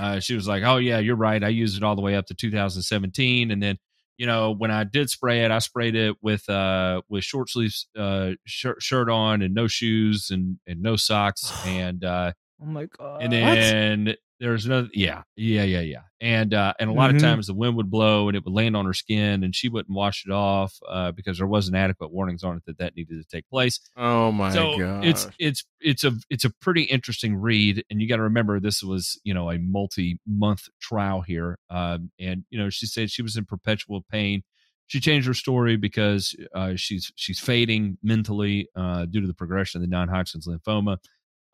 [0.00, 1.42] uh, she was like, "Oh yeah, you're right.
[1.44, 3.78] I used it all the way up to 2017." And then
[4.16, 7.88] you know, when I did spray it, I sprayed it with uh with short sleeves
[7.98, 12.32] uh shirt, shirt on and no shoes and and no socks and uh
[12.62, 13.22] oh my god.
[13.22, 17.16] and then there's another yeah yeah yeah yeah and uh and a lot Mhm.
[17.16, 19.68] of times the wind would blow and it would land on her skin and she
[19.68, 23.20] wouldn't wash it off uh because there wasn't adequate warnings on it that that needed
[23.22, 25.04] to take place Oh my so god!
[25.04, 28.82] it's it's it's a it's a pretty interesting read and you got to remember this
[28.82, 33.36] was you know a multi-month trial here um and you know she said she was
[33.36, 34.42] in perpetual pain
[34.86, 39.78] she changed her story because uh she's she's fading mentally uh due to the progression
[39.80, 40.98] of the non-hodgkin's lymphoma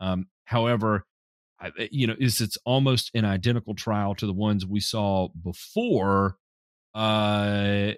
[0.00, 1.04] um however
[1.90, 6.36] you know is it's almost an identical trial to the ones we saw before
[6.94, 7.92] uh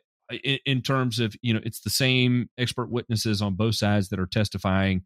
[0.45, 4.19] in, in terms of you know it's the same expert witnesses on both sides that
[4.19, 5.03] are testifying.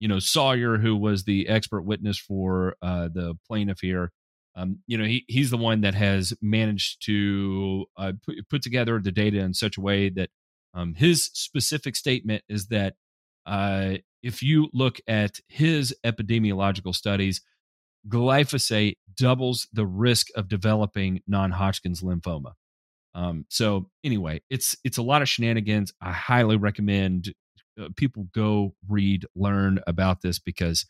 [0.00, 4.12] You know sawyer who was the expert witness for uh the plaintiff here
[4.56, 8.98] um you know he, he's the one that has managed to uh, put, put together
[8.98, 10.30] the data in such a way that
[10.72, 12.94] um his specific statement is that
[13.44, 17.42] uh if you look at his epidemiological studies
[18.08, 22.52] glyphosate doubles the risk of developing non-hodgkin's lymphoma
[23.14, 25.92] um, so anyway, it's it's a lot of shenanigans.
[26.00, 27.32] I highly recommend
[27.80, 30.86] uh, people go read, learn about this because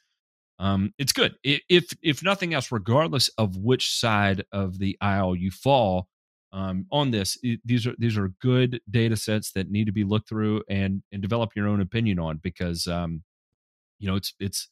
[0.59, 1.35] um, it's good.
[1.43, 6.09] If if nothing else, regardless of which side of the aisle you fall
[6.53, 10.29] um, on this, these are these are good data sets that need to be looked
[10.29, 13.23] through and and develop your own opinion on because um,
[13.99, 14.69] you know it's it's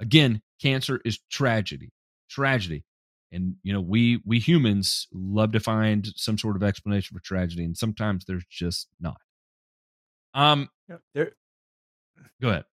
[0.00, 1.90] again cancer is tragedy,
[2.30, 2.84] tragedy.
[3.32, 7.64] And you know we we humans love to find some sort of explanation for tragedy
[7.64, 9.16] and sometimes there's just not.
[10.32, 10.68] Um
[11.14, 11.32] there,
[12.40, 12.64] go ahead.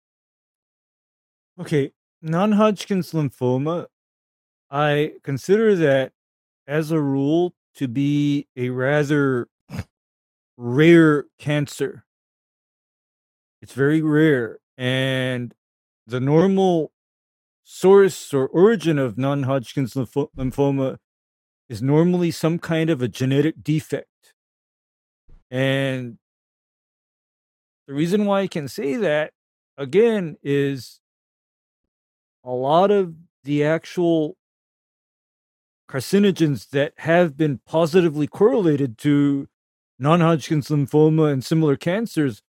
[1.59, 3.87] Okay, non-Hodgkin's lymphoma,
[4.71, 6.13] I consider that
[6.67, 9.49] as a rule to be a rather
[10.57, 12.05] rare cancer.
[13.63, 15.55] It's very rare and
[16.07, 16.93] the normal
[17.75, 20.99] source or origin of non-Hodgkin's lympho- lymphoma
[21.71, 24.35] is normally some kind of a genetic defect.
[25.51, 26.19] And
[27.87, 29.33] the reason why I can say that
[29.79, 31.01] again is
[32.45, 34.37] a lot of the actual
[35.89, 39.49] carcinogens that have been positively correlated to
[39.99, 42.43] non-Hodgkin's lymphoma and similar cancers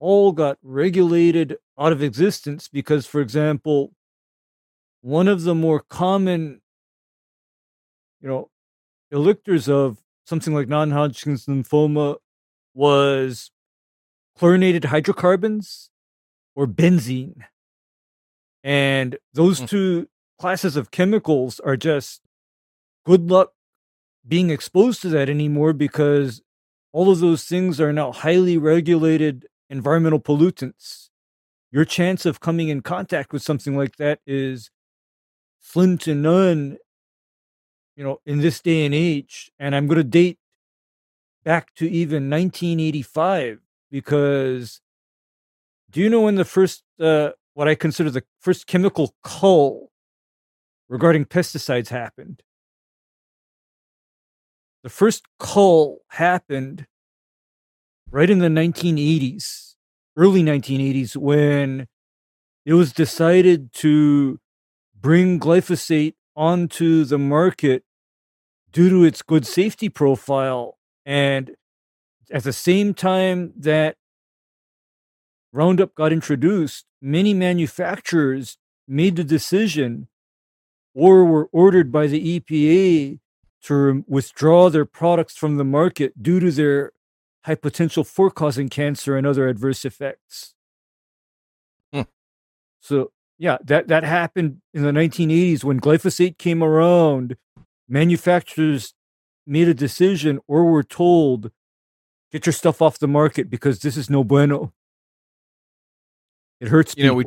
[0.00, 3.94] all got regulated out of existence because for example
[5.02, 6.60] one of the more common
[8.20, 8.50] you know
[9.12, 12.16] elictors of something like non-Hodgkin's lymphoma
[12.74, 13.50] was
[14.38, 15.90] chlorinated hydrocarbons
[16.54, 17.42] or benzene
[18.62, 19.66] and those Hmm.
[19.66, 20.08] two
[20.38, 22.22] classes of chemicals are just
[23.04, 23.52] good luck
[24.26, 26.42] being exposed to that anymore because
[26.92, 31.08] all of those things are now highly regulated environmental pollutants.
[31.70, 34.70] Your chance of coming in contact with something like that is
[35.60, 36.78] slim to none,
[37.96, 39.50] you know, in this day and age.
[39.58, 40.38] And I'm going to date
[41.44, 43.60] back to even 1985
[43.90, 44.80] because
[45.90, 49.90] do you know when the first uh, what I consider the first chemical cull
[50.88, 52.42] regarding pesticides happened?
[54.82, 56.86] The first cull happened
[58.10, 59.74] right in the 1980s,
[60.16, 61.86] early 1980s, when
[62.64, 64.38] it was decided to
[65.00, 67.84] bring glyphosate onto the market
[68.72, 70.78] due to its good safety profile.
[71.04, 71.56] And
[72.30, 73.96] at the same time that
[75.52, 80.08] Roundup got introduced, many manufacturers made the decision
[80.94, 83.18] or were ordered by the EPA
[83.62, 86.92] to withdraw their products from the market due to their
[87.44, 90.54] high potential for causing cancer and other adverse effects.
[91.92, 92.02] Hmm.
[92.80, 97.36] So, yeah, that, that happened in the 1980s when glyphosate came around.
[97.88, 98.92] Manufacturers
[99.46, 101.50] made a decision or were told,
[102.30, 104.72] get your stuff off the market because this is no bueno.
[106.60, 107.24] It hurts You know, we-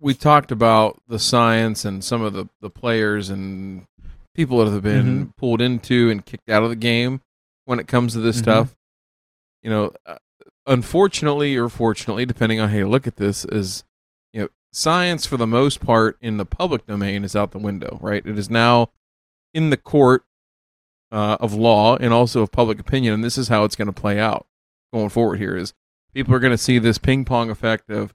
[0.00, 3.86] we talked about the science and some of the, the players and
[4.34, 7.20] people that have been pulled into and kicked out of the game
[7.66, 8.42] when it comes to this Mhm.
[8.42, 8.76] stuff.
[9.62, 10.16] You know, uh,
[10.66, 13.84] unfortunately or fortunately, depending on how you look at this, is
[14.32, 17.98] you know science for the most part in the public domain is out the window.
[18.00, 18.24] Right?
[18.26, 18.90] It is now
[19.54, 20.24] in the court
[21.10, 23.92] uh, of law and also of public opinion, and this is how it's going to
[24.00, 24.46] play out
[24.92, 25.38] going forward.
[25.38, 25.72] Here is
[26.12, 28.12] people are going to see this ping pong effect of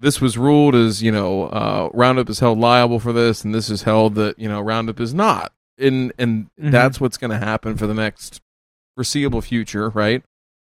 [0.00, 3.68] this was ruled as you know uh, Roundup is held liable for this, and this
[3.70, 6.70] is held that you know Roundup is not, and and Mhm.
[6.70, 8.40] that's what's going to happen for the next
[8.94, 10.22] foreseeable future, right?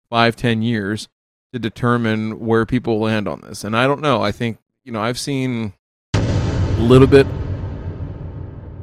[0.10, 1.10] Five, ten years
[1.53, 4.22] to determine where people land on this, and I don't know.
[4.22, 5.73] I think you know I've seen
[6.14, 7.27] a little bit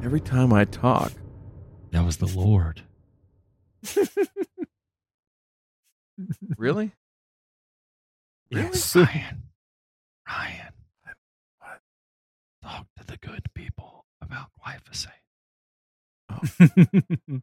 [0.04, 1.10] every time I talk.
[1.92, 2.82] that was the lord.
[6.56, 6.92] Really?
[8.48, 8.94] yes.
[8.94, 9.42] Ryan.
[10.28, 10.72] Ryan.
[12.62, 15.08] Talk to the good people about glyphosate.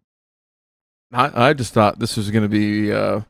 [1.11, 3.21] I, I just thought this was going to be uh,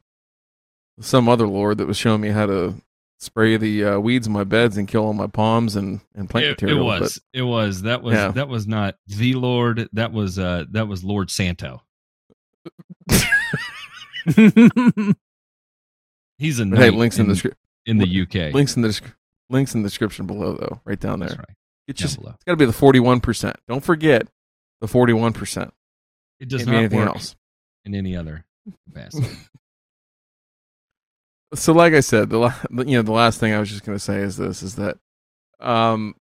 [1.00, 2.76] some other lord that was showing me how to
[3.22, 6.46] spray the uh, weeds in my beds and kill all my palms and, and plant
[6.46, 6.86] it, it material.
[6.86, 8.32] was it was that was Yeah.
[8.32, 11.84] that was not the lord that was uh that was lord santo
[16.38, 17.54] he's a hey, links in, the descri-
[17.86, 19.14] in the uk links in the descri-
[19.50, 21.30] links in the description below though, right down there.
[21.30, 21.56] That's right.
[21.88, 22.32] It's Down just below.
[22.36, 23.58] it's got to be the forty one percent.
[23.68, 24.28] Don't forget
[24.80, 25.74] the forty one percent.
[26.40, 27.36] It does Can't be anything work else.
[27.86, 28.46] in any other
[28.88, 29.28] capacity.
[31.54, 32.54] so like I said, the
[32.86, 34.98] you know the last thing I was just going to say is this: is that
[35.60, 36.16] um,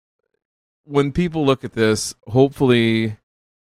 [0.84, 3.16] when people look at this, hopefully,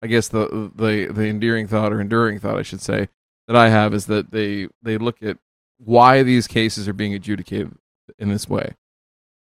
[0.03, 3.09] I guess the the the endearing thought or enduring thought I should say
[3.47, 5.39] that I have is that they they look at
[5.79, 7.77] why these cases are being adjudicated
[8.19, 8.75] in this way.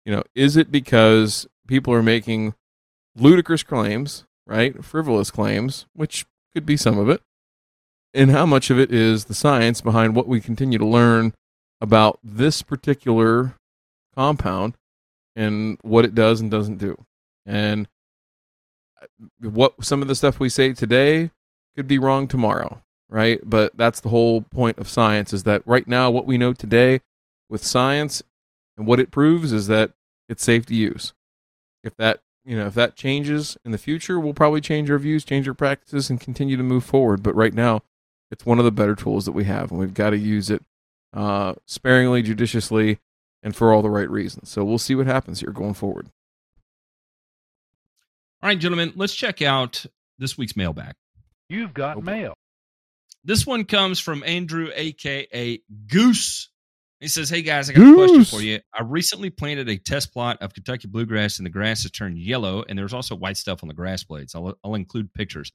[0.06, 2.54] You know, is it because people are making
[3.16, 4.84] ludicrous claims, right?
[4.84, 7.22] Frivolous claims, which could be some of it.
[8.14, 11.34] And how much of it is the science behind what we continue to learn
[11.82, 13.56] about this particular
[14.16, 14.76] compound
[15.36, 17.06] and what it does and doesn't do.
[17.46, 17.88] And
[19.40, 21.32] what some of the stuff we say today
[21.76, 23.40] could be wrong tomorrow, right?
[23.44, 27.02] But that's the whole point of science is that right now what we know today
[27.50, 28.24] with science
[28.78, 29.92] and what it proves is that
[30.28, 31.14] it's safe to use.
[31.84, 35.24] If that, you know, if that changes in the future, we'll probably change our views,
[35.24, 37.84] change our practices and continue to move forward, but right now
[38.32, 40.64] it's one of the better tools that we have and we've got to use it
[41.16, 43.00] uh, sparingly, judiciously,
[43.42, 44.50] and for all the right reasons.
[44.50, 46.10] So we'll see what happens here going forward.
[48.44, 49.86] All right, gentlemen, let's check out
[50.20, 50.94] this week's mailbag.
[51.50, 52.06] You've got Okay.
[52.06, 52.34] mail.
[53.24, 56.50] This one comes from Andrew, aka Goose.
[57.00, 58.60] He says, Hey guys, I got a question for you.
[58.74, 62.64] I recently planted a test plot of Kentucky bluegrass, and the grass has turned yellow,
[62.68, 64.34] and there's also white stuff on the grass blades.
[64.36, 65.52] I'll, I'll include pictures.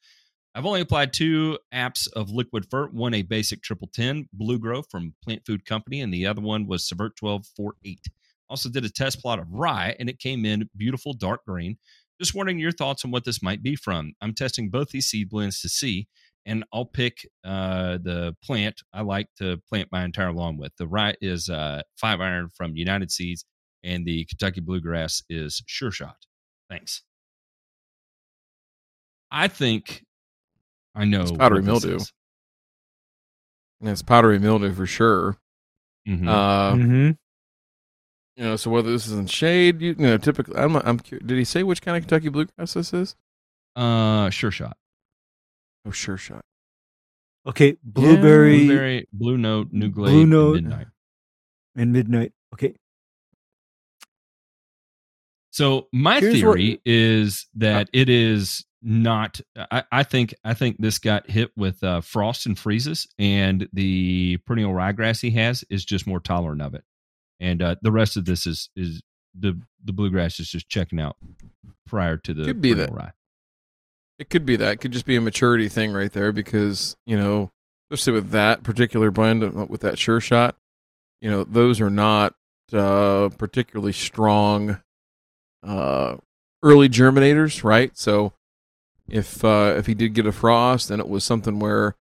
[0.55, 4.82] I've only applied two apps of liquid fert, one a basic triple ten blue grow
[4.82, 8.01] from Plant Food Company, and the other one was Subvert 1248.
[8.48, 11.78] Also did a test plot of rye, and it came in beautiful dark green.
[12.20, 14.12] Just wondering your thoughts on what this might be from.
[14.20, 16.09] I'm testing both these seed blends to see,
[16.44, 20.72] and I'll pick uh, the plant I like to plant my entire lawn with.
[20.77, 23.44] The rye is uh, five iron from United Seeds,
[23.85, 26.27] and the Kentucky bluegrass is Sure Shot.
[26.68, 27.02] Thanks.
[29.31, 30.02] I think
[30.95, 31.97] I know It's powdery mildew.
[31.97, 32.12] is.
[33.81, 35.37] And it's powdery mildew for sure.
[36.07, 36.29] Mhm.
[36.29, 37.19] Uh, Mhm.
[38.37, 41.27] you know, so whether this is in shade, you, you know, typically, I'm, I'm curious,
[41.27, 43.17] did he say which kind of Kentucky bluegrass this is?
[43.77, 44.77] uh, Sure Shot.
[45.87, 46.45] Oh, sure shot.
[47.47, 50.55] Okay, blueberry Blueberry, Blue Note, NuGlade, Blue and Note.
[50.57, 50.87] Midnight.
[51.77, 52.33] and midnight.
[52.53, 52.75] Okay,
[55.53, 59.40] So my Here's theory is that it is not.
[59.57, 64.39] I, I think I think this got hit with uh, frost and freezes, and the
[64.47, 66.85] perennial ryegrass he has is just more tolerant of it,
[67.39, 69.02] and uh, the rest of this is is
[69.39, 71.16] the the bluegrass is just checking out
[71.86, 73.02] prior to the Could be perennial that.
[73.02, 73.12] rye.
[74.19, 74.73] It could be that.
[74.73, 77.51] It could just be a maturity thing right there because, you know,
[77.90, 80.57] especially with that particular blend, uh, with that sure shot,
[81.23, 82.35] you know, those are not
[82.73, 84.81] uh, particularly strong
[85.66, 86.16] uh,
[86.62, 87.97] early germinators, right?
[87.97, 88.35] So
[89.11, 91.97] if uh, if he did get a frost and it was something where,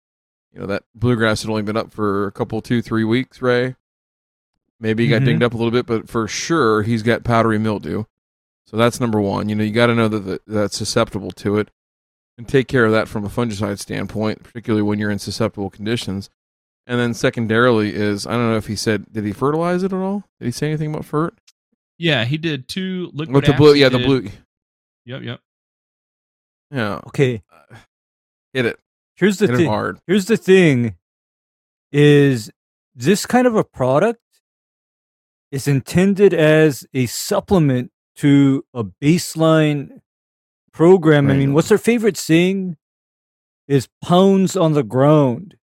[0.53, 3.77] you know, that bluegrass had only been up for a couple, two, three weeks, Ray,
[4.81, 5.27] maybe he got Mhm.
[5.27, 8.05] dinged up a little bit, but for sure he's got powdery mildew.
[8.67, 9.49] So that's number one.
[9.49, 11.71] You know, you got to know that the, that's susceptible to it
[12.37, 16.29] and take care of that from a fungicide standpoint, particularly when you're in susceptible conditions.
[16.87, 19.99] And then secondarily is I don't know if he said did he fertilize it at
[19.99, 20.25] all?
[20.39, 21.33] Did he say anything about fert?
[21.99, 23.35] Yeah, he did two liquid.
[23.35, 24.29] With the blue, yeah, the blue,
[25.05, 25.41] Yep, yep.
[26.71, 27.43] Yeah, okay.
[28.53, 28.79] hit it,
[29.17, 30.01] Here's the hit thing.
[30.07, 30.97] Here's the thing:
[31.93, 32.51] is
[32.95, 34.21] this kind of a product
[35.51, 40.01] is intended as a supplement to a baseline
[40.73, 41.31] program.
[41.31, 42.77] I mean, what's their favorite saying?
[43.67, 45.57] Is pounds on the ground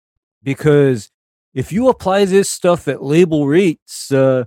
[0.43, 1.11] because
[1.55, 4.45] if you apply this stuff at label rates, uh,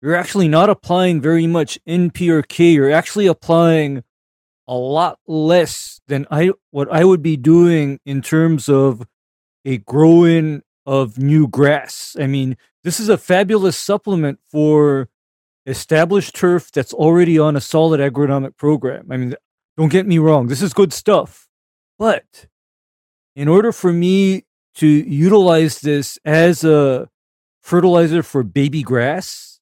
[0.00, 2.70] you're actually not applying very much NP or K.
[2.70, 4.04] You're actually applying
[4.68, 9.02] a lot less than I what I would be doing in terms of
[9.64, 12.16] a growing of new grass.
[12.20, 15.08] I mean, this is a fabulous supplement for
[15.66, 19.08] established turf that's already on a solid agronomic program.
[19.10, 19.34] I mean,
[19.76, 21.48] don't get me wrong, this is good stuff.
[21.98, 22.46] But
[23.34, 24.44] in order for me
[24.76, 27.08] to utilize this as a
[27.62, 29.57] fertilizer for baby grass,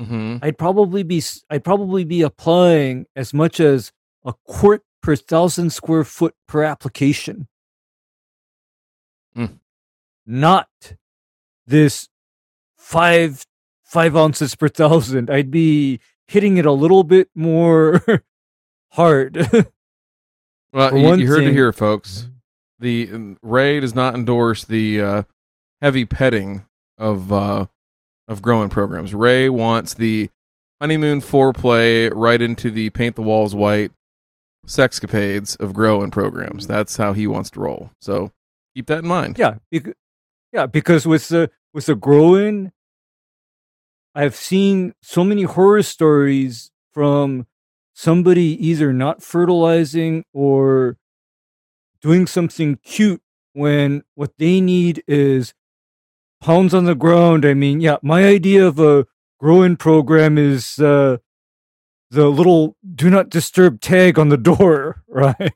[0.00, 0.38] Mm-hmm.
[0.42, 3.92] I'd probably be I'd probably be applying as much as
[4.24, 7.48] a quart per thousand square foot per application.
[9.36, 9.58] Mm.
[10.26, 10.68] Not
[11.66, 12.08] this
[12.76, 13.46] five
[13.84, 15.30] five ounces per thousand.
[15.30, 18.02] I'd be hitting it a little bit more
[18.92, 19.46] hard.
[20.72, 22.28] Well, you, you heard it here, folks.
[22.78, 25.22] The um, Ray does not endorse the uh,
[25.82, 26.64] heavy petting
[26.96, 27.66] of uh,
[28.32, 29.14] of growing programs.
[29.14, 30.30] Ray wants the
[30.80, 33.92] honeymoon foreplay right into the paint the walls white
[34.66, 36.66] sexcapades of growing programs.
[36.66, 37.90] That's how he wants to roll.
[38.00, 38.32] So
[38.74, 39.38] keep that in mind.
[39.38, 39.96] yeah, bec-
[40.52, 42.72] yeah, because with the with the growing,
[44.14, 47.46] I've seen so many horror stories from
[47.94, 50.96] somebody either not fertilizing or
[52.00, 53.22] doing something cute
[53.52, 55.54] when what they need is
[56.42, 57.44] pounds on the ground.
[57.46, 59.06] I mean, yeah, my idea of a
[59.40, 61.18] grow-in program is uh,
[62.10, 65.52] the little "Do not disturb" tag on the door, right?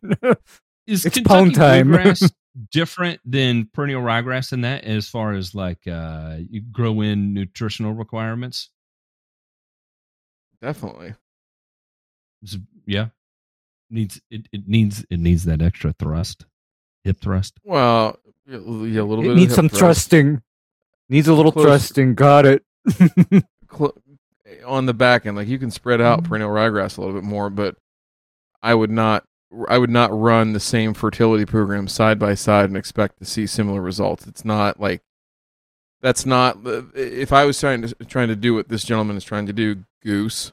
[0.86, 1.88] Is It's Kentucky pound time.
[1.88, 2.30] bluegrass
[2.72, 7.92] different than perennial ryegrass in that, as far as like uh, you grow in nutritional
[7.92, 8.70] requirements?
[10.62, 11.14] Definitely.
[12.42, 13.08] Is- yeah,
[13.90, 16.46] needs it, it needs it needs that extra thrust,
[17.04, 17.58] hip thrust.
[17.64, 19.26] Well, yeah, a little bit.
[19.26, 19.80] it of needs hip some thrust.
[20.10, 20.42] trusting.
[21.08, 21.96] Needs a little Close.
[21.96, 22.64] and Got it.
[23.72, 23.94] Cl-
[24.64, 25.36] on the back end.
[25.36, 26.28] Like you can spread out Mm-hmm.
[26.28, 27.76] perennial ryegrass a little bit more, but
[28.62, 29.24] I would not.
[29.68, 33.46] I would not run the same fertility program side by side and expect to see
[33.46, 34.26] similar results.
[34.26, 35.02] It's not like
[36.02, 36.58] that's not.
[36.94, 39.84] If I was trying to trying to do what this gentleman is trying to do,
[40.02, 40.52] goose,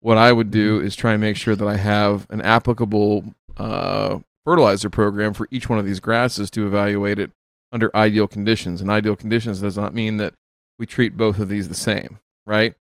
[0.00, 0.86] what I would do Mm-hmm.
[0.86, 5.68] is try and make sure that I have an applicable uh, fertilizer program for each
[5.68, 7.30] one of these grasses to evaluate it
[7.72, 8.80] under ideal conditions.
[8.80, 10.34] And ideal conditions does not mean that
[10.78, 12.74] we treat both of these the same, right?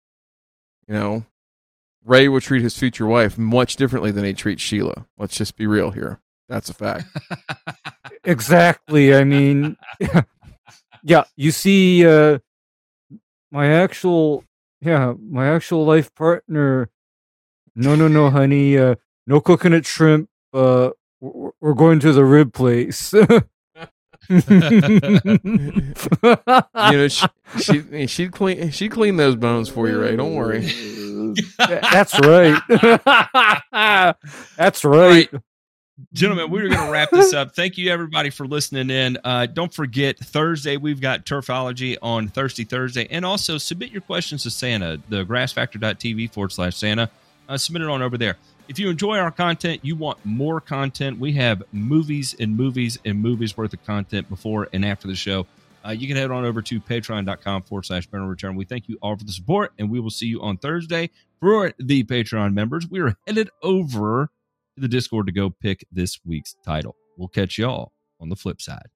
[0.88, 1.26] You know,
[2.04, 5.08] Ray would treat his future wife much differently than he treats Sheila.
[5.18, 6.20] Let's just be real here.
[6.48, 7.06] That's a fact.
[8.24, 9.16] exactly.
[9.16, 9.78] I mean,
[11.04, 11.24] yeah.
[11.36, 12.40] You see, uh,
[13.52, 14.44] my actual,
[14.82, 16.90] yeah, my actual life partner.
[17.76, 18.78] No, no, no, honey.
[18.78, 18.96] Uh,
[19.26, 20.30] no coconut shrimp.
[20.54, 23.14] Uh, we're going to the rib place.
[24.30, 24.42] you
[26.98, 27.28] know, she,
[27.60, 30.16] she she'd clean she'd clean those bones for you, Ray.
[30.16, 30.62] Don't worry.
[31.58, 32.62] That's right.
[34.58, 35.30] That's right.
[36.12, 37.56] Gentlemen, we're going to wrap this up.
[37.56, 39.18] Thank you, everybody, for listening in.
[39.24, 43.08] Uh, don't forget, Thursday, we've got Turfology on Thirsty Thursday.
[43.10, 47.10] And also, submit your questions to Santa, the grassfactor.tv forward slash Santa.
[47.48, 48.38] Uh, submit it on over there.
[48.68, 53.22] If you enjoy our content, you want more content, we have movies and movies and
[53.22, 55.46] movies worth of content before and after the show.
[55.86, 58.56] Uh, you can head on over to patreon.com forward slash Burner Return.
[58.56, 61.74] We thank you all for the support, and we will see you on Thursday for
[61.78, 62.90] the Patreon members.
[62.90, 64.32] We are headed over
[64.76, 66.96] to the Discord to go pick this week's title.
[67.18, 68.88] We'll catch y'all on the flip side.